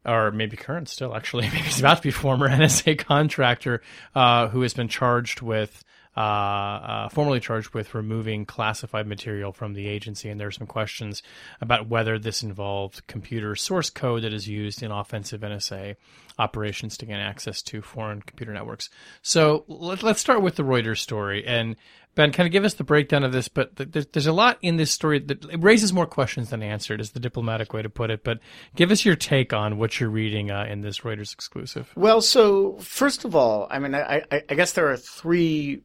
or 0.05 0.31
maybe 0.31 0.57
current 0.57 0.89
still, 0.89 1.15
actually, 1.15 1.45
maybe 1.53 1.59
he's 1.59 1.81
about 1.81 1.99
to 1.99 2.03
be 2.03 2.11
former 2.11 2.49
NSA 2.49 2.99
contractor 2.99 3.83
uh, 4.15 4.49
who 4.49 4.63
has 4.63 4.75
been 4.75 4.89
charged 4.89 5.41
with. 5.41 5.85
Uh, 6.17 6.21
uh, 6.21 7.09
formally 7.11 7.39
charged 7.39 7.75
with 7.75 7.95
removing 7.95 8.45
classified 8.45 9.07
material 9.07 9.53
from 9.53 9.75
the 9.75 9.87
agency, 9.87 10.29
and 10.29 10.41
there 10.41 10.49
are 10.49 10.51
some 10.51 10.67
questions 10.67 11.23
about 11.61 11.87
whether 11.87 12.19
this 12.19 12.43
involved 12.43 13.07
computer 13.07 13.55
source 13.55 13.89
code 13.89 14.25
that 14.25 14.33
is 14.33 14.49
used 14.49 14.83
in 14.83 14.91
offensive 14.91 15.43
NSA 15.43 15.95
operations 16.37 16.97
to 16.97 17.07
gain 17.07 17.19
access 17.19 17.63
to 17.63 17.83
foreign 17.83 18.21
computer 18.23 18.53
networks. 18.53 18.91
So 19.23 19.65
let, 19.69 20.03
let's 20.03 20.21
start 20.21 20.43
with 20.43 20.57
the 20.57 20.65
Reuters 20.65 20.99
story. 20.99 21.47
And 21.47 21.77
Ben, 22.19 22.33
kind 22.33 22.49
of 22.49 22.53
give 22.53 22.65
us 22.65 22.75
the 22.75 22.83
breakdown 22.83 23.23
of 23.23 23.31
this, 23.31 23.47
but 23.47 23.77
there's, 23.77 24.27
a 24.27 24.33
lot 24.33 24.59
in 24.61 24.77
this 24.77 24.91
story 24.91 25.21
that 25.21 25.63
raises 25.63 25.93
more 25.93 26.05
questions 26.05 26.51
than 26.51 26.65
answered, 26.65 27.01
is 27.01 27.13
the 27.13 27.21
diplomatic 27.21 27.73
way 27.73 27.81
to 27.81 27.89
put 27.89 28.11
it. 28.11 28.25
But 28.25 28.41
give 28.75 28.91
us 28.91 29.05
your 29.05 29.15
take 29.15 29.53
on 29.53 29.79
what 29.79 30.01
you're 30.01 30.11
reading 30.11 30.51
uh, 30.51 30.67
in 30.69 30.81
this 30.81 31.03
Reuters 31.03 31.33
exclusive. 31.33 31.93
Well, 31.95 32.21
so 32.21 32.77
first 32.79 33.25
of 33.25 33.37
all, 33.37 33.69
I 33.71 33.79
mean, 33.79 33.95
I, 33.95 34.25
I, 34.33 34.43
I 34.51 34.55
guess 34.57 34.73
there 34.73 34.91
are 34.91 34.97
three 34.97 35.83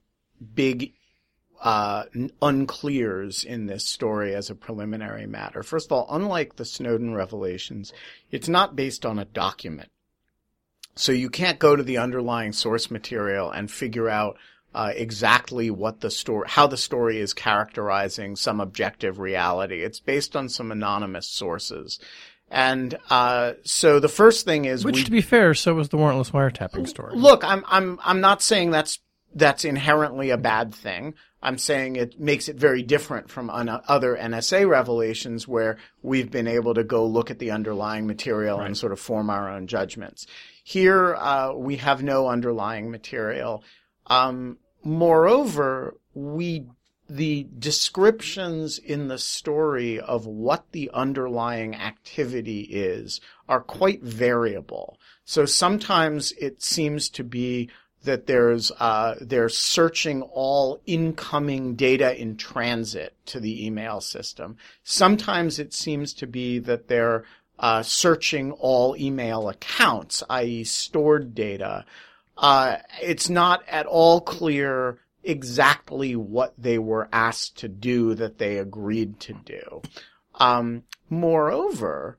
big 0.56 0.94
uh, 1.62 2.06
unclears 2.42 3.44
in 3.44 3.68
this 3.68 3.86
story 3.86 4.34
as 4.34 4.50
a 4.50 4.56
preliminary 4.56 5.28
matter. 5.28 5.62
First 5.62 5.86
of 5.86 5.92
all, 5.92 6.08
unlike 6.10 6.56
the 6.56 6.66
Snowden 6.66 7.14
revelations, 7.14 7.94
it's 8.32 8.50
not 8.50 8.76
based 8.76 9.06
on 9.06 9.20
a 9.20 9.26
document. 9.26 9.92
So 10.96 11.12
you 11.12 11.30
can't 11.30 11.60
go 11.60 11.76
to 11.76 11.84
the 11.84 12.00
underlying 12.00 12.54
source 12.54 12.90
material 12.90 13.52
and 13.52 13.70
figure 13.70 14.10
out 14.10 14.38
uh, 14.74 14.92
exactly 14.96 15.70
what 15.70 16.02
the 16.02 16.10
story, 16.10 16.48
how 16.50 16.68
the 16.68 16.78
story 16.78 17.20
is 17.20 17.34
characterizing 17.34 18.36
some 18.36 18.60
objective 18.60 19.20
reality. 19.20 19.84
It's 19.84 20.00
based 20.00 20.36
on 20.36 20.50
some 20.50 20.72
anonymous 20.72 21.28
sources. 21.28 22.00
And 22.50 22.98
uh, 23.10 23.54
so 23.64 24.00
the 24.00 24.10
first 24.10 24.46
thing 24.46 24.66
is 24.66 24.86
Which, 24.86 24.98
we 24.98 25.04
to 25.04 25.12
be 25.12 25.22
fair, 25.22 25.54
so 25.54 25.74
was 25.74 25.90
the 25.90 25.98
warrantless 25.98 26.32
wiretapping 26.32 26.88
story. 26.88 27.16
Look, 27.16 27.44
I'm 27.44 27.66
I'm 27.68 28.00
I'm 28.04 28.22
not 28.22 28.42
saying 28.42 28.72
that's 28.72 29.00
that's 29.34 29.66
inherently 29.66 30.30
a 30.30 30.38
bad 30.38 30.74
thing. 30.74 31.16
I'm 31.42 31.58
saying 31.58 31.98
it 31.98 32.20
makes 32.20 32.48
it 32.48 32.56
very 32.56 32.84
different 32.84 33.30
from 33.30 33.50
other 33.52 34.16
NSA 34.16 34.68
revelations 34.68 35.46
where 35.46 35.78
we've 36.02 36.32
been 36.32 36.48
able 36.48 36.74
to 36.76 36.86
go 36.86 37.06
look 37.06 37.32
at 37.32 37.40
the 37.40 37.52
underlying 37.52 38.08
material 38.08 38.62
and 38.62 38.78
sort 38.78 38.94
of 38.94 39.00
form 39.00 39.30
our 39.30 39.50
own 39.50 39.68
judgments. 39.68 40.26
Here, 40.64 41.16
uh, 41.16 41.54
we 41.54 41.76
have 41.78 42.02
no 42.02 42.30
underlying 42.30 42.92
material. 42.92 43.64
Um, 44.08 44.58
moreover, 44.84 45.96
we 46.14 46.66
the 47.10 47.46
descriptions 47.60 48.78
in 48.78 49.08
the 49.08 49.18
story 49.18 50.00
of 50.00 50.26
what 50.26 50.72
the 50.72 50.90
underlying 50.94 51.76
activity 51.76 52.62
is 52.62 53.20
are 53.48 53.60
quite 53.60 54.02
variable. 54.02 54.98
So 55.26 55.46
sometimes 55.46 56.32
it 56.34 56.64
seems 56.64 57.10
to 57.10 57.24
be 57.24 57.70
that 58.04 58.26
there's 58.28 58.72
uh, 58.80 59.16
they're 59.22 59.50
searching 59.50 60.22
all 60.22 60.82
incoming 60.86 61.76
data 61.76 62.20
in 62.20 62.36
transit 62.36 63.16
to 63.28 63.40
the 63.40 63.66
email 63.66 64.02
system. 64.02 64.58
Sometimes 64.84 65.60
it 65.60 65.74
seems 65.74 66.14
to 66.16 66.28
be 66.28 66.60
that 66.60 66.88
they're 66.88 67.24
uh, 67.60 67.84
searching 67.84 68.52
all 68.54 68.96
email 68.98 69.48
accounts, 69.48 70.24
i.e., 70.30 70.64
stored 70.64 71.34
data. 71.36 71.86
Uh, 72.38 72.78
it's 73.02 73.30
not 73.30 73.64
at 73.68 73.86
all 73.86 74.22
clear 74.22 75.00
exactly 75.24 76.16
what 76.16 76.54
they 76.58 76.78
were 76.78 77.08
asked 77.12 77.58
to 77.60 77.68
do 77.68 78.14
that 78.16 78.38
they 78.38 78.58
agreed 78.58 79.20
to 79.20 79.34
do. 79.34 79.82
Um, 80.36 80.84
moreover, 81.10 82.18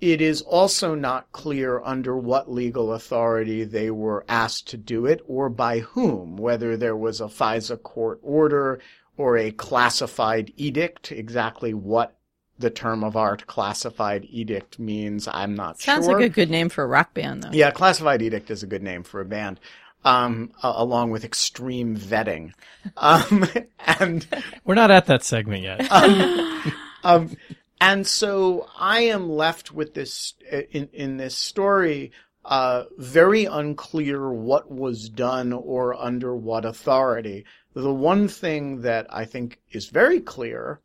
it 0.00 0.22
is 0.22 0.40
also 0.42 0.94
not 0.94 1.30
clear 1.32 1.80
under 1.82 2.16
what 2.16 2.50
legal 2.50 2.92
authority 2.94 3.64
they 3.64 3.90
were 3.90 4.24
asked 4.28 4.68
to 4.68 4.78
do 4.78 5.04
it 5.04 5.20
or 5.26 5.50
by 5.50 5.80
whom, 5.80 6.36
whether 6.36 6.76
there 6.76 6.96
was 6.96 7.20
a 7.20 7.24
FISA 7.24 7.82
court 7.82 8.18
order 8.22 8.80
or 9.18 9.36
a 9.36 9.50
classified 9.50 10.52
edict, 10.56 11.12
exactly 11.12 11.74
what 11.74 12.16
the 12.60 12.70
term 12.70 13.02
of 13.02 13.16
art 13.16 13.46
classified 13.46 14.26
edict 14.30 14.78
means, 14.78 15.26
I'm 15.26 15.54
not 15.54 15.80
Sounds 15.80 16.04
sure. 16.04 16.12
Sounds 16.12 16.22
like 16.22 16.30
a 16.30 16.34
good 16.34 16.50
name 16.50 16.68
for 16.68 16.84
a 16.84 16.86
rock 16.86 17.14
band, 17.14 17.42
though. 17.42 17.50
Yeah, 17.52 17.70
classified 17.70 18.22
edict 18.22 18.50
is 18.50 18.62
a 18.62 18.66
good 18.66 18.82
name 18.82 19.02
for 19.02 19.20
a 19.20 19.24
band. 19.24 19.58
Um, 20.04 20.52
a- 20.62 20.72
along 20.76 21.10
with 21.10 21.24
extreme 21.24 21.96
vetting. 21.96 22.52
Um, 22.96 23.46
and, 23.98 24.26
We're 24.64 24.74
not 24.74 24.90
at 24.90 25.06
that 25.06 25.24
segment 25.24 25.62
yet. 25.62 25.90
um, 27.04 27.36
and 27.80 28.06
so 28.06 28.68
I 28.78 29.00
am 29.00 29.30
left 29.30 29.72
with 29.72 29.94
this, 29.94 30.34
in, 30.70 30.88
in 30.92 31.16
this 31.16 31.36
story, 31.36 32.12
uh, 32.44 32.84
very 32.96 33.44
unclear 33.44 34.30
what 34.30 34.70
was 34.70 35.08
done 35.08 35.52
or 35.52 35.94
under 35.94 36.34
what 36.34 36.64
authority. 36.64 37.44
The 37.74 37.92
one 37.92 38.28
thing 38.28 38.82
that 38.82 39.06
I 39.10 39.24
think 39.24 39.60
is 39.70 39.86
very 39.86 40.20
clear 40.20 40.80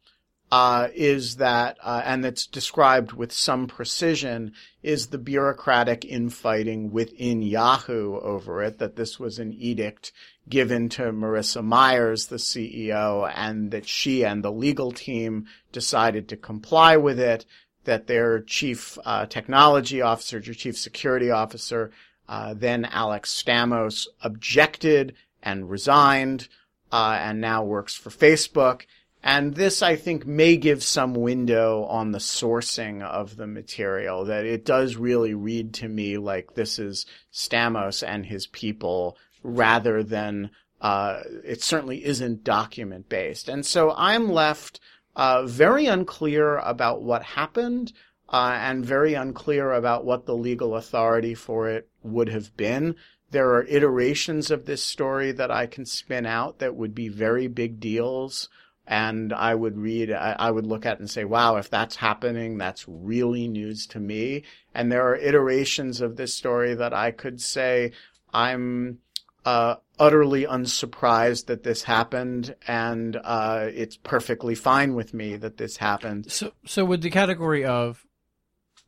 uh, 0.52 0.90
is 0.94 1.38
that, 1.38 1.78
uh, 1.82 2.02
and 2.06 2.24
that's 2.24 2.46
described 2.46 3.14
with 3.14 3.32
some 3.32 3.68
precision, 3.68 4.54
is 4.84 5.08
the 5.08 5.18
bureaucratic 5.18 6.06
infighting 6.06 6.92
within 6.92 7.42
Yahoo 7.42 8.20
over 8.20 8.64
it, 8.64 8.78
that 8.78 8.96
this 8.96 9.20
was 9.20 9.40
an 9.40 9.54
edict 9.54 10.12
given 10.48 10.88
to 10.90 11.12
Marissa 11.12 11.64
Myers, 11.64 12.28
the 12.28 12.36
CEO, 12.36 13.32
and 13.36 13.72
that 13.72 13.88
she 13.88 14.24
and 14.24 14.44
the 14.44 14.52
legal 14.52 14.92
team 14.92 15.48
decided 15.72 16.30
to 16.30 16.38
comply 16.38 16.96
with 16.96 17.20
it, 17.20 17.46
that 17.86 18.08
their 18.08 18.42
chief 18.42 18.98
uh, 19.06 19.26
technology 19.26 20.02
officer, 20.02 20.40
their 20.40 20.54
chief 20.54 20.78
security 20.78 21.32
officer, 21.32 21.92
uh, 22.28 22.54
then 22.54 22.86
Alex 22.86 23.44
Stamos, 23.44 24.08
objected 24.22 25.16
and 25.42 25.70
resigned, 25.70 26.48
uh, 26.92 27.18
and 27.20 27.42
now 27.42 27.64
works 27.64 27.96
for 27.96 28.10
Facebook. 28.10 28.84
And 29.28 29.56
this, 29.56 29.82
I 29.82 29.96
think, 29.96 30.28
may 30.28 30.56
give 30.56 30.84
some 30.84 31.16
window 31.16 31.86
on 31.86 32.12
the 32.12 32.20
sourcing 32.20 33.02
of 33.02 33.38
the 33.38 33.48
material, 33.48 34.26
that 34.26 34.46
it 34.46 34.64
does 34.64 34.98
really 34.98 35.34
read 35.34 35.74
to 35.76 35.88
me 35.88 36.20
like 36.20 36.54
this 36.54 36.78
is 36.78 37.08
Stamos 37.34 38.08
and 38.08 38.28
his 38.28 38.46
people 38.46 39.18
rather 39.42 40.04
than, 40.04 40.52
uh, 40.80 41.22
it 41.44 41.64
certainly 41.64 42.06
isn't 42.06 42.44
document 42.44 43.10
based. 43.10 43.50
And 43.50 43.66
so 43.66 43.96
I'm 43.98 44.32
left, 44.32 44.80
uh, 45.16 45.48
very 45.48 45.88
unclear 45.88 46.58
about 46.58 47.02
what 47.02 47.24
happened, 47.24 47.94
uh, 48.30 48.56
and 48.62 48.86
very 48.86 49.16
unclear 49.16 49.72
about 49.72 50.06
what 50.06 50.28
the 50.28 50.36
legal 50.36 50.76
authority 50.76 51.34
for 51.34 51.68
it 51.68 51.90
would 52.04 52.30
have 52.30 52.56
been. 52.56 52.96
There 53.32 53.56
are 53.56 53.64
iterations 53.64 54.52
of 54.52 54.68
this 54.68 54.84
story 54.84 55.32
that 55.32 55.50
I 55.50 55.66
can 55.66 55.88
spin 55.88 56.28
out 56.28 56.60
that 56.60 56.76
would 56.76 56.94
be 56.94 57.08
very 57.08 57.48
big 57.48 57.80
deals 57.80 58.50
and 58.88 59.34
I 59.34 59.56
would 59.56 59.78
read, 59.78 60.12
I, 60.12 60.36
I, 60.38 60.52
would 60.52 60.66
look 60.66 60.86
at 60.86 61.00
and 61.00 61.10
say, 61.10 61.26
wow, 61.26 61.56
if 61.58 61.70
that's 61.70 61.96
happening, 61.96 62.58
that's 62.58 62.86
really 62.88 63.48
news 63.48 63.88
to 63.88 64.00
me. 64.00 64.44
And 64.74 64.92
there 64.92 65.08
are 65.08 65.16
iterations 65.16 66.02
of 66.02 66.16
this 66.16 66.34
story 66.34 66.76
that 66.76 66.94
I 66.94 67.12
could 67.12 67.42
say, 67.42 67.92
I'm, 68.34 69.00
uh, 69.44 69.76
utterly 69.98 70.46
unsurprised 70.46 71.48
that 71.48 71.64
this 71.64 71.84
happened 71.84 72.56
and, 72.68 73.20
uh, 73.24 73.70
it's 73.74 73.98
perfectly 73.98 74.56
fine 74.56 74.94
with 74.94 75.14
me 75.14 75.36
that 75.38 75.58
this 75.58 75.78
happened. 75.78 76.32
So, 76.32 76.52
so 76.66 76.86
would 76.86 77.02
the 77.02 77.10
category 77.10 77.66
of, 77.66 78.06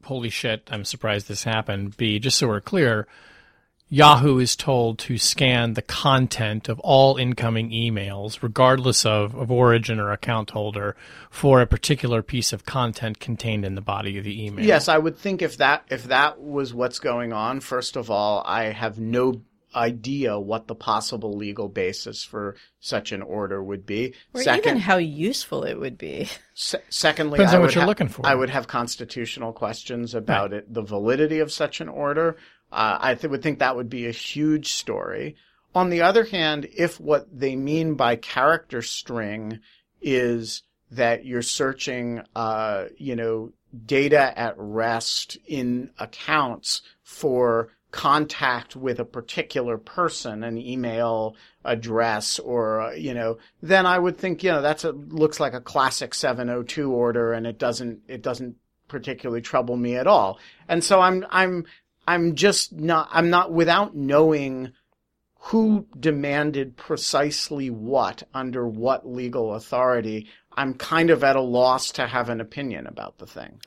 holy 0.03 0.29
shit, 0.29 0.67
I'm 0.71 0.85
surprised 0.85 1.27
this 1.27 1.43
happened 1.43 1.97
be, 1.97 2.19
just 2.19 2.37
so 2.37 2.47
we're 2.47 2.61
clear, 2.61 3.07
Yahoo 3.89 4.37
is 4.37 4.55
told 4.55 4.99
to 4.99 5.17
scan 5.17 5.73
the 5.73 5.81
content 5.81 6.67
of 6.67 6.79
all 6.81 7.15
incoming 7.15 7.69
emails, 7.69 8.43
regardless 8.43 9.05
of, 9.05 9.33
of 9.33 9.49
origin 9.49 9.99
or 9.99 10.11
account 10.11 10.49
holder, 10.49 10.95
for 11.29 11.61
a 11.61 11.67
particular 11.67 12.21
piece 12.21 12.51
of 12.51 12.65
content 12.65 13.19
contained 13.19 13.63
in 13.63 13.75
the 13.75 13.81
body 13.81 14.17
of 14.17 14.25
the 14.25 14.45
email. 14.45 14.65
Yes, 14.65 14.89
I 14.89 14.97
would 14.97 15.17
think 15.17 15.41
if 15.41 15.57
that 15.57 15.85
if 15.89 16.05
that 16.05 16.41
was 16.41 16.73
what's 16.73 16.99
going 16.99 17.31
on, 17.31 17.61
first 17.61 17.95
of 17.95 18.11
all, 18.11 18.43
I 18.45 18.65
have 18.65 18.99
no 18.99 19.41
idea 19.75 20.39
what 20.39 20.67
the 20.67 20.75
possible 20.75 21.37
legal 21.37 21.67
basis 21.69 22.23
for 22.23 22.55
such 22.79 23.11
an 23.11 23.21
order 23.21 23.63
would 23.63 23.85
be. 23.85 24.13
Or 24.33 24.41
Second, 24.41 24.65
even 24.65 24.77
how 24.79 24.97
useful 24.97 25.63
it 25.63 25.79
would 25.79 25.97
be. 25.97 26.29
Se- 26.55 26.81
secondly, 26.89 27.37
Depends 27.37 27.53
I 27.53 27.57
on 27.57 27.61
would 27.61 27.67
what 27.67 27.75
you're 27.75 27.83
ha- 27.83 27.87
looking 27.87 28.07
for. 28.07 28.25
I 28.25 28.33
would 28.33 28.49
have 28.49 28.67
constitutional 28.67 29.53
questions 29.53 30.15
about 30.15 30.51
right. 30.51 30.59
it, 30.59 30.73
the 30.73 30.81
validity 30.81 31.39
of 31.39 31.51
such 31.51 31.79
an 31.79 31.89
order. 31.89 32.37
Uh, 32.71 32.97
I 32.99 33.15
th- 33.15 33.29
would 33.29 33.43
think 33.43 33.59
that 33.59 33.75
would 33.75 33.89
be 33.89 34.07
a 34.07 34.11
huge 34.11 34.73
story. 34.73 35.35
On 35.75 35.89
the 35.89 36.01
other 36.01 36.23
hand, 36.23 36.67
if 36.75 36.99
what 36.99 37.27
they 37.31 37.55
mean 37.55 37.95
by 37.95 38.15
character 38.15 38.81
string 38.81 39.59
is 40.01 40.63
that 40.91 41.25
you're 41.25 41.41
searching, 41.41 42.21
uh, 42.35 42.85
you 42.97 43.15
know, 43.15 43.51
data 43.85 44.37
at 44.37 44.55
rest 44.57 45.37
in 45.45 45.91
accounts 45.99 46.81
for 47.03 47.69
contact 47.91 48.75
with 48.75 48.99
a 48.99 49.05
particular 49.05 49.77
person, 49.77 50.43
an 50.43 50.57
email 50.57 51.35
address 51.63 52.39
or, 52.39 52.81
uh, 52.81 52.91
you 52.91 53.13
know, 53.13 53.37
then 53.61 53.85
I 53.85 53.97
would 53.97 54.17
think, 54.17 54.43
you 54.43 54.51
know, 54.51 54.61
that's 54.61 54.83
a, 54.83 54.91
looks 54.91 55.39
like 55.39 55.53
a 55.53 55.61
classic 55.61 56.13
702 56.13 56.91
order 56.91 57.33
and 57.33 57.47
it 57.47 57.57
doesn't, 57.57 58.01
it 58.07 58.21
doesn't 58.21 58.55
particularly 58.87 59.41
trouble 59.41 59.75
me 59.77 59.95
at 59.95 60.07
all. 60.07 60.39
And 60.67 60.83
so 60.83 60.99
I'm, 60.99 61.25
I'm, 61.29 61.65
I'm 62.07 62.35
just 62.35 62.73
not, 62.73 63.09
I'm 63.11 63.29
not 63.29 63.51
without 63.51 63.95
knowing 63.95 64.71
who 65.39 65.85
demanded 65.99 66.77
precisely 66.77 67.69
what 67.69 68.23
under 68.33 68.67
what 68.67 69.07
legal 69.07 69.53
authority. 69.53 70.27
I'm 70.55 70.73
kind 70.73 71.09
of 71.09 71.23
at 71.23 71.35
a 71.35 71.41
loss 71.41 71.91
to 71.93 72.07
have 72.07 72.29
an 72.29 72.41
opinion 72.41 72.87
about 72.87 73.19
the 73.19 73.27
thing 73.27 73.59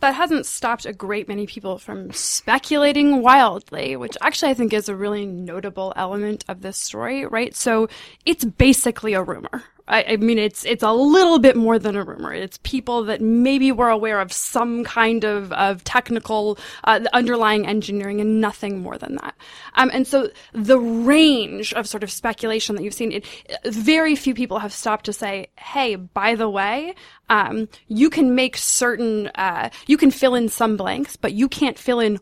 that 0.00 0.14
hasn't 0.14 0.46
stopped 0.46 0.86
a 0.86 0.92
great 0.92 1.28
many 1.28 1.46
people 1.46 1.78
from 1.78 2.10
speculating 2.12 3.22
wildly, 3.22 3.96
which 3.96 4.16
actually 4.20 4.50
I 4.50 4.54
think 4.54 4.72
is 4.72 4.88
a 4.88 4.96
really 4.96 5.26
notable 5.26 5.92
element 5.94 6.44
of 6.48 6.62
this 6.62 6.78
story, 6.78 7.26
right? 7.26 7.54
So 7.54 7.88
it's 8.24 8.44
basically 8.44 9.12
a 9.14 9.22
rumor. 9.22 9.62
I, 9.90 10.04
I, 10.10 10.16
mean, 10.16 10.38
it's 10.38 10.64
it's 10.64 10.82
a 10.82 10.92
little 10.92 11.38
bit 11.38 11.56
more 11.56 11.78
than 11.78 11.96
a 11.96 12.04
rumor. 12.04 12.32
It's 12.32 12.58
people 12.62 13.04
that 13.04 13.20
maybe 13.20 13.72
were 13.72 13.88
aware 13.88 14.20
of 14.20 14.32
some 14.32 14.84
kind 14.84 15.24
of 15.24 15.52
of 15.52 15.82
technical 15.84 16.58
uh, 16.84 17.00
underlying 17.12 17.66
engineering 17.66 18.20
and 18.20 18.40
nothing 18.40 18.78
more 18.78 18.96
than 18.96 19.16
that. 19.16 19.34
Um, 19.74 19.90
and 19.92 20.06
so 20.06 20.30
the 20.52 20.78
range 20.78 21.74
of 21.74 21.88
sort 21.88 22.04
of 22.04 22.10
speculation 22.10 22.76
that 22.76 22.82
you've 22.82 22.94
seen, 22.94 23.12
it, 23.12 23.26
very 23.64 24.14
few 24.14 24.32
people 24.32 24.60
have 24.60 24.72
stopped 24.72 25.06
to 25.06 25.12
say, 25.12 25.48
"Hey, 25.58 25.96
by 25.96 26.36
the 26.36 26.48
way, 26.48 26.94
um, 27.28 27.68
you 27.88 28.10
can 28.10 28.34
make 28.34 28.56
certain, 28.56 29.28
uh, 29.34 29.70
you 29.86 29.96
can 29.96 30.10
fill 30.10 30.34
in 30.34 30.48
some 30.48 30.76
blanks, 30.76 31.16
but 31.16 31.32
you 31.32 31.48
can't 31.48 31.78
fill 31.78 32.00
in 32.00 32.20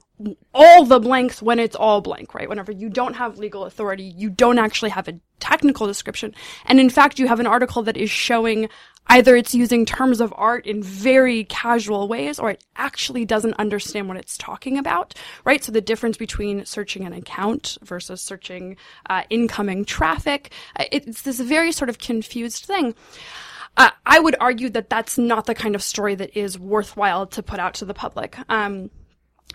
all 0.52 0.84
the 0.84 1.00
blanks 1.00 1.40
when 1.40 1.58
it's 1.58 1.76
all 1.76 2.00
blank, 2.00 2.34
right? 2.34 2.48
Whenever 2.48 2.72
you 2.72 2.88
don't 2.88 3.14
have 3.14 3.38
legal 3.38 3.64
authority, 3.64 4.04
you 4.16 4.30
don't 4.30 4.58
actually 4.58 4.90
have 4.90 5.08
a 5.08 5.18
technical 5.40 5.86
description. 5.86 6.34
And 6.66 6.80
in 6.80 6.90
fact, 6.90 7.18
you 7.18 7.28
have 7.28 7.40
an 7.40 7.46
article 7.46 7.82
that 7.84 7.96
is 7.96 8.10
showing 8.10 8.68
either 9.08 9.36
it's 9.36 9.54
using 9.54 9.86
terms 9.86 10.20
of 10.20 10.34
art 10.36 10.66
in 10.66 10.82
very 10.82 11.44
casual 11.44 12.08
ways 12.08 12.38
or 12.38 12.50
it 12.50 12.64
actually 12.76 13.24
doesn't 13.24 13.54
understand 13.54 14.08
what 14.08 14.16
it's 14.16 14.36
talking 14.36 14.76
about, 14.76 15.14
right? 15.44 15.64
So 15.64 15.72
the 15.72 15.80
difference 15.80 16.16
between 16.16 16.64
searching 16.66 17.06
an 17.06 17.12
account 17.12 17.78
versus 17.82 18.20
searching 18.20 18.76
uh, 19.08 19.22
incoming 19.30 19.84
traffic, 19.84 20.52
uh, 20.76 20.84
it's 20.92 21.22
this 21.22 21.40
very 21.40 21.72
sort 21.72 21.88
of 21.88 21.98
confused 21.98 22.64
thing. 22.64 22.94
Uh, 23.76 23.90
I 24.04 24.18
would 24.18 24.36
argue 24.40 24.70
that 24.70 24.90
that's 24.90 25.16
not 25.16 25.46
the 25.46 25.54
kind 25.54 25.74
of 25.74 25.82
story 25.82 26.16
that 26.16 26.36
is 26.36 26.58
worthwhile 26.58 27.28
to 27.28 27.42
put 27.42 27.60
out 27.60 27.74
to 27.74 27.84
the 27.84 27.94
public. 27.94 28.36
Um, 28.48 28.90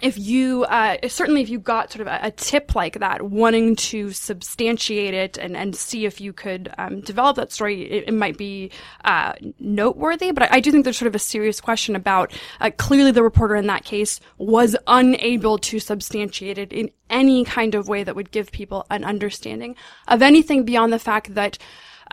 if 0.01 0.17
you 0.17 0.63
uh, 0.65 0.97
certainly 1.07 1.41
if 1.41 1.49
you 1.49 1.59
got 1.59 1.91
sort 1.91 2.01
of 2.01 2.07
a, 2.07 2.19
a, 2.23 2.31
tip 2.31 2.75
like 2.75 2.99
that 2.99 3.21
wanting 3.21 3.75
to 3.75 4.11
substantiate 4.11 5.13
it 5.13 5.37
and, 5.37 5.55
and 5.55 5.75
see 5.75 6.05
if 6.05 6.19
you 6.19 6.33
could 6.33 6.73
um, 6.77 7.01
develop 7.01 7.35
that 7.35 7.51
story 7.51 7.83
it, 7.83 8.05
it 8.07 8.13
might 8.13 8.37
be 8.37 8.71
uh, 9.05 9.33
noteworthy. 9.59 10.31
But 10.31 10.43
I, 10.43 10.57
I, 10.57 10.59
do 10.59 10.71
think 10.71 10.83
there's 10.83 10.97
sort 10.97 11.07
of 11.07 11.15
a 11.15 11.19
serious 11.19 11.61
question 11.61 11.95
about 11.95 12.33
uh, 12.59 12.71
clearly 12.77 13.11
the 13.11 13.23
reporter 13.23 13.55
in 13.55 13.67
that 13.67 13.85
case 13.85 14.19
was 14.37 14.75
unable 14.87 15.57
to 15.59 15.79
substantiate 15.79 16.57
it 16.57 16.73
in 16.73 16.89
any 17.09 17.45
kind 17.45 17.75
of 17.75 17.87
way 17.87 18.03
that 18.03 18.15
would 18.15 18.31
give 18.31 18.51
people 18.51 18.85
an 18.89 19.03
understanding 19.03 19.75
of 20.07 20.21
anything 20.21 20.63
beyond 20.65 20.91
the 20.91 20.99
fact 20.99 21.35
that 21.35 21.57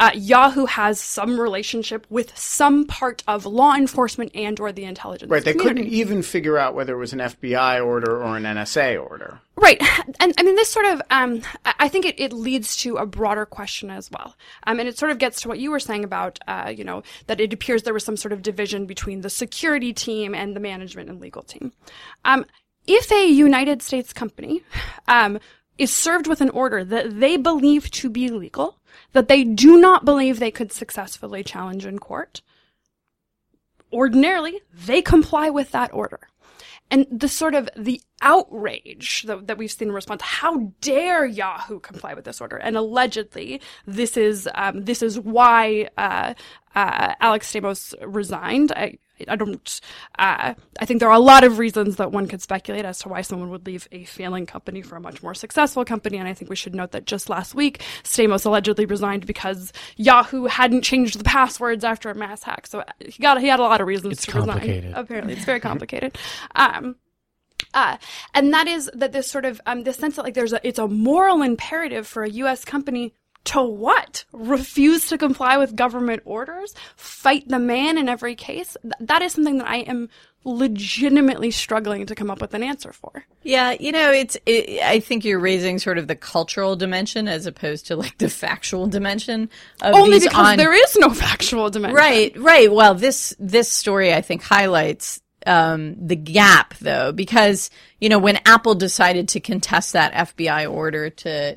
uh, 0.01 0.11
Yahoo 0.15 0.65
has 0.65 0.99
some 0.99 1.39
relationship 1.39 2.07
with 2.09 2.37
some 2.37 2.87
part 2.87 3.23
of 3.29 3.45
law 3.45 3.75
enforcement 3.75 4.33
and 4.35 4.59
or 4.59 4.73
the 4.73 4.85
intelligence. 4.85 5.31
Right. 5.31 5.45
They 5.45 5.53
community. 5.53 5.83
couldn't 5.83 5.95
even 5.95 6.23
figure 6.23 6.57
out 6.57 6.75
whether 6.75 6.95
it 6.95 6.99
was 6.99 7.13
an 7.13 7.19
FBI 7.19 7.85
order 7.85 8.23
or 8.23 8.37
an 8.39 8.45
NSA 8.45 8.99
order. 8.99 9.41
Right. 9.57 9.81
And 10.19 10.35
I 10.39 10.43
mean, 10.43 10.57
this 10.57 10.71
sort 10.71 10.87
of, 10.87 11.03
um, 11.11 11.43
I 11.65 11.89
think 11.89 12.07
it, 12.07 12.19
it 12.19 12.33
leads 12.33 12.77
to 12.79 12.97
a 12.97 13.05
broader 13.05 13.45
question 13.45 13.91
as 13.91 14.11
well. 14.11 14.35
Um, 14.67 14.81
and 14.81 14.89
it 14.89 14.99
sort 14.99 15.13
of 15.13 15.19
gets 15.19 15.43
to 15.43 15.49
what 15.49 15.59
you 15.59 15.71
were 15.71 15.81
saying 15.81 16.03
about, 16.03 16.39
uh, 16.49 16.73
you 16.75 16.83
know, 16.83 17.03
that 17.27 17.41
it 17.41 17.53
appears 17.53 17.83
there 17.83 17.95
was 17.95 18.05
some 18.05 18.17
sort 18.17 18.33
of 18.33 18.43
division 18.43 18.87
between 18.87 19.21
the 19.21 19.31
security 19.31 19.93
team 19.93 20.35
and 20.35 20.57
the 20.57 20.61
management 20.61 21.11
and 21.11 21.21
legal 21.21 21.43
team. 21.43 21.73
Um, 22.25 22.47
if 22.87 23.13
a 23.13 23.27
United 23.27 23.83
States 23.83 24.13
company, 24.13 24.63
um, 25.09 25.39
is 25.81 25.95
served 25.95 26.27
with 26.27 26.43
an 26.43 26.51
order 26.51 26.85
that 26.85 27.21
they 27.21 27.39
believe 27.39 27.91
to 27.91 28.11
be 28.11 28.29
legal, 28.29 28.79
that 29.13 29.29
they 29.29 29.43
do 29.45 29.81
not 29.81 30.05
believe 30.05 30.39
they 30.39 30.51
could 30.51 30.73
successfully 30.73 31.43
challenge 31.43 31.87
in 31.87 31.99
court, 31.99 32.43
ordinarily 33.91 34.61
they 34.73 35.01
comply 35.01 35.49
with 35.49 35.71
that 35.71 35.93
order. 35.95 36.21
And 36.91 37.07
the 37.11 37.29
sort 37.29 37.55
of 37.55 37.71
the 37.77 38.03
outrage 38.21 39.23
that, 39.23 39.47
that 39.47 39.57
we've 39.57 39.71
seen 39.71 39.89
in 39.89 39.95
response 39.95 40.23
how 40.23 40.73
dare 40.81 41.25
yahoo 41.25 41.81
comply 41.81 42.15
with 42.15 42.25
this 42.25 42.41
order? 42.41 42.57
And 42.57 42.77
allegedly 42.77 43.63
this 43.87 44.17
is 44.17 44.49
um, 44.55 44.85
this 44.85 45.01
is 45.01 45.19
why 45.19 45.89
uh, 45.97 46.35
uh, 46.75 47.15
alex 47.21 47.51
stamos 47.51 47.95
resigned. 48.05 48.73
I, 48.73 48.99
I 49.29 49.37
don't. 49.37 49.81
Uh, 50.19 50.55
I 50.79 50.85
think 50.85 51.01
there 51.01 51.09
are 51.09 51.17
a 51.17 51.19
lot 51.21 51.45
of 51.45 51.59
reasons 51.59 51.97
that 51.97 52.13
one 52.13 52.27
could 52.27 52.43
speculate 52.43 52.85
as 52.85 52.99
to 53.01 53.09
why 53.09 53.23
someone 53.23 53.51
would 53.51 53.67
leave 53.67 53.89
a 53.93 54.05
failing 54.05 54.47
company 54.47 54.83
for 54.83 54.97
a 54.97 55.01
much 55.01 55.23
more 55.23 55.35
successful 55.35 55.85
company. 55.85 56.19
And 56.19 56.29
I 56.29 56.35
think 56.35 56.49
we 56.51 56.57
should 56.57 56.75
note 56.75 56.93
that 56.93 57.05
just 57.07 57.29
last 57.29 57.55
week, 57.55 57.83
Stamos 58.05 58.45
allegedly 58.47 58.87
resigned 58.87 59.27
because 59.27 59.73
Yahoo 59.97 60.45
hadn't 60.45 60.83
changed 60.83 61.19
the 61.19 61.25
passwords 61.25 61.85
after 61.85 62.11
a 62.11 62.15
mass 62.15 62.43
hack. 62.43 62.67
So 62.67 62.85
he 62.99 63.23
got 63.23 63.41
he 63.41 63.49
had 63.49 63.61
a 63.61 63.63
lot 63.63 63.81
of 63.81 63.87
reasons 63.87 64.13
It's 64.15 64.27
to 64.27 64.33
resign. 64.33 64.49
complicated. 64.49 64.93
Apparently, 64.95 65.33
it's 65.35 65.45
very 65.45 65.61
complicated. 65.61 66.17
Um, 66.55 66.97
uh, 67.75 67.97
and 68.35 68.53
that 68.53 68.67
is 68.67 68.91
that 68.95 69.13
this 69.13 69.31
sort 69.31 69.45
of 69.45 69.61
um, 69.67 69.85
this 69.85 69.97
sense 69.97 70.17
that 70.17 70.23
like 70.25 70.35
there's 70.35 70.53
a 70.53 70.67
it's 70.67 70.79
a 70.79 70.89
moral 70.89 71.43
imperative 71.43 72.07
for 72.07 72.23
a 72.25 72.31
U.S. 72.31 72.65
company 72.65 73.15
to 73.45 73.63
what 73.63 74.25
refuse 74.33 75.09
to 75.09 75.19
comply 75.19 75.57
with 75.57 75.75
government 75.75 76.23
orders, 76.25 76.75
fight 76.97 77.49
the 77.49 77.59
man 77.59 77.99
in 77.99 78.09
every 78.09 78.35
case. 78.35 78.77
Th- 78.83 78.95
that 79.01 79.23
is 79.23 79.33
something 79.33 79.59
that 79.59 79.69
I 79.69 79.79
am 79.79 80.09
legitimately 80.45 81.51
struggling 81.51 82.07
to 82.07 82.15
come 82.15 82.31
up 82.31 82.41
with 82.41 82.55
an 82.55 82.63
answer 82.63 82.93
for. 82.93 83.25
Yeah, 83.43 83.73
you 83.73 83.93
know, 83.93 84.11
it's. 84.11 84.37
It, 84.47 84.83
I 84.83 85.01
think 85.01 85.25
you're 85.25 85.41
raising 85.41 85.79
sort 85.79 85.99
of 85.99 86.07
the 86.07 86.17
cultural 86.17 86.77
dimension 86.77 87.29
as 87.29 87.47
opposed 87.47 87.87
to 87.89 87.97
like 87.97 88.19
the 88.19 88.29
factual 88.29 88.87
dimension 88.87 89.49
of 89.83 89.95
Only 89.95 90.21
because 90.21 90.35
on- 90.35 90.57
there 90.57 90.73
is 90.73 90.97
no 90.97 91.11
factual 91.11 91.71
dimension. 91.71 91.97
Right, 91.97 92.37
right. 92.39 92.73
Well, 92.73 92.95
this 92.95 93.35
this 93.39 93.71
story 93.71 94.13
I 94.13 94.21
think 94.21 94.43
highlights 94.43 95.21
um, 95.47 95.97
the 96.07 96.17
gap 96.17 96.75
though, 96.79 97.13
because 97.13 97.71
you 98.01 98.09
know 98.09 98.19
when 98.19 98.39
Apple 98.47 98.75
decided 98.75 99.29
to 99.31 99.41
contest 99.41 99.95
that 99.95 100.13
FBI 100.13 100.71
order 100.71 101.11
to 101.11 101.57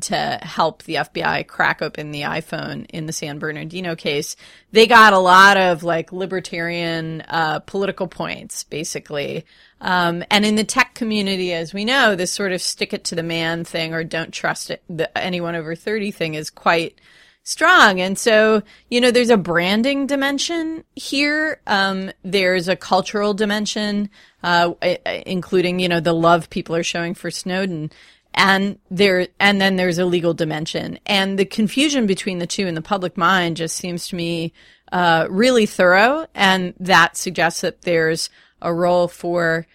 to 0.00 0.38
help 0.42 0.82
the 0.82 0.96
FBI 0.96 1.46
crack 1.46 1.82
open 1.82 2.12
the 2.12 2.22
iPhone 2.22 2.86
in 2.90 3.06
the 3.06 3.12
San 3.12 3.38
Bernardino 3.38 3.96
case, 3.96 4.36
they 4.70 4.86
got 4.86 5.12
a 5.12 5.18
lot 5.18 5.56
of 5.56 5.82
like 5.82 6.12
libertarian 6.12 7.22
uh, 7.22 7.60
political 7.60 8.06
points, 8.06 8.64
basically. 8.64 9.44
Um, 9.80 10.24
and 10.30 10.44
in 10.44 10.54
the 10.54 10.64
tech 10.64 10.94
community, 10.94 11.52
as 11.52 11.74
we 11.74 11.84
know, 11.84 12.14
this 12.14 12.32
sort 12.32 12.52
of 12.52 12.62
stick 12.62 12.92
it 12.92 13.04
to 13.04 13.14
the 13.14 13.22
man 13.22 13.64
thing 13.64 13.94
or 13.94 14.04
don't 14.04 14.32
trust 14.32 14.70
it, 14.70 14.82
the, 14.88 15.16
anyone 15.18 15.56
over 15.56 15.74
30 15.74 16.10
thing 16.10 16.34
is 16.34 16.50
quite 16.50 17.00
strong. 17.44 18.00
And 18.00 18.16
so, 18.18 18.62
you 18.88 19.00
know, 19.00 19.10
there's 19.10 19.30
a 19.30 19.36
branding 19.36 20.06
dimension 20.06 20.84
here. 20.94 21.60
Um, 21.66 22.12
there's 22.22 22.68
a 22.68 22.76
cultural 22.76 23.34
dimension, 23.34 24.10
uh, 24.42 24.74
including, 25.26 25.80
you 25.80 25.88
know, 25.88 26.00
the 26.00 26.14
love 26.14 26.50
people 26.50 26.76
are 26.76 26.84
showing 26.84 27.14
for 27.14 27.30
Snowden. 27.30 27.90
And 28.34 28.78
there, 28.90 29.28
and 29.38 29.60
then 29.60 29.76
there's 29.76 29.98
a 29.98 30.04
legal 30.04 30.34
dimension. 30.34 30.98
And 31.06 31.38
the 31.38 31.44
confusion 31.44 32.06
between 32.06 32.38
the 32.38 32.46
two 32.46 32.66
in 32.66 32.74
the 32.74 32.82
public 32.82 33.16
mind 33.16 33.56
just 33.56 33.76
seems 33.76 34.08
to 34.08 34.16
me, 34.16 34.52
uh, 34.90 35.26
really 35.30 35.66
thorough. 35.66 36.26
And 36.34 36.74
that 36.80 37.16
suggests 37.16 37.60
that 37.60 37.82
there's 37.82 38.30
a 38.60 38.72
role 38.72 39.08
for 39.08 39.66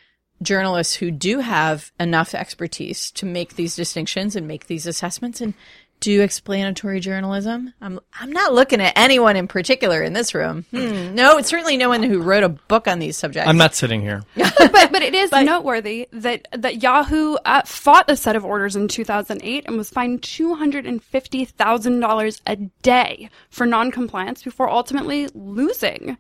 journalists 0.42 0.96
who 0.96 1.12
do 1.12 1.40
have 1.40 1.92
enough 2.00 2.36
expertise 2.36 3.12
to 3.12 3.26
make 3.26 3.56
these 3.56 3.76
distinctions 3.76 4.36
and 4.36 4.48
make 4.48 4.68
these 4.68 4.86
assessments 4.86 5.42
and 5.42 5.54
do 6.00 6.22
explanatory 6.22 7.00
journalism. 7.00 7.74
I'm 7.82 8.00
I'm 8.20 8.32
not 8.32 8.54
looking 8.54 8.82
at 8.82 8.94
anyone 8.96 9.36
in 9.36 9.48
particular 9.48 10.02
in 10.04 10.14
this 10.14 10.34
room. 10.34 10.66
Hmm. 10.72 11.16
No, 11.16 11.38
it's 11.38 11.50
certainly 11.50 11.78
no 11.78 11.90
one 11.90 12.04
who 12.04 12.22
wrote 12.22 12.44
a 12.44 12.50
book 12.50 12.88
on 12.88 13.00
these 13.00 13.18
subjects. 13.18 13.50
I'm 13.50 13.58
not 13.58 13.76
sitting 13.76 14.02
here. 14.02 14.24
but 14.36 14.92
but 14.92 15.02
it 15.02 15.16
is 15.16 15.32
noteworthy 15.32 16.08
that 16.12 16.48
that 16.52 16.84
Yahoo 16.84 17.36
uh, 17.46 17.64
fought 17.66 18.10
a 18.10 18.16
set 18.16 18.36
of 18.36 18.46
orders 18.46 18.76
in 18.76 18.88
2008 18.88 19.66
and 19.66 19.78
was 19.78 19.90
fined 19.90 20.24
250 20.24 21.46
thousand 21.46 22.00
dollars 22.00 22.42
a 22.46 22.56
day 22.56 23.30
for 23.50 23.66
noncompliance 23.66 24.44
before 24.44 24.70
ultimately 24.70 25.28
losing. 25.34 26.18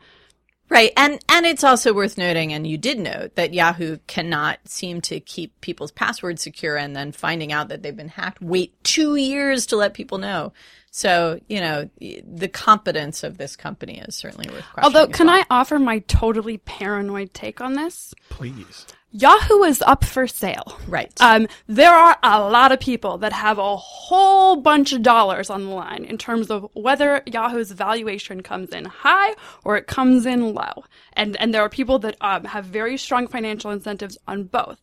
Right. 0.69 0.91
And 0.97 1.19
and 1.29 1.45
it's 1.45 1.63
also 1.63 1.93
worth 1.93 2.17
noting 2.17 2.51
and 2.51 2.67
you 2.67 2.77
did 2.77 2.99
note 2.99 3.35
that 3.35 3.53
Yahoo 3.53 3.97
cannot 4.07 4.59
seem 4.65 4.99
to 5.01 5.19
keep 5.19 5.59
people's 5.61 5.91
passwords 5.91 6.41
secure 6.41 6.75
and 6.75 6.95
then 6.95 7.11
finding 7.13 7.53
out 7.53 7.69
that 7.69 7.83
they've 7.83 7.95
been 7.95 8.09
hacked 8.09 8.41
wait 8.41 8.73
2 8.83 9.15
years 9.15 9.65
to 9.67 9.77
let 9.77 9.93
people 9.93 10.17
know. 10.17 10.51
So, 10.91 11.39
you 11.47 11.61
know, 11.61 11.89
the 11.99 12.47
competence 12.47 13.23
of 13.23 13.37
this 13.37 13.55
company 13.55 13.99
is 13.99 14.15
certainly 14.15 14.49
worth 14.49 14.65
questioning. 14.73 14.83
Although, 14.83 15.11
can 15.11 15.27
well. 15.27 15.35
I 15.35 15.45
offer 15.49 15.77
my 15.77 15.99
totally 15.99 16.57
paranoid 16.57 17.33
take 17.35 17.61
on 17.61 17.73
this? 17.73 18.15
Please. 18.29 18.87
Yahoo 19.19 19.63
is 19.63 19.81
up 19.81 20.05
for 20.05 20.27
sale. 20.27 20.77
Right. 20.87 21.11
Um, 21.19 21.47
there 21.65 21.93
are 21.93 22.17
a 22.21 22.39
lot 22.39 22.71
of 22.71 22.79
people 22.79 23.17
that 23.17 23.33
have 23.33 23.57
a 23.57 23.75
whole 23.75 24.57
bunch 24.57 24.93
of 24.93 25.01
dollars 25.01 25.49
on 25.49 25.65
the 25.65 25.71
line 25.71 26.05
in 26.05 26.19
terms 26.19 26.51
of 26.51 26.67
whether 26.73 27.23
Yahoo's 27.25 27.71
valuation 27.71 28.43
comes 28.43 28.69
in 28.69 28.85
high 28.85 29.33
or 29.63 29.75
it 29.75 29.87
comes 29.87 30.27
in 30.27 30.53
low. 30.53 30.83
And, 31.13 31.35
and 31.37 31.51
there 31.51 31.63
are 31.63 31.69
people 31.69 31.97
that 31.99 32.15
um, 32.21 32.43
have 32.43 32.65
very 32.65 32.95
strong 32.95 33.27
financial 33.27 33.71
incentives 33.71 34.19
on 34.27 34.43
both. 34.43 34.79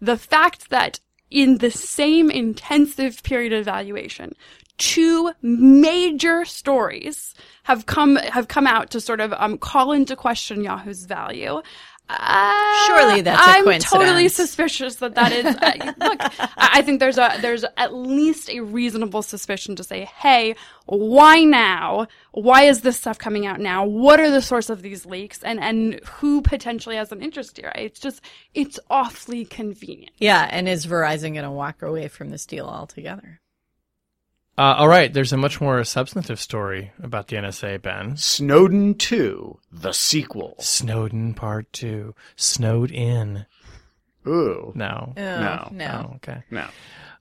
The 0.00 0.16
fact 0.16 0.70
that 0.70 1.00
in 1.30 1.58
the 1.58 1.70
same 1.70 2.30
intensive 2.30 3.22
period 3.22 3.52
of 3.52 3.66
valuation, 3.66 4.34
two 4.78 5.32
major 5.42 6.44
stories 6.44 7.34
have 7.64 7.86
come 7.86 8.16
have 8.16 8.48
come 8.48 8.66
out 8.66 8.90
to 8.90 9.00
sort 9.00 9.20
of 9.20 9.32
um, 9.34 9.58
call 9.58 9.92
into 9.92 10.16
question 10.16 10.62
Yahoo's 10.62 11.04
value. 11.06 11.60
Uh, 12.06 12.86
Surely 12.86 13.22
that's 13.22 13.40
a 13.46 13.50
I'm 13.50 13.64
coincidence. 13.64 13.90
totally 13.92 14.28
suspicious 14.28 14.96
that 14.96 15.14
that 15.14 15.32
is. 15.32 15.46
Uh, 15.46 15.92
look, 16.04 16.18
I 16.20 16.74
I 16.74 16.82
think 16.82 17.00
there's 17.00 17.16
a 17.18 17.38
there's 17.40 17.64
at 17.76 17.94
least 17.94 18.50
a 18.50 18.60
reasonable 18.60 19.22
suspicion 19.22 19.74
to 19.76 19.84
say, 19.84 20.04
hey, 20.18 20.54
why 20.86 21.44
now? 21.44 22.06
Why 22.32 22.64
is 22.64 22.82
this 22.82 22.98
stuff 22.98 23.18
coming 23.18 23.46
out 23.46 23.58
now? 23.60 23.86
What 23.86 24.20
are 24.20 24.30
the 24.30 24.42
source 24.42 24.68
of 24.68 24.82
these 24.82 25.06
leaks? 25.06 25.42
And 25.42 25.60
and 25.60 26.00
who 26.04 26.42
potentially 26.42 26.96
has 26.96 27.10
an 27.12 27.22
interest 27.22 27.56
here? 27.56 27.72
It's 27.74 28.00
just 28.00 28.20
it's 28.54 28.78
awfully 28.90 29.44
convenient. 29.46 30.12
yeah, 30.18 30.46
and 30.50 30.68
is 30.68 30.86
Verizon 30.86 31.32
going 31.32 31.44
to 31.44 31.50
walk 31.50 31.80
away 31.82 32.08
from 32.08 32.30
this 32.30 32.44
deal 32.44 32.66
altogether? 32.66 33.40
Uh, 34.56 34.74
all 34.78 34.86
right, 34.88 35.12
there's 35.12 35.32
a 35.32 35.36
much 35.36 35.60
more 35.60 35.82
substantive 35.82 36.38
story 36.40 36.92
about 37.02 37.26
the 37.26 37.36
NSA, 37.36 37.82
Ben. 37.82 38.16
Snowden 38.16 38.94
2, 38.94 39.58
the 39.72 39.92
sequel. 39.92 40.54
Snowden 40.60 41.34
Part 41.34 41.72
2. 41.72 42.14
Snowed 42.36 42.92
in. 42.92 43.46
Ooh. 44.26 44.72
No. 44.74 45.12
No. 45.16 45.68
No. 45.72 46.08
Oh, 46.10 46.14
okay. 46.16 46.44
No. 46.50 46.66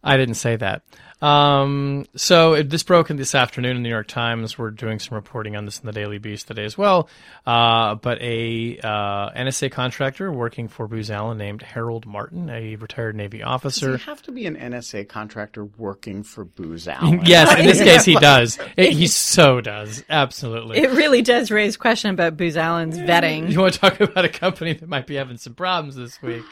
I 0.04 0.18
didn't 0.18 0.36
say 0.36 0.56
that. 0.58 0.84
Um, 1.22 2.06
so 2.18 2.54
it, 2.54 2.70
this 2.70 2.84
broke 2.84 3.10
in 3.10 3.16
this 3.16 3.34
afternoon 3.34 3.78
in 3.78 3.78
the 3.78 3.84
New 3.84 3.90
York 3.90 4.08
Times. 4.08 4.58
We're 4.58 4.72
doing 4.72 5.00
some 5.00 5.16
reporting 5.16 5.56
on 5.56 5.64
this 5.64 5.80
in 5.80 5.86
the 5.86 5.94
Daily 5.94 6.18
Beast 6.18 6.50
today 6.50 6.66
as 6.66 6.78
well. 6.78 7.08
Uh, 7.46 7.96
but 7.96 8.22
a 8.22 8.78
uh, 8.84 9.30
NSA 9.32 9.72
contractor 9.72 10.30
working 10.34 10.68
for 10.68 10.86
Booz 10.86 11.10
Allen 11.10 11.38
named 11.38 11.62
Harold 11.62 12.06
Martin, 12.06 12.50
a 12.50 12.76
retired 12.76 13.16
Navy 13.16 13.38
Does 13.38 13.48
officer. 13.48 13.96
he 13.96 14.04
have 14.04 14.22
to 14.24 14.34
be 14.34 14.46
an 14.48 14.58
NSA 14.58 15.08
contractor 15.08 15.64
working 15.64 16.24
for 16.24 16.44
Booz 16.44 16.88
Allen? 16.90 17.22
yes, 17.24 17.58
in 17.58 17.66
this 17.68 17.80
case 17.82 18.04
he 18.04 18.16
does. 18.16 18.60
It, 18.76 18.92
he 18.92 19.08
so 19.24 19.62
does. 19.62 20.04
Absolutely. 20.10 20.80
It 20.80 20.92
really 20.92 21.22
does 21.22 21.52
raise 21.52 21.78
question 21.78 22.10
about 22.12 22.36
Booz 22.36 22.58
Allen's 22.58 22.98
vetting. 22.98 23.50
You 23.50 23.62
want 23.62 23.76
to 23.76 23.80
talk 23.80 24.02
about 24.02 24.26
a 24.26 24.30
company 24.30 24.74
that 24.74 24.90
might 24.90 25.08
be 25.08 25.16
having 25.16 25.38
some 25.38 25.54
problems 25.54 25.96
this 25.96 26.22
week? 26.22 26.44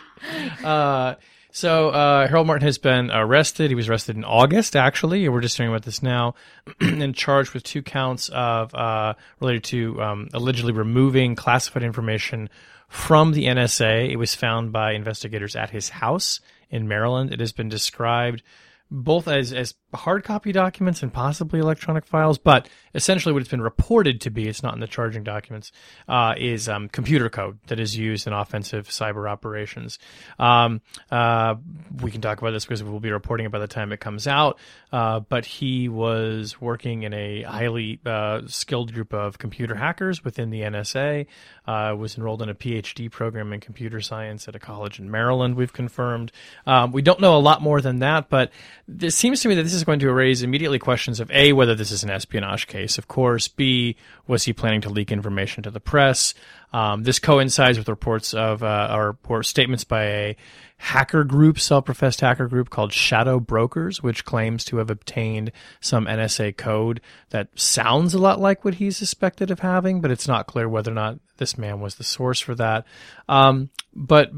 Uh, 0.64 1.16
so 1.52 1.90
uh, 1.90 2.28
Harold 2.28 2.48
Martin 2.48 2.66
has 2.66 2.78
been 2.78 3.12
arrested. 3.12 3.70
He 3.70 3.76
was 3.76 3.90
arrested 3.90 4.16
in 4.16 4.24
August, 4.24 4.76
actually. 4.76 5.28
We're 5.28 5.42
just 5.42 5.58
hearing 5.58 5.72
about 5.72 5.84
this 5.84 6.02
now, 6.02 6.36
and 6.80 7.14
charged 7.16 7.54
with 7.54 7.64
two 7.64 7.82
counts 7.82 8.30
of 8.30 8.74
uh, 8.74 9.14
related 9.40 9.64
to 9.66 10.02
um, 10.02 10.30
allegedly 10.34 10.74
removing 10.74 11.36
classified 11.36 11.84
information 11.84 12.50
from 12.88 13.34
the 13.34 13.46
NSA. 13.46 14.10
It 14.10 14.18
was 14.18 14.36
found 14.36 14.72
by 14.72 14.94
investigators 14.94 15.56
at 15.56 15.70
his 15.70 15.90
house 15.90 16.40
in 16.70 16.88
Maryland. 16.88 17.34
It 17.34 17.40
has 17.40 17.52
been 17.52 17.70
described 17.70 18.44
both 18.90 19.28
as 19.28 19.54
as 19.54 19.74
hard 19.94 20.24
copy 20.24 20.52
documents 20.52 21.04
and 21.04 21.14
possibly 21.14 21.60
electronic 21.60 22.06
files, 22.06 22.38
but 22.38 22.68
essentially 22.94 23.34
what 23.34 23.42
it's 23.42 23.50
been 23.50 23.62
reported 23.62 24.22
to 24.22 24.30
be, 24.30 24.48
it's 24.48 24.64
not 24.64 24.74
in 24.74 24.80
the 24.80 24.88
charging 24.88 25.24
documents, 25.24 25.72
uh, 26.08 26.34
is 26.38 26.68
um, 26.70 26.90
computer 26.90 27.30
code 27.30 27.60
that 27.68 27.80
is 27.80 27.98
used 27.98 28.28
in 28.28 28.34
offensive 28.34 28.88
cyber 28.88 29.30
operations. 29.30 30.00
Um, 30.40 30.82
uh, 31.10 31.56
we 32.02 32.12
can 32.12 32.22
talk 32.22 32.42
about 32.42 32.52
this 32.52 32.66
because 32.66 32.84
we'll 32.84 33.00
be 33.00 33.12
reporting 33.12 33.46
it 33.46 33.52
by 33.52 33.60
the 33.60 33.68
time 33.68 33.92
it 33.92 34.00
comes 34.00 34.28
out. 34.28 34.58
Uh, 34.92 35.22
but 35.22 35.46
he 35.46 35.88
was 35.88 36.60
working 36.60 37.04
in 37.04 37.14
a 37.14 37.44
highly 37.44 38.00
uh, 38.06 38.42
skilled 38.48 38.94
group 38.94 39.14
of 39.14 39.38
computer 39.38 39.76
hackers 39.76 40.24
within 40.24 40.50
the 40.50 40.62
NSA. 40.62 41.28
Uh, 41.68 41.96
was 41.98 42.18
enrolled 42.18 42.42
in 42.42 42.50
a 42.50 42.56
PhD 42.56 43.10
program 43.10 43.54
in 43.54 43.60
computer 43.60 44.02
science 44.02 44.48
at 44.48 44.56
a 44.56 44.60
college 44.60 45.00
in 45.00 45.10
Maryland. 45.10 45.56
We've 45.56 45.72
confirmed. 45.72 46.32
Um, 46.66 46.92
we 46.92 47.02
don't 47.02 47.22
know 47.22 47.38
a 47.38 47.40
lot 47.40 47.62
more 47.62 47.80
than 47.80 48.00
that, 48.00 48.30
but 48.30 48.52
it 49.00 49.12
seems 49.12 49.42
to 49.42 49.48
me 49.48 49.56
that 49.56 49.64
this 49.64 49.74
is 49.74 49.81
going 49.84 50.00
to 50.00 50.12
raise 50.12 50.44
immediately 50.44 50.80
questions 50.80 51.20
of 51.20 51.30
a 51.32 51.54
whether 51.54 51.76
this 51.76 51.92
is 51.92 52.04
an 52.04 52.10
espionage 52.10 52.68
case, 52.68 52.98
of 52.98 53.08
course. 53.08 53.48
B 53.48 53.96
was 54.28 54.44
he 54.44 54.54
planning 54.54 54.82
to 54.82 54.90
leak 54.90 55.12
information 55.12 55.64
to 55.64 55.72
the 55.72 55.80
press? 55.80 56.34
Um, 56.74 57.04
this 57.04 57.20
coincides 57.20 57.78
with 57.78 57.90
reports 57.90 58.34
of 58.34 58.64
uh, 58.64 59.16
or, 59.28 59.44
statements 59.44 59.84
by 59.84 60.04
a 60.04 60.36
hacker 60.78 61.24
group, 61.24 61.60
self-professed 61.60 62.22
hacker 62.22 62.48
group 62.48 62.70
called 62.70 62.94
Shadow 62.94 63.40
Brokers, 63.40 64.02
which 64.02 64.26
claims 64.26 64.64
to 64.66 64.78
have 64.78 64.90
obtained 64.90 65.52
some 65.80 66.06
NSA 66.06 66.56
code 66.58 67.02
that 67.30 67.50
sounds 67.56 68.14
a 68.14 68.20
lot 68.20 68.40
like 68.40 68.64
what 68.64 68.76
he's 68.76 68.98
suspected 68.98 69.52
of 69.52 69.60
having, 69.60 70.02
but 70.02 70.12
it's 70.12 70.28
not 70.28 70.48
clear 70.48 70.70
whether 70.70 70.92
or 70.92 70.96
not 70.96 71.20
this 71.38 71.58
man 71.58 71.82
was 71.82 71.96
the 71.96 72.04
source 72.04 72.40
for 72.40 72.56
that. 72.56 72.86
Um, 73.28 73.70
but 73.94 74.32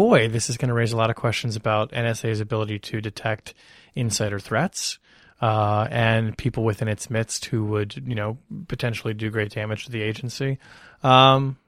boy, 0.00 0.28
this 0.28 0.48
is 0.48 0.56
going 0.56 0.70
to 0.70 0.74
raise 0.74 0.92
a 0.92 0.96
lot 0.96 1.10
of 1.10 1.16
questions 1.16 1.56
about 1.56 1.92
NSA's 1.92 2.40
ability 2.40 2.78
to 2.78 3.02
detect 3.02 3.52
insider 3.94 4.38
threats. 4.38 4.98
Uh, 5.42 5.86
and 5.90 6.38
people 6.38 6.64
within 6.64 6.88
its 6.88 7.10
midst 7.10 7.44
who 7.44 7.66
would, 7.66 7.94
you 8.06 8.14
know, 8.14 8.38
potentially 8.68 9.12
do 9.12 9.28
great 9.28 9.50
damage 9.52 9.84
to 9.84 9.92
the 9.92 10.00
agency. 10.00 10.58
Um, 11.02 11.58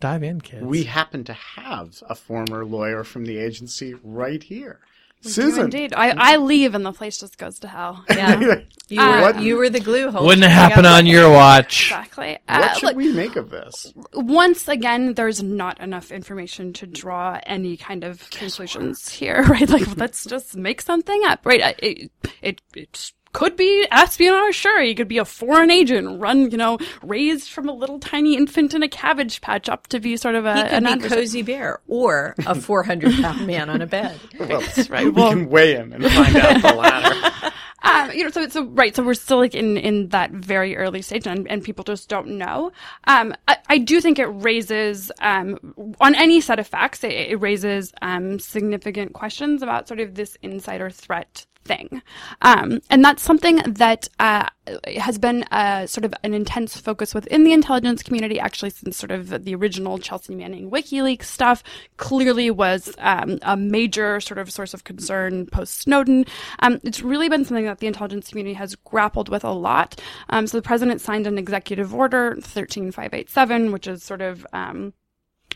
Dive 0.00 0.22
in, 0.22 0.40
kids. 0.40 0.62
We 0.62 0.84
happen 0.84 1.24
to 1.24 1.34
have 1.34 2.02
a 2.08 2.14
former 2.14 2.64
lawyer 2.64 3.04
from 3.04 3.26
the 3.26 3.36
agency 3.36 3.94
right 4.02 4.42
here. 4.42 4.80
We 5.24 5.30
Susan. 5.30 5.64
indeed. 5.64 5.94
I, 5.96 6.10
I 6.16 6.36
leave 6.36 6.74
and 6.74 6.84
the 6.84 6.92
place 6.92 7.18
just 7.18 7.38
goes 7.38 7.58
to 7.60 7.68
hell. 7.68 8.04
Yeah. 8.10 8.60
You, 8.86 9.00
Uh, 9.00 9.32
were, 9.32 9.40
you 9.40 9.56
were 9.56 9.70
the 9.70 9.80
glue 9.80 10.10
holder. 10.10 10.26
Wouldn't 10.26 10.46
happen 10.52 10.84
on 10.84 11.06
your 11.06 11.30
watch. 11.30 11.86
Exactly. 11.90 12.38
what 12.46 12.62
Uh, 12.62 12.74
should 12.74 12.82
look, 12.88 12.96
we 12.96 13.10
make 13.14 13.34
of 13.36 13.48
this? 13.48 13.90
once 14.12 14.68
again, 14.68 15.14
there's 15.14 15.42
not 15.42 15.80
enough 15.80 16.12
information 16.12 16.74
to 16.74 16.86
draw 16.86 17.40
any 17.46 17.78
kind 17.78 18.04
of 18.04 18.28
conclusions 18.28 19.08
here, 19.08 19.42
right? 19.48 19.66
Like, 19.70 19.96
let's 19.96 20.26
just 20.26 20.54
make 20.54 20.82
something 20.82 21.18
up, 21.24 21.46
right? 21.46 21.74
It, 21.82 22.10
it, 22.42 22.60
it 22.74 23.12
could 23.34 23.56
be 23.56 23.86
espionage, 23.90 24.54
sure. 24.54 24.80
He 24.82 24.94
could 24.94 25.08
be 25.08 25.18
a 25.18 25.26
foreign 25.26 25.70
agent, 25.70 26.18
run, 26.18 26.50
you 26.50 26.56
know, 26.56 26.78
raised 27.02 27.50
from 27.50 27.68
a 27.68 27.72
little 27.74 27.98
tiny 27.98 28.34
infant 28.36 28.72
in 28.72 28.82
a 28.82 28.88
cabbage 28.88 29.42
patch 29.42 29.68
up 29.68 29.88
to 29.88 30.00
be 30.00 30.16
sort 30.16 30.34
of 30.36 30.46
a, 30.46 30.54
He 30.54 30.60
an 30.62 30.68
could 30.68 30.84
be 30.84 30.90
adversary. 30.92 31.20
Cozy 31.20 31.42
Bear 31.42 31.80
or 31.86 32.34
a 32.46 32.54
400 32.60 33.12
pound 33.20 33.46
man 33.46 33.68
on 33.68 33.82
a 33.82 33.86
bed. 33.86 34.18
Well, 34.40 34.62
right. 34.88 35.04
we 35.04 35.10
Well- 35.10 35.30
can 35.30 35.50
weigh 35.50 35.74
him 35.74 35.92
and 35.92 36.04
find 36.10 36.36
out 36.36 36.62
the 36.62 36.74
latter. 36.74 37.52
Um, 37.82 38.10
you 38.16 38.24
know, 38.24 38.30
so 38.30 38.48
so 38.48 38.64
right, 38.64 38.94
so 38.96 39.02
we're 39.02 39.12
still 39.14 39.38
like 39.38 39.54
in 39.54 39.76
in 39.76 40.08
that 40.08 40.30
very 40.30 40.76
early 40.76 41.02
stage, 41.02 41.26
and, 41.26 41.46
and 41.50 41.62
people 41.62 41.84
just 41.84 42.08
don't 42.08 42.28
know. 42.38 42.72
Um, 43.06 43.34
I, 43.48 43.56
I 43.68 43.78
do 43.78 44.00
think 44.00 44.18
it 44.18 44.26
raises 44.26 45.10
um 45.20 45.74
on 46.00 46.14
any 46.14 46.40
set 46.40 46.58
of 46.58 46.66
facts, 46.66 47.04
it, 47.04 47.12
it 47.12 47.36
raises 47.40 47.92
um 48.00 48.38
significant 48.38 49.12
questions 49.12 49.62
about 49.62 49.86
sort 49.88 50.00
of 50.00 50.14
this 50.14 50.36
insider 50.42 50.88
threat 50.88 51.44
thing, 51.64 52.02
um, 52.42 52.80
and 52.90 53.04
that's 53.04 53.22
something 53.22 53.56
that 53.66 54.08
uh, 54.18 54.48
has 54.96 55.18
been 55.18 55.42
uh, 55.44 55.86
sort 55.86 56.04
of 56.04 56.14
an 56.22 56.34
intense 56.34 56.76
focus 56.76 57.14
within 57.14 57.44
the 57.44 57.52
intelligence 57.52 58.02
community, 58.02 58.38
actually 58.38 58.70
since 58.70 58.96
sort 58.96 59.10
of 59.10 59.44
the 59.44 59.54
original 59.54 59.98
Chelsea 59.98 60.34
Manning 60.34 60.70
WikiLeaks 60.70 61.24
stuff. 61.24 61.62
Clearly, 61.96 62.50
was 62.50 62.94
um, 62.98 63.38
a 63.42 63.56
major 63.56 64.20
sort 64.20 64.38
of 64.38 64.50
source 64.50 64.74
of 64.74 64.84
concern 64.84 65.46
post 65.46 65.80
Snowden. 65.80 66.24
Um, 66.60 66.80
it's 66.84 67.02
really 67.02 67.28
been 67.28 67.44
something 67.44 67.66
that 67.66 67.78
the 67.78 67.86
intelligence 67.86 68.28
community 68.28 68.54
has 68.54 68.74
grappled 68.76 69.28
with 69.28 69.44
a 69.44 69.52
lot. 69.52 70.00
Um, 70.30 70.46
so 70.46 70.58
the 70.58 70.62
president 70.62 71.00
signed 71.00 71.26
an 71.26 71.38
executive 71.38 71.94
order 71.94 72.36
13587, 72.40 73.72
which 73.72 73.86
is 73.86 74.02
sort 74.02 74.22
of 74.22 74.46
um, 74.52 74.92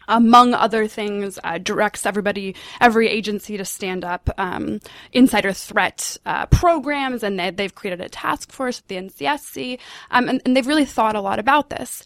among 0.09 0.55
other 0.55 0.89
things, 0.89 1.39
uh, 1.45 1.59
directs 1.59 2.07
everybody, 2.07 2.57
every 2.81 3.09
agency 3.09 3.57
to 3.57 3.65
stand 3.65 4.05
up 4.05 4.29
um, 4.39 4.81
insider 5.13 5.53
threat 5.53 6.17
uh, 6.27 6.47
programs, 6.47 7.23
and 7.23 7.39
they, 7.39 7.51
they've 7.51 7.75
created 7.75 8.01
a 8.01 8.09
task 8.09 8.51
force 8.51 8.81
at 8.81 8.89
the 8.89 8.97
NCSC, 8.97 9.79
um, 10.11 10.29
and, 10.29 10.43
and 10.45 10.57
they've 10.57 10.67
really 10.67 10.85
thought 10.85 11.15
a 11.15 11.21
lot 11.21 11.39
about 11.39 11.71
this. 11.71 12.05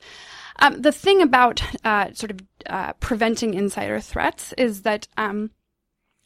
Um, 0.59 0.83
the 0.83 0.93
thing 0.93 1.23
about 1.23 1.63
uh, 1.85 2.13
sort 2.13 2.33
of 2.33 2.41
uh, 2.67 2.93
preventing 2.95 3.55
insider 3.55 4.01
threats 4.01 4.53
is 4.59 4.83
that 4.83 5.09
um, 5.17 5.51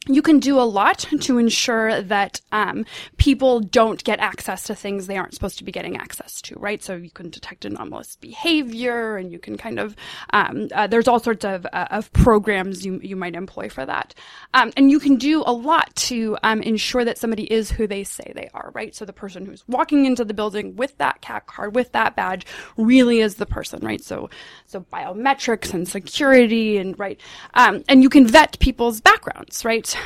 you 0.07 0.21
can 0.21 0.39
do 0.39 0.59
a 0.59 0.61
lot 0.61 0.99
to 1.21 1.37
ensure 1.37 2.01
that 2.01 2.41
um, 2.51 2.85
people 3.27 3.59
don't 3.59 4.05
get 4.05 4.21
access 4.21 4.63
to 4.63 4.73
things 4.73 5.05
they 5.05 5.17
aren't 5.17 5.33
supposed 5.33 5.57
to 5.57 5.65
be 5.65 5.71
getting 5.73 5.97
access 5.97 6.41
to, 6.41 6.55
right? 6.59 6.81
So 6.81 6.95
you 6.95 7.09
can 7.09 7.29
detect 7.29 7.65
anomalous 7.65 8.15
behavior, 8.15 9.17
and 9.17 9.33
you 9.33 9.37
can 9.37 9.57
kind 9.57 9.79
of 9.79 9.97
um, 10.31 10.69
uh, 10.73 10.87
there's 10.87 11.09
all 11.09 11.19
sorts 11.19 11.43
of 11.43 11.67
uh, 11.73 11.87
of 11.91 12.09
programs 12.13 12.85
you 12.85 13.01
you 13.03 13.17
might 13.17 13.35
employ 13.35 13.67
for 13.67 13.85
that, 13.85 14.15
um, 14.53 14.71
and 14.77 14.89
you 14.89 14.97
can 14.97 15.17
do 15.17 15.43
a 15.45 15.51
lot 15.51 15.93
to 16.07 16.37
um, 16.43 16.61
ensure 16.61 17.03
that 17.03 17.17
somebody 17.17 17.51
is 17.51 17.69
who 17.69 17.85
they 17.85 18.05
say 18.05 18.31
they 18.33 18.49
are, 18.53 18.71
right? 18.73 18.95
So 18.95 19.03
the 19.03 19.11
person 19.11 19.45
who's 19.45 19.67
walking 19.67 20.05
into 20.05 20.23
the 20.23 20.33
building 20.33 20.77
with 20.77 20.97
that 20.99 21.21
CAC 21.21 21.47
card, 21.47 21.75
with 21.75 21.91
that 21.91 22.15
badge, 22.15 22.45
really 22.77 23.19
is 23.19 23.35
the 23.35 23.45
person, 23.45 23.85
right? 23.85 24.01
So 24.01 24.29
so 24.67 24.85
biometrics 24.93 25.73
and 25.73 25.85
security, 25.85 26.77
and 26.77 26.97
right, 26.97 27.19
um, 27.55 27.83
and 27.89 28.03
you 28.03 28.09
can 28.09 28.25
vet 28.25 28.57
people's 28.61 29.01
backgrounds, 29.01 29.65
right? 29.65 29.97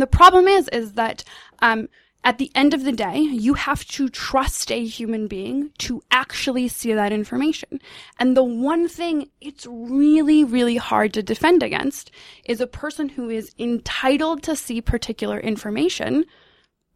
The 0.00 0.06
problem 0.06 0.46
is, 0.46 0.68
is 0.68 0.92
that 0.92 1.24
um, 1.60 1.88
at 2.24 2.38
the 2.38 2.50
end 2.54 2.74
of 2.74 2.82
the 2.82 2.92
day, 2.92 3.18
you 3.18 3.54
have 3.54 3.84
to 3.84 4.08
trust 4.08 4.72
a 4.72 4.84
human 4.84 5.28
being 5.28 5.70
to 5.78 6.02
actually 6.10 6.66
see 6.66 6.92
that 6.92 7.12
information. 7.12 7.80
And 8.18 8.36
the 8.36 8.42
one 8.42 8.88
thing 8.88 9.30
it's 9.40 9.66
really, 9.70 10.42
really 10.42 10.76
hard 10.76 11.14
to 11.14 11.22
defend 11.22 11.62
against 11.62 12.10
is 12.44 12.60
a 12.60 12.66
person 12.66 13.10
who 13.10 13.30
is 13.30 13.54
entitled 13.58 14.42
to 14.42 14.56
see 14.56 14.80
particular 14.80 15.38
information 15.38 16.24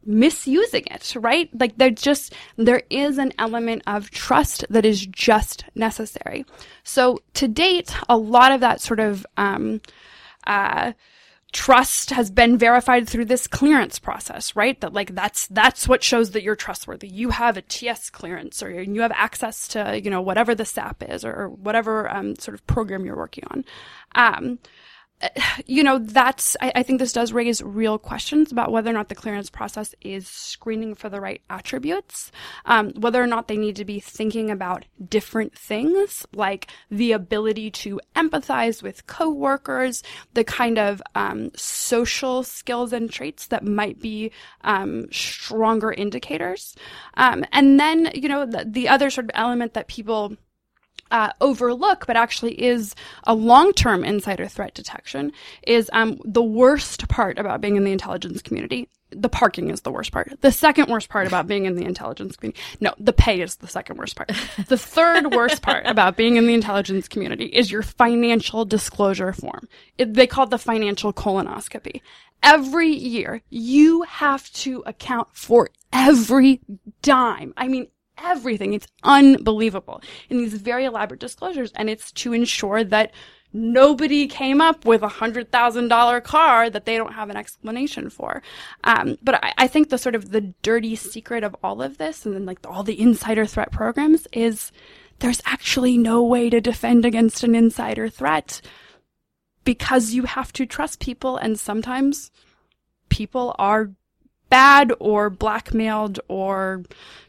misusing 0.05 0.85
it, 0.91 1.15
right? 1.17 1.49
Like 1.59 1.77
there 1.77 1.91
just, 1.91 2.35
there 2.57 2.83
is 2.91 3.19
an 3.19 3.33
element 3.39 3.83
of 3.87 4.11
trust 4.11 4.65
that 4.71 4.85
is 4.85 5.07
just 5.07 5.65
necessary. 5.75 6.45
So 6.85 7.19
to 7.35 7.47
date, 7.47 7.95
a 8.09 8.17
lot 8.17 8.51
of 8.51 8.61
that 8.63 8.81
sort 8.81 8.99
of, 8.99 9.27
um, 9.37 9.81
uh, 10.47 10.93
trust 11.53 12.11
has 12.11 12.31
been 12.31 12.57
verified 12.59 13.09
through 13.09 13.25
this 13.25 13.47
clearance 13.47 13.99
process, 13.99 14.55
right? 14.55 14.81
That 14.81 14.93
like 14.93 15.15
that's 15.15 15.47
that's 15.49 15.89
what 15.89 16.03
shows 16.03 16.31
that 16.33 16.43
you're 16.43 16.57
trustworthy. 16.57 17.09
You 17.09 17.31
have 17.31 17.57
a 17.57 17.63
TS 17.63 18.11
clearance, 18.11 18.63
or 18.63 18.71
you 18.71 19.01
have 19.03 19.13
access 19.13 19.69
to 19.69 20.01
you 20.03 20.11
know 20.11 20.21
whatever 20.23 20.55
the 20.55 20.65
SAP 20.65 21.03
is, 21.09 21.25
or, 21.25 21.49
whatever 21.49 22.09
um, 22.11 22.37
sort 22.37 22.55
of 22.55 22.67
program 22.67 23.05
you're 23.05 23.17
working 23.17 23.45
on. 23.51 23.65
Um, 24.15 24.59
you 25.67 25.83
know, 25.83 25.99
that's, 25.99 26.57
I, 26.61 26.73
I 26.77 26.83
think 26.83 26.99
this 26.99 27.13
does 27.13 27.33
raise 27.33 27.63
real 27.63 27.99
questions 27.99 28.53
about 28.53 28.73
whether 28.73 28.91
or 28.91 28.95
not 28.95 29.09
the 29.09 29.15
clearance 29.15 29.51
process 29.51 29.95
is 30.01 30.27
screening 30.27 30.95
for 30.95 31.09
the 31.09 31.21
right 31.21 31.43
attributes, 31.51 32.31
um, 32.65 32.91
whether 32.93 33.23
or 33.23 33.27
not 33.27 33.49
they 33.49 33.57
need 33.57 33.77
to 33.77 33.85
be 33.85 34.01
thinking 34.01 34.51
about 34.51 34.85
different 35.09 35.57
things, 35.57 36.27
like 36.33 36.69
the 36.91 37.13
ability 37.13 37.71
to 37.71 38.01
empathize 38.17 38.83
with 38.83 39.07
coworkers, 39.07 40.03
the 40.35 40.45
kind 40.45 40.79
of 40.79 41.03
um, 41.15 41.51
social 41.55 42.43
skills 42.43 42.93
and 42.93 43.11
traits 43.11 43.47
that 43.49 43.65
might 43.65 44.01
be 44.01 44.31
um, 44.63 45.07
stronger 45.13 45.93
indicators. 45.93 46.75
Um, 47.15 47.45
and 47.53 47.79
then, 47.79 48.11
you 48.15 48.29
know, 48.29 48.47
the, 48.47 48.65
the 48.67 48.89
other 48.89 49.11
sort 49.11 49.27
of 49.27 49.31
element 49.35 49.75
that 49.75 49.89
people 49.89 50.37
uh, 51.11 51.33
overlook, 51.41 52.07
but 52.07 52.17
actually 52.17 52.61
is 52.61 52.95
a 53.25 53.35
long-term 53.35 54.05
insider 54.05 54.47
threat 54.47 54.75
detection, 54.75 55.33
is 55.67 55.91
um, 55.93 56.21
the 56.25 56.43
worst 56.43 57.09
part 57.09 57.39
about 57.39 57.61
being 57.61 57.77
in 57.77 57.85
the 57.85 57.93
intelligence 57.93 58.43
community. 58.43 58.89
The 59.13 59.29
parking 59.29 59.71
is 59.71 59.81
the 59.81 59.91
worst 59.91 60.13
part. 60.13 60.33
The 60.41 60.53
second 60.53 60.89
worst 60.89 61.09
part 61.09 61.27
about 61.27 61.49
being 61.49 61.65
in 61.65 61.75
the 61.75 61.85
intelligence 61.85 62.37
community, 62.37 62.61
no, 62.81 62.95
the 62.97 63.13
pay 63.13 63.41
is 63.41 63.57
the 63.57 63.67
second 63.67 63.99
worst 63.99 64.15
part. 64.15 64.31
The 64.69 64.79
third 64.79 65.35
worst 65.35 65.63
part 65.63 65.85
about 65.85 66.17
being 66.17 66.37
in 66.37 66.47
the 66.47 66.55
intelligence 66.55 67.09
community 67.09 67.47
is 67.47 67.73
your 67.73 67.83
financial 67.83 68.65
disclosure 68.65 69.33
form. 69.33 69.69
It, 69.99 70.15
they 70.15 70.29
call 70.29 70.45
it 70.45 70.51
the 70.51 70.59
financial 70.59 71.13
colonoscopy. 71.13 72.03
Every 72.41 72.89
year, 72.89 73.43
you 73.51 74.03
have 74.03 74.49
to 74.53 74.85
account 74.87 75.29
for 75.33 75.71
every 75.93 76.61
dime. 77.03 77.53
I 77.57 77.67
mean, 77.67 77.89
everything. 78.23 78.75
It's 78.75 78.87
unbelievable 79.03 80.03
in 80.29 80.39
these 80.39 80.55
very 80.55 80.85
elaborate 80.85 81.21
disclosures. 81.21 81.73
And 81.75 81.91
it's 81.91 82.13
to 82.13 82.33
ensure 82.33 82.85
that 82.85 83.13
nobody 83.53 84.27
came 84.27 84.61
up 84.61 84.85
with 84.85 85.03
a 85.03 85.09
hundred 85.09 85.51
thousand 85.51 85.89
dollar 85.89 86.21
car 86.21 86.71
that 86.71 86.85
they 86.85 86.97
don't 86.97 87.15
have 87.15 87.31
an 87.31 87.37
explanation 87.37 88.11
for. 88.11 88.43
Um, 88.85 89.19
but 89.23 89.43
I, 89.43 89.53
I, 89.59 89.67
think 89.67 89.89
the 89.89 89.99
sort 89.99 90.15
of 90.15 90.31
the 90.31 90.53
dirty 90.63 90.95
secret 90.97 91.43
of 91.43 91.57
all 91.63 91.83
of 91.83 91.99
this, 91.99 92.25
and 92.25 92.35
then 92.35 92.47
like 92.47 92.59
all 92.65 92.83
the 92.83 93.01
insider 93.01 93.47
threat 93.47 93.73
programs, 93.73 94.27
is 94.33 94.71
there's 95.19 95.43
actually 95.47 95.99
no 95.99 96.23
way 96.23 96.49
to 96.49 96.61
defend 96.61 97.05
against 97.05 97.43
an 97.43 97.55
insider 97.55 98.09
threat 98.09 98.61
because 99.65 100.13
you 100.13 100.25
have 100.25 100.53
to 100.55 100.67
trust 100.67 101.01
people, 101.01 101.37
and 101.37 101.59
sometimes 101.59 102.31
people 103.09 103.55
are 103.59 103.91
bad 104.51 104.93
or 105.01 105.31
blackmailed 105.31 106.21
or 106.29 106.83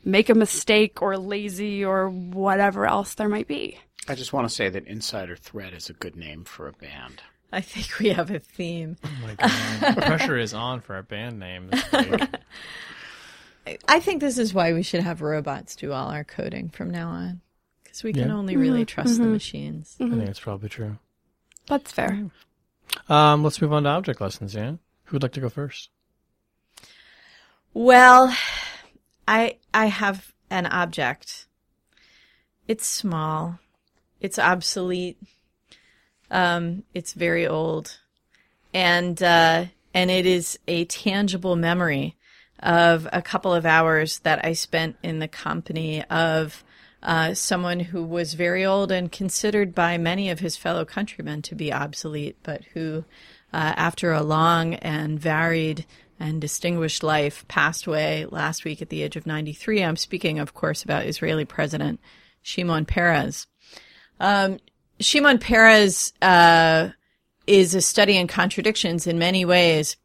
make 0.03 0.29
a 0.29 0.35
mistake 0.35 1.01
or 1.01 1.17
lazy 1.17 1.85
or 1.85 2.09
whatever 2.09 2.85
else 2.85 3.13
there 3.13 3.29
might 3.29 3.47
be. 3.47 3.77
I 4.07 4.15
just 4.15 4.33
want 4.33 4.49
to 4.49 4.53
say 4.53 4.67
that 4.69 4.87
Insider 4.87 5.35
Threat 5.35 5.73
is 5.73 5.89
a 5.89 5.93
good 5.93 6.15
name 6.15 6.43
for 6.43 6.67
a 6.67 6.73
band. 6.73 7.21
I 7.53 7.61
think 7.61 7.99
we 7.99 8.09
have 8.09 8.31
a 8.31 8.39
theme. 8.39 8.97
Oh 9.03 9.09
my 9.21 9.35
god. 9.35 9.97
Pressure 9.97 10.37
is 10.37 10.53
on 10.53 10.81
for 10.81 10.95
our 10.95 11.03
band 11.03 11.39
name. 11.39 11.69
I 13.87 13.99
think 13.99 14.21
this 14.21 14.37
is 14.37 14.53
why 14.53 14.73
we 14.73 14.83
should 14.83 15.01
have 15.03 15.21
robots 15.21 15.75
do 15.75 15.91
all 15.91 16.09
our 16.09 16.23
coding 16.23 16.69
from 16.69 16.89
now 16.89 17.09
on. 17.09 17.41
Because 17.83 18.03
we 18.03 18.13
can 18.13 18.29
Yeah. 18.29 18.35
only 18.35 18.55
really 18.57 18.85
trust 18.85 19.13
Mm-hmm. 19.15 19.23
the 19.23 19.29
machines. 19.29 19.95
I 19.99 20.09
think 20.09 20.25
that's 20.25 20.39
probably 20.39 20.69
true. 20.69 20.97
That's 21.67 21.91
fair. 21.91 22.25
Um, 23.07 23.43
let's 23.43 23.61
move 23.61 23.71
on 23.73 23.83
to 23.83 23.89
object 23.89 24.19
lessons, 24.19 24.55
yeah? 24.55 24.71
Who 25.05 25.13
would 25.15 25.23
like 25.23 25.33
to 25.33 25.41
go 25.41 25.49
first? 25.49 25.89
Well, 27.73 28.35
I 29.27 29.57
I 29.73 29.85
have 29.85 30.33
an 30.49 30.65
object. 30.65 31.47
It's 32.67 32.85
small. 32.85 33.59
It's 34.19 34.37
obsolete. 34.37 35.17
Um, 36.29 36.83
it's 36.93 37.13
very 37.13 37.47
old, 37.47 37.99
and 38.73 39.21
uh, 39.23 39.65
and 39.93 40.11
it 40.11 40.25
is 40.25 40.59
a 40.67 40.83
tangible 40.85 41.55
memory 41.55 42.17
of 42.59 43.07
a 43.13 43.21
couple 43.21 43.53
of 43.53 43.65
hours 43.65 44.19
that 44.19 44.43
I 44.45 44.51
spent 44.51 44.97
in 45.01 45.19
the 45.19 45.27
company 45.29 46.03
of 46.09 46.65
uh, 47.01 47.33
someone 47.33 47.79
who 47.79 48.03
was 48.03 48.33
very 48.33 48.65
old 48.65 48.91
and 48.91 49.11
considered 49.11 49.73
by 49.73 49.97
many 49.97 50.29
of 50.29 50.39
his 50.39 50.57
fellow 50.57 50.85
countrymen 50.85 51.41
to 51.43 51.55
be 51.55 51.73
obsolete, 51.73 52.37
but 52.43 52.63
who, 52.73 53.05
uh, 53.51 53.73
after 53.75 54.11
a 54.11 54.21
long 54.21 54.75
and 54.75 55.19
varied 55.19 55.85
and 56.21 56.39
distinguished 56.39 57.03
life, 57.03 57.47
passed 57.47 57.87
away 57.87 58.25
last 58.29 58.63
week 58.63 58.81
at 58.81 58.89
the 58.89 59.01
age 59.01 59.15
of 59.15 59.25
93. 59.25 59.83
I'm 59.83 59.95
speaking, 59.95 60.37
of 60.37 60.53
course, 60.53 60.83
about 60.83 61.07
Israeli 61.07 61.45
President 61.45 61.99
Shimon 62.43 62.85
Peres. 62.85 63.47
Um, 64.19 64.59
Shimon 64.99 65.39
Peres 65.39 66.13
uh, 66.21 66.89
is 67.47 67.73
a 67.73 67.81
study 67.81 68.17
in 68.17 68.27
contradictions 68.27 69.07
in 69.07 69.17
many 69.17 69.45
ways. 69.45 69.97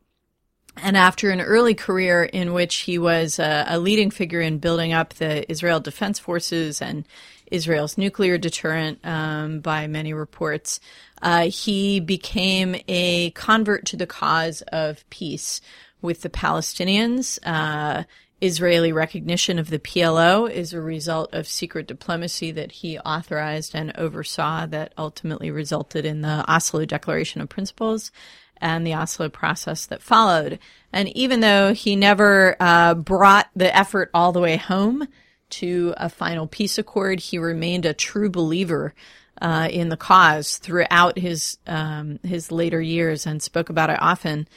And 0.78 0.96
after 0.96 1.30
an 1.30 1.40
early 1.40 1.74
career 1.74 2.24
in 2.24 2.54
which 2.54 2.76
he 2.76 2.98
was 2.98 3.38
a, 3.38 3.66
a 3.68 3.78
leading 3.78 4.10
figure 4.10 4.40
in 4.40 4.58
building 4.58 4.92
up 4.92 5.14
the 5.14 5.50
Israel 5.50 5.80
Defense 5.80 6.18
Forces 6.18 6.80
and 6.80 7.06
Israel's 7.50 7.96
nuclear 7.96 8.38
deterrent, 8.38 8.98
um, 9.04 9.60
by 9.60 9.86
many 9.86 10.12
reports, 10.12 10.80
uh, 11.22 11.48
he 11.48 12.00
became 12.00 12.76
a 12.88 13.30
convert 13.30 13.86
to 13.86 13.96
the 13.96 14.06
cause 14.06 14.62
of 14.62 15.08
peace 15.10 15.60
with 16.06 16.22
the 16.22 16.30
Palestinians. 16.30 17.38
Uh, 17.44 18.04
Israeli 18.40 18.92
recognition 18.92 19.58
of 19.58 19.70
the 19.70 19.78
PLO 19.78 20.50
is 20.50 20.72
a 20.72 20.80
result 20.80 21.34
of 21.34 21.48
secret 21.48 21.86
diplomacy 21.86 22.50
that 22.52 22.70
he 22.70 22.98
authorized 22.98 23.74
and 23.74 23.96
oversaw 23.96 24.66
that 24.66 24.92
ultimately 24.96 25.50
resulted 25.50 26.04
in 26.04 26.20
the 26.20 26.44
Oslo 26.50 26.84
Declaration 26.84 27.40
of 27.40 27.48
Principles 27.48 28.12
and 28.58 28.86
the 28.86 28.94
Oslo 28.94 29.28
process 29.28 29.86
that 29.86 30.02
followed. 30.02 30.58
And 30.92 31.14
even 31.16 31.40
though 31.40 31.74
he 31.74 31.96
never 31.96 32.56
uh, 32.60 32.94
brought 32.94 33.48
the 33.56 33.74
effort 33.74 34.10
all 34.14 34.32
the 34.32 34.40
way 34.40 34.56
home 34.56 35.08
to 35.48 35.94
a 35.96 36.08
final 36.08 36.46
peace 36.46 36.78
accord, 36.78 37.20
he 37.20 37.38
remained 37.38 37.86
a 37.86 37.94
true 37.94 38.30
believer 38.30 38.94
uh, 39.40 39.68
in 39.70 39.88
the 39.88 39.96
cause 39.96 40.56
throughout 40.58 41.18
his 41.18 41.58
um, 41.66 42.18
his 42.22 42.50
later 42.50 42.80
years 42.80 43.26
and 43.26 43.42
spoke 43.42 43.68
about 43.68 43.90
it 43.90 44.00
often. 44.00 44.48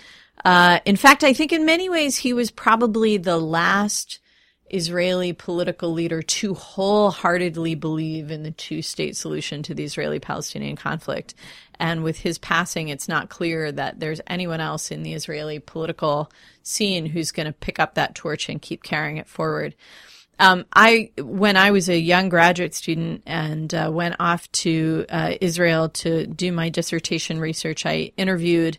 Uh, 0.46 0.80
in 0.86 0.96
fact, 0.96 1.24
I 1.24 1.34
think 1.34 1.52
in 1.52 1.66
many 1.66 1.90
ways 1.90 2.18
he 2.18 2.34
was 2.34 2.52
probably 2.52 3.18
the 3.18 3.38
last 3.38 4.20
Israeli 4.70 5.34
political 5.34 5.92
leader 5.92 6.22
to 6.22 6.54
wholeheartedly 6.54 7.76
believe 7.76 8.32
in 8.32 8.44
the 8.44 8.52
two 8.52 8.82
state 8.82 9.18
solution 9.18 9.64
to 9.64 9.74
the 9.74 9.84
Israeli 9.84 10.20
Palestinian 10.20 10.76
conflict. 10.76 11.34
And 11.80 12.04
with 12.04 12.20
his 12.20 12.38
passing, 12.38 12.90
it's 12.90 13.08
not 13.08 13.30
clear 13.30 13.72
that 13.72 14.00
there's 14.00 14.22
anyone 14.28 14.62
else 14.62 14.92
in 14.92 15.04
the 15.04 15.14
Israeli 15.14 15.60
political 15.60 16.32
scene 16.62 17.06
who's 17.06 17.32
going 17.32 17.48
to 17.48 17.54
pick 17.54 17.80
up 17.80 17.96
that 17.96 18.16
torch 18.16 18.50
and 18.50 18.62
keep 18.62 18.84
carrying 18.84 19.18
it 19.18 19.28
forward. 19.28 19.76
Um, 20.40 20.66
I, 20.72 21.12
when 21.18 21.58
I 21.58 21.72
was 21.72 21.90
a 21.90 22.00
young 22.00 22.30
graduate 22.30 22.74
student 22.74 23.24
and 23.26 23.74
uh, 23.74 23.90
went 23.92 24.16
off 24.20 24.50
to 24.54 25.06
uh, 25.10 25.34
Israel 25.42 25.90
to 25.90 26.28
do 26.28 26.54
my 26.54 26.70
dissertation 26.70 27.42
research, 27.42 27.86
I 27.86 28.14
interviewed 28.16 28.78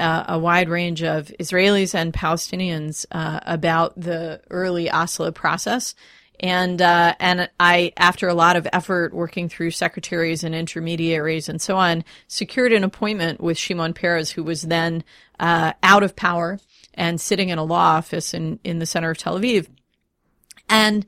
uh, 0.00 0.24
a 0.28 0.38
wide 0.38 0.68
range 0.68 1.02
of 1.02 1.28
Israelis 1.38 1.94
and 1.94 2.12
Palestinians 2.12 3.06
uh, 3.12 3.40
about 3.42 4.00
the 4.00 4.40
early 4.50 4.90
Oslo 4.90 5.30
process. 5.30 5.94
And 6.40 6.80
uh, 6.80 7.14
and 7.20 7.50
I, 7.60 7.92
after 7.98 8.26
a 8.26 8.34
lot 8.34 8.56
of 8.56 8.66
effort 8.72 9.12
working 9.12 9.50
through 9.50 9.72
secretaries 9.72 10.42
and 10.42 10.54
intermediaries 10.54 11.50
and 11.50 11.60
so 11.60 11.76
on, 11.76 12.02
secured 12.28 12.72
an 12.72 12.82
appointment 12.82 13.42
with 13.42 13.58
Shimon 13.58 13.92
Peres, 13.92 14.30
who 14.30 14.42
was 14.42 14.62
then 14.62 15.04
uh, 15.38 15.74
out 15.82 16.02
of 16.02 16.16
power 16.16 16.58
and 16.94 17.20
sitting 17.20 17.50
in 17.50 17.58
a 17.58 17.64
law 17.64 17.96
office 17.96 18.32
in 18.32 18.58
in 18.64 18.78
the 18.78 18.86
center 18.86 19.10
of 19.10 19.18
Tel 19.18 19.38
Aviv. 19.38 19.68
And 20.70 21.04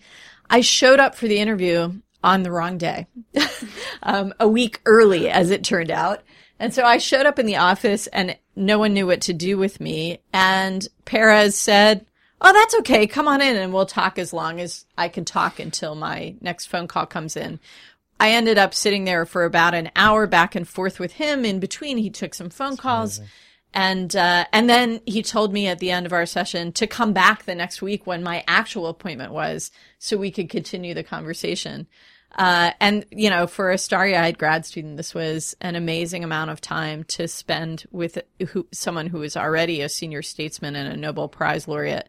I 0.51 0.61
showed 0.61 1.01
up 1.01 1.15
for 1.15 1.29
the 1.29 1.39
interview 1.39 1.95
on 2.23 2.43
the 2.43 2.53
wrong 2.53 2.77
day, 2.77 3.07
um, 4.03 4.35
a 4.39 4.47
week 4.47 4.81
early, 4.85 5.31
as 5.31 5.51
it 5.51 5.65
turned 5.65 5.91
out. 5.91 6.23
And 6.63 6.73
so 6.73 6.85
I 6.85 6.99
showed 6.99 7.27
up 7.27 7.41
in 7.41 7.47
the 7.47 7.57
office 7.57 8.07
and 8.07 8.37
no 8.55 8.79
one 8.79 8.95
knew 8.95 9.05
what 9.05 9.23
to 9.23 9.33
do 9.33 9.59
with 9.59 9.81
me. 9.81 10.21
And 10.33 10.87
Peres 11.05 11.59
said, 11.59 12.07
Oh, 12.41 12.53
that's 12.53 12.77
okay. 12.77 13.09
Come 13.09 13.27
on 13.27 13.41
in 13.41 13.57
and 13.57 13.73
we'll 13.73 13.85
talk 13.85 14.17
as 14.17 14.33
long 14.33 14.61
as 14.61 14.87
I 14.97 15.09
can 15.09 15.25
talk 15.25 15.59
until 15.59 15.97
my 15.97 16.37
next 16.41 16.67
phone 16.67 16.87
call 16.87 17.07
comes 17.07 17.37
in. 17.37 17.59
I 18.21 18.31
ended 18.31 18.59
up 18.59 18.75
sitting 18.75 19.03
there 19.03 19.27
for 19.27 19.45
about 19.45 19.75
an 19.75 19.91
hour 19.97 20.29
back 20.29 20.55
and 20.55 20.69
forth 20.69 21.01
with 21.01 21.15
him. 21.15 21.45
In 21.45 21.59
between, 21.59 21.99
he 21.99 22.11
took 22.11 22.33
some 22.33 22.49
phone 22.49 22.77
calls. 22.77 23.21
And, 23.75 24.15
uh, 24.15 24.45
and 24.53 24.71
then 24.71 25.01
he 25.05 25.25
told 25.25 25.53
me 25.53 25.67
at 25.67 25.81
the 25.81 25.91
end 25.91 26.07
of 26.07 26.13
our 26.13 26.27
session 26.27 26.71
to 26.75 26.87
come 26.87 27.13
back 27.13 27.43
the 27.43 27.57
next 27.57 27.83
week 27.83 28.07
when 28.07 28.23
my 28.23 28.45
actual 28.47 28.87
appointment 28.87 29.33
was 29.33 29.73
so 29.99 30.17
we 30.17 30.31
could 30.31 30.49
continue 30.49 30.95
the 30.95 31.03
conversation. 31.03 31.89
Uh, 32.35 32.73
and 32.81 33.05
you 33.11 33.29
know, 33.29 33.47
for 33.47 33.71
a 33.71 33.79
starry-eyed 33.79 34.39
grad 34.39 34.65
student, 34.65 34.97
this 34.97 35.15
was 35.15 35.55
an 35.61 35.77
amazing 35.77 36.25
amount 36.25 36.51
of 36.51 36.61
time 36.61 37.05
to 37.05 37.29
spend 37.29 37.85
with 37.91 38.19
who, 38.49 38.67
someone 38.73 39.07
who 39.07 39.23
is 39.23 39.37
already 39.37 39.83
a 39.83 39.89
senior 39.89 40.23
statesman 40.23 40.75
and 40.75 40.93
a 40.93 40.97
Nobel 40.97 41.29
Prize 41.29 41.69
laureate. 41.69 42.09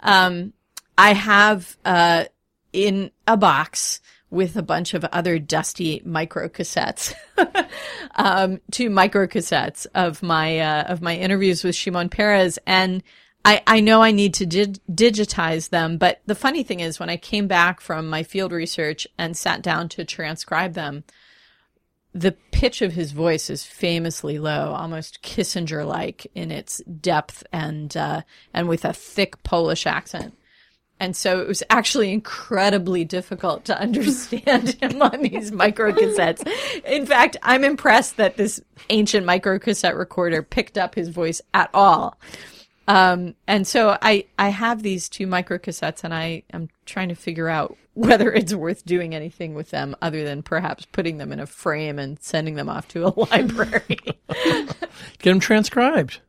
Um, 0.00 0.52
I 0.98 1.14
have 1.14 1.76
uh, 1.84 2.24
in 2.72 3.10
a 3.26 3.36
box 3.36 4.00
with 4.30 4.56
a 4.56 4.62
bunch 4.62 4.94
of 4.94 5.04
other 5.04 5.38
dusty 5.38 6.02
micro 6.04 6.48
cassettes, 6.48 7.14
um, 8.16 8.60
two 8.70 8.88
micro 8.88 9.26
cassettes 9.26 9.86
of 9.94 10.22
my 10.22 10.58
uh, 10.58 10.82
of 10.84 11.02
my 11.02 11.16
interviews 11.16 11.62
with 11.62 11.76
Shimon 11.76 12.08
Peres, 12.08 12.58
and 12.66 13.02
I, 13.44 13.62
I 13.66 13.80
know 13.80 14.02
I 14.02 14.12
need 14.12 14.34
to 14.34 14.46
dig- 14.46 14.78
digitize 14.90 15.70
them, 15.70 15.98
but 15.98 16.20
the 16.26 16.34
funny 16.34 16.62
thing 16.62 16.80
is 16.80 17.00
when 17.00 17.10
I 17.10 17.16
came 17.16 17.48
back 17.48 17.80
from 17.80 18.08
my 18.08 18.22
field 18.22 18.52
research 18.52 19.06
and 19.18 19.36
sat 19.36 19.62
down 19.62 19.88
to 19.90 20.04
transcribe 20.04 20.74
them, 20.74 21.04
the 22.14 22.32
pitch 22.52 22.82
of 22.82 22.92
his 22.92 23.12
voice 23.12 23.50
is 23.50 23.64
famously 23.64 24.38
low, 24.38 24.72
almost 24.74 25.22
Kissinger-like 25.22 26.26
in 26.34 26.50
its 26.50 26.78
depth 26.84 27.42
and, 27.52 27.96
uh, 27.96 28.22
and 28.52 28.68
with 28.68 28.84
a 28.84 28.92
thick 28.92 29.42
Polish 29.42 29.86
accent. 29.86 30.36
And 31.00 31.16
so 31.16 31.40
it 31.40 31.48
was 31.48 31.64
actually 31.68 32.12
incredibly 32.12 33.04
difficult 33.04 33.64
to 33.64 33.80
understand 33.80 34.76
him 34.80 35.02
on 35.02 35.22
these 35.22 35.50
microcassettes. 35.50 36.46
In 36.84 37.06
fact, 37.06 37.36
I'm 37.42 37.64
impressed 37.64 38.18
that 38.18 38.36
this 38.36 38.60
ancient 38.88 39.26
microcassette 39.26 39.98
recorder 39.98 40.42
picked 40.42 40.78
up 40.78 40.94
his 40.94 41.08
voice 41.08 41.40
at 41.54 41.70
all. 41.74 42.16
Um, 42.88 43.34
and 43.46 43.66
so 43.66 43.96
I, 44.02 44.24
I 44.38 44.48
have 44.48 44.82
these 44.82 45.08
two 45.08 45.26
micro 45.26 45.58
cassettes 45.58 46.02
and 46.04 46.12
I 46.12 46.42
am 46.52 46.68
trying 46.86 47.08
to 47.10 47.14
figure 47.14 47.48
out 47.48 47.76
whether 47.94 48.32
it's 48.32 48.54
worth 48.54 48.84
doing 48.84 49.14
anything 49.14 49.54
with 49.54 49.70
them 49.70 49.94
other 50.02 50.24
than 50.24 50.42
perhaps 50.42 50.86
putting 50.92 51.18
them 51.18 51.30
in 51.32 51.40
a 51.40 51.46
frame 51.46 51.98
and 51.98 52.20
sending 52.22 52.54
them 52.54 52.68
off 52.68 52.88
to 52.88 53.06
a 53.06 53.12
library. 53.30 53.98
Get 54.28 54.76
them 55.22 55.40
transcribed. 55.40 56.20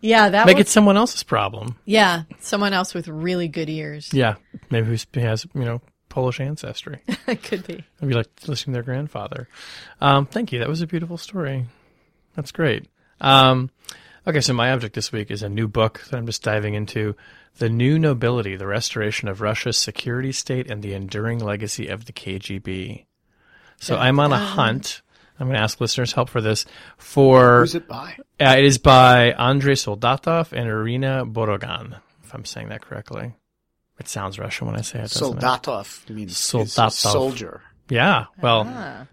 yeah, 0.00 0.28
that 0.28 0.46
Make 0.46 0.58
was, 0.58 0.66
it 0.66 0.68
someone 0.70 0.96
else's 0.96 1.22
problem. 1.22 1.76
yeah, 1.86 2.24
someone 2.40 2.72
else 2.74 2.92
with 2.94 3.08
really 3.08 3.48
good 3.48 3.70
ears. 3.70 4.12
Yeah, 4.12 4.34
maybe 4.70 4.86
who 4.86 5.20
has 5.20 5.46
you 5.54 5.64
know 5.64 5.80
Polish 6.10 6.40
ancestry. 6.40 7.00
it 7.26 7.42
could 7.42 7.66
be. 7.66 7.82
It'd 7.96 8.08
be 8.08 8.14
like 8.14 8.28
listening 8.46 8.74
to 8.74 8.76
their 8.76 8.82
grandfather. 8.82 9.48
Um, 10.00 10.26
thank 10.26 10.52
you. 10.52 10.58
That 10.58 10.68
was 10.68 10.82
a 10.82 10.86
beautiful 10.86 11.16
story. 11.16 11.64
That's 12.36 12.52
great. 12.52 12.86
Um, 13.20 13.70
okay, 14.26 14.40
so 14.40 14.52
my 14.52 14.72
object 14.72 14.94
this 14.94 15.12
week 15.12 15.30
is 15.30 15.42
a 15.42 15.48
new 15.48 15.68
book 15.68 16.02
that 16.10 16.16
I'm 16.16 16.26
just 16.26 16.42
diving 16.42 16.74
into. 16.74 17.16
The 17.58 17.68
New 17.68 17.98
Nobility, 17.98 18.56
The 18.56 18.66
Restoration 18.66 19.28
of 19.28 19.40
Russia's 19.40 19.76
Security 19.76 20.32
State 20.32 20.70
and 20.70 20.82
the 20.82 20.94
Enduring 20.94 21.38
Legacy 21.38 21.88
of 21.88 22.06
the 22.06 22.12
KGB. 22.12 23.04
So 23.78 23.96
I'm 23.96 24.20
on 24.20 24.32
a 24.32 24.38
hunt. 24.38 25.02
I'm 25.38 25.48
going 25.48 25.56
to 25.56 25.62
ask 25.62 25.80
listeners' 25.80 26.12
help 26.12 26.28
for 26.28 26.40
this. 26.40 26.64
For 26.98 27.60
Who's 27.60 27.74
it 27.74 27.88
by? 27.88 28.16
uh, 28.40 28.54
it 28.56 28.64
is 28.64 28.78
by 28.78 29.32
Andrei 29.32 29.74
Soldatov 29.74 30.52
and 30.52 30.68
Irina 30.68 31.26
Borogan, 31.26 31.98
if 32.22 32.34
I'm 32.34 32.44
saying 32.44 32.68
that 32.68 32.80
correctly. 32.82 33.34
It 33.98 34.08
sounds 34.08 34.38
Russian 34.38 34.68
when 34.68 34.76
I 34.76 34.82
say 34.82 35.00
it. 35.00 35.10
doesn't 35.10 35.38
it? 35.38 35.40
Soldatov 35.40 36.10
means 36.10 36.34
Soldatov. 36.34 36.92
soldier. 36.92 37.60
Yeah, 37.88 38.26
well, 38.40 38.64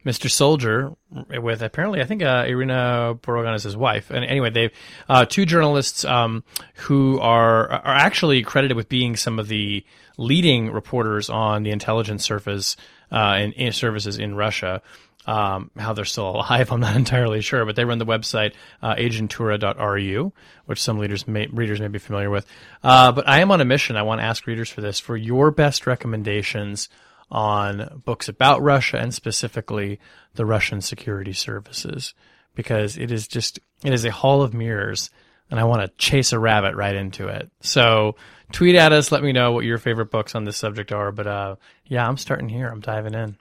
Mr. 0.05 0.29
Soldier, 0.29 0.93
with 1.11 1.61
apparently, 1.61 2.01
I 2.01 2.05
think 2.05 2.21
uh, 2.21 2.45
Irina 2.47 3.17
Borogan 3.21 3.55
is 3.55 3.63
his 3.63 3.75
wife. 3.75 4.09
And 4.09 4.23
anyway, 4.23 4.51
they 4.51 4.71
uh, 5.09 5.25
two 5.25 5.45
journalists 5.45 6.05
um, 6.05 6.43
who 6.75 7.19
are 7.19 7.69
are 7.69 7.95
actually 7.95 8.41
credited 8.43 8.77
with 8.77 8.87
being 8.87 9.15
some 9.15 9.39
of 9.39 9.47
the 9.47 9.83
leading 10.17 10.71
reporters 10.71 11.29
on 11.29 11.63
the 11.63 11.71
intelligence 11.71 12.23
service 12.23 12.77
uh, 13.11 13.47
in 13.55 13.71
services 13.71 14.17
in 14.17 14.35
Russia. 14.35 14.81
Um, 15.25 15.69
how 15.77 15.93
they're 15.93 16.05
still 16.05 16.29
alive, 16.29 16.71
I'm 16.71 16.79
not 16.79 16.95
entirely 16.95 17.41
sure, 17.41 17.65
but 17.65 17.75
they 17.75 17.85
run 17.85 17.99
the 17.99 18.05
website 18.05 18.53
uh, 18.81 18.95
agentura.ru, 18.95 20.33
which 20.65 20.81
some 20.81 20.97
readers 20.97 21.27
may, 21.27 21.47
readers 21.47 21.79
may 21.79 21.87
be 21.87 21.99
familiar 21.99 22.29
with. 22.29 22.47
Uh, 22.81 23.11
but 23.11 23.27
I 23.27 23.39
am 23.41 23.51
on 23.51 23.61
a 23.61 23.65
mission. 23.65 23.95
I 23.95 24.03
want 24.03 24.21
to 24.21 24.25
ask 24.25 24.47
readers 24.47 24.69
for 24.69 24.81
this 24.81 24.99
for 24.99 25.17
your 25.17 25.51
best 25.51 25.85
recommendations 25.85 26.89
on 27.31 28.01
books 28.05 28.27
about 28.27 28.61
Russia 28.61 28.97
and 28.97 29.13
specifically 29.13 29.99
the 30.35 30.45
Russian 30.45 30.81
security 30.81 31.33
services 31.33 32.13
because 32.55 32.97
it 32.97 33.11
is 33.11 33.27
just 33.27 33.59
it 33.83 33.93
is 33.93 34.03
a 34.05 34.11
hall 34.11 34.41
of 34.41 34.53
mirrors 34.53 35.09
and 35.51 35.59
I 35.59 35.63
want 35.63 35.81
to 35.81 35.87
chase 35.97 36.31
a 36.33 36.39
rabbit 36.39 36.75
right 36.75 36.95
into 36.95 37.27
it. 37.27 37.49
So 37.61 38.15
tweet 38.51 38.75
at 38.75 38.91
us, 38.91 39.11
let 39.11 39.23
me 39.23 39.31
know 39.31 39.51
what 39.51 39.65
your 39.65 39.77
favorite 39.77 40.11
books 40.11 40.35
on 40.35 40.43
this 40.45 40.57
subject 40.57 40.91
are. 40.91 41.11
But 41.11 41.27
uh, 41.27 41.55
yeah, 41.85 42.07
I'm 42.07 42.17
starting 42.17 42.49
here. 42.49 42.67
I'm 42.67 42.81
diving 42.81 43.13
in. 43.13 43.37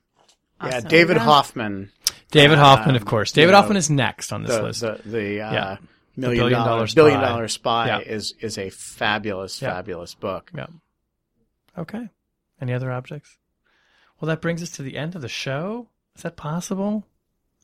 Yeah, 0.63 0.81
David 0.81 1.17
Hoffman, 1.19 1.93
David 2.33 2.59
Hoffman, 2.59 2.97
of 2.97 3.03
Um, 3.03 3.09
course. 3.09 3.31
you 3.31 3.43
David 3.43 3.53
know, 3.53 3.59
Hoffman 3.59 3.77
is 3.77 3.91
next 3.91 4.33
on 4.33 4.43
this 4.43 4.57
the 4.57 4.63
list. 4.63 4.81
the, 4.81 5.01
the 5.05 5.41
uh, 5.41 5.53
Yeah. 5.53 5.77
million 6.17 6.41
Billion 6.43 6.59
dollar 6.59 6.67
Dollar 6.69 6.87
Spy. 6.89 6.95
billion 6.97 7.21
dollar 7.21 7.49
spy 7.49 7.87
Yeah. 7.87 7.99
is 8.01 8.35
is 8.41 8.59
a 8.59 8.69
fabulous 8.71 9.63
Yeah. 9.63 9.71
fabulous 9.75 10.15
book. 10.15 10.51
Yeah. 10.55 10.67
Okay. 11.79 12.09
Any 12.61 12.73
other 12.75 12.91
objects? 12.91 13.38
Well, 14.21 14.29
that 14.29 14.41
brings 14.41 14.63
us 14.63 14.71
to 14.71 14.83
the 14.83 14.97
end 14.97 15.15
of 15.15 15.23
the 15.23 15.29
show. 15.29 15.89
Is 16.17 16.23
that 16.23 16.37
possible? 16.37 17.05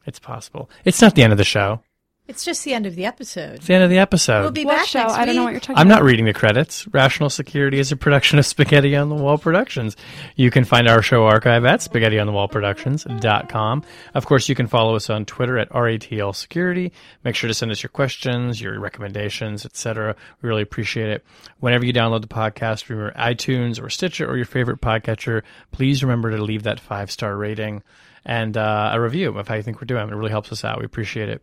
It's 0.07 0.19
possible. 0.19 0.71
It's 0.85 1.01
not 1.01 1.15
the 1.15 1.23
end 1.23 1.33
of 1.33 1.39
the 1.39 1.45
show. 1.45 1.81
It's 2.27 2.43
just 2.43 2.65
the 2.65 2.73
end 2.73 2.87
of 2.87 2.95
the 2.95 3.05
episode. 3.05 3.57
It's 3.57 3.67
the 3.67 3.75
end 3.75 3.85
of 3.85 3.91
the 3.91 3.99
episode. 3.99 4.41
We'll 4.41 4.51
be 4.51 4.65
What 4.65 4.79
back 4.79 4.87
show? 4.87 5.01
next 5.01 5.13
I 5.13 5.27
don't 5.27 5.37
know 5.37 5.45
what 5.45 5.51
you're 5.51 5.61
talking 5.61 5.77
I'm 5.77 5.89
about. 5.89 5.97
not 5.97 6.05
reading 6.05 6.25
the 6.25 6.33
credits. 6.33 6.89
Rational 6.89 7.29
Security 7.29 7.79
is 7.79 7.93
a 7.93 7.99
production 7.99 8.39
of 8.39 8.47
Spaghetti 8.47 8.97
on 8.97 9.11
the 9.11 9.15
Wall 9.15 9.37
Productions. 9.37 9.95
You 10.35 10.51
can 10.51 10.65
find 10.65 10.89
our 10.89 11.03
show 11.03 11.27
archive 11.27 11.67
at 11.67 11.81
spaghettionthewallproductions.com. 11.81 13.83
Of 14.15 14.25
course, 14.25 14.49
you 14.49 14.55
can 14.55 14.69
follow 14.69 14.97
us 14.97 15.11
on 15.11 15.27
Twitter 15.27 15.59
at 15.59 15.69
RATL 15.69 16.35
Security. 16.35 16.93
Make 17.25 17.37
sure 17.37 17.49
to 17.49 17.55
send 17.55 17.71
us 17.71 17.83
your 17.83 17.91
questions, 17.91 18.59
your 18.59 18.81
recommendations, 18.81 19.67
etc. 19.67 20.17
We 20.41 20.49
really 20.49 20.63
appreciate 20.63 21.11
it. 21.11 21.27
Whenever 21.61 21.85
you 21.85 21.93
download 21.93 22.23
the 22.23 22.29
podcast 22.29 22.85
from 22.85 23.11
iTunes 23.21 23.79
or 23.83 23.91
Stitcher 23.91 24.27
or 24.27 24.37
your 24.37 24.47
favorite 24.47 24.81
podcatcher, 24.81 25.43
please 25.73 26.03
remember 26.03 26.31
to 26.31 26.43
leave 26.43 26.63
that 26.63 26.81
five 26.81 27.11
star 27.11 27.37
rating 27.37 27.83
and 28.25 28.57
uh, 28.57 28.93
a 28.95 28.99
review 29.01 29.37
of 29.37 29.47
how 29.47 29.57
you 29.57 29.63
think 29.63 29.79
we're 29.79 29.85
doing. 29.85 30.09
It 30.09 30.15
really 30.15 30.31
helps 30.31 30.51
us 30.53 30.65
out. 30.65 30.79
We 30.79 30.87
appreciate 30.87 31.29
it. 31.29 31.43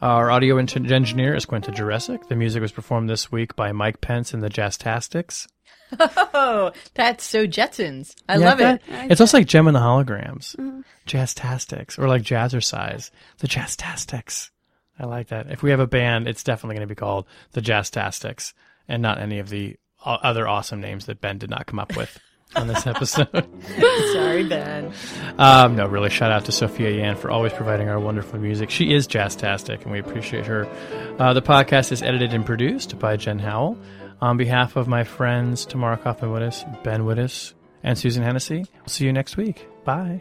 Our 0.00 0.30
audio 0.30 0.58
engineer 0.58 1.34
is 1.34 1.44
Quinta 1.44 1.72
Jurecic. 1.72 2.28
The 2.28 2.36
music 2.36 2.62
was 2.62 2.70
performed 2.70 3.10
this 3.10 3.32
week 3.32 3.56
by 3.56 3.72
Mike 3.72 4.00
Pence 4.00 4.32
and 4.32 4.42
the 4.42 4.50
Jazztastics. 4.50 5.46
Oh, 6.40 6.70
that's 6.94 7.24
so 7.24 7.46
Jetsons. 7.46 8.14
I 8.28 8.36
love 8.36 8.60
it. 8.60 8.82
It's 8.86 9.20
also 9.20 9.38
like 9.38 9.46
Jem 9.46 9.66
and 9.66 9.74
the 9.74 9.80
Holograms. 9.80 10.54
Mm-hmm. 10.56 10.80
Jazztastics. 11.06 11.98
Or 11.98 12.06
like 12.06 12.22
Jazzercise. 12.22 13.10
The 13.38 13.48
Jazztastics. 13.48 14.50
I 14.98 15.06
like 15.06 15.28
that. 15.28 15.50
If 15.50 15.62
we 15.62 15.70
have 15.70 15.80
a 15.80 15.86
band, 15.86 16.28
it's 16.28 16.44
definitely 16.44 16.76
going 16.76 16.88
to 16.88 16.94
be 16.94 16.98
called 16.98 17.26
the 17.52 17.62
Jazztastics 17.62 18.52
and 18.86 19.02
not 19.02 19.18
any 19.18 19.38
of 19.38 19.48
the 19.48 19.76
uh, 20.04 20.18
other 20.22 20.46
awesome 20.46 20.80
names 20.80 21.06
that 21.06 21.20
Ben 21.20 21.38
did 21.38 21.50
not 21.50 21.66
come 21.66 21.78
up 21.78 21.96
with 21.96 22.18
on 22.56 22.66
this 22.66 22.86
episode. 22.86 23.28
Sorry, 24.12 24.46
Ben. 24.46 24.92
Um, 25.38 25.76
no, 25.76 25.86
really, 25.86 26.10
shout 26.10 26.32
out 26.32 26.44
to 26.46 26.52
Sophia 26.52 26.90
Yan 26.90 27.16
for 27.16 27.30
always 27.30 27.52
providing 27.52 27.88
our 27.88 28.00
wonderful 28.00 28.38
music. 28.38 28.70
She 28.70 28.92
is 28.92 29.06
jazztastic, 29.06 29.82
and 29.82 29.92
we 29.92 29.98
appreciate 29.98 30.46
her. 30.46 30.66
Uh, 31.18 31.32
the 31.32 31.42
podcast 31.42 31.92
is 31.92 32.02
edited 32.02 32.32
and 32.32 32.44
produced 32.44 32.98
by 32.98 33.16
Jen 33.16 33.38
Howell. 33.38 33.78
On 34.20 34.36
behalf 34.36 34.74
of 34.76 34.88
my 34.88 35.04
friends 35.04 35.64
Tamara 35.64 35.96
Cofman 35.96 36.32
Wittes, 36.32 36.82
Ben 36.82 37.02
Wittes, 37.02 37.54
and 37.84 37.96
Susan 37.96 38.24
Hennessey, 38.24 38.66
we'll 38.80 38.88
see 38.88 39.04
you 39.04 39.12
next 39.12 39.36
week. 39.36 39.66
Bye. 39.84 40.20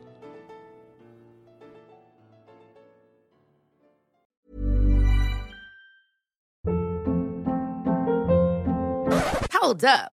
Hold 9.52 9.84
up. 9.84 10.14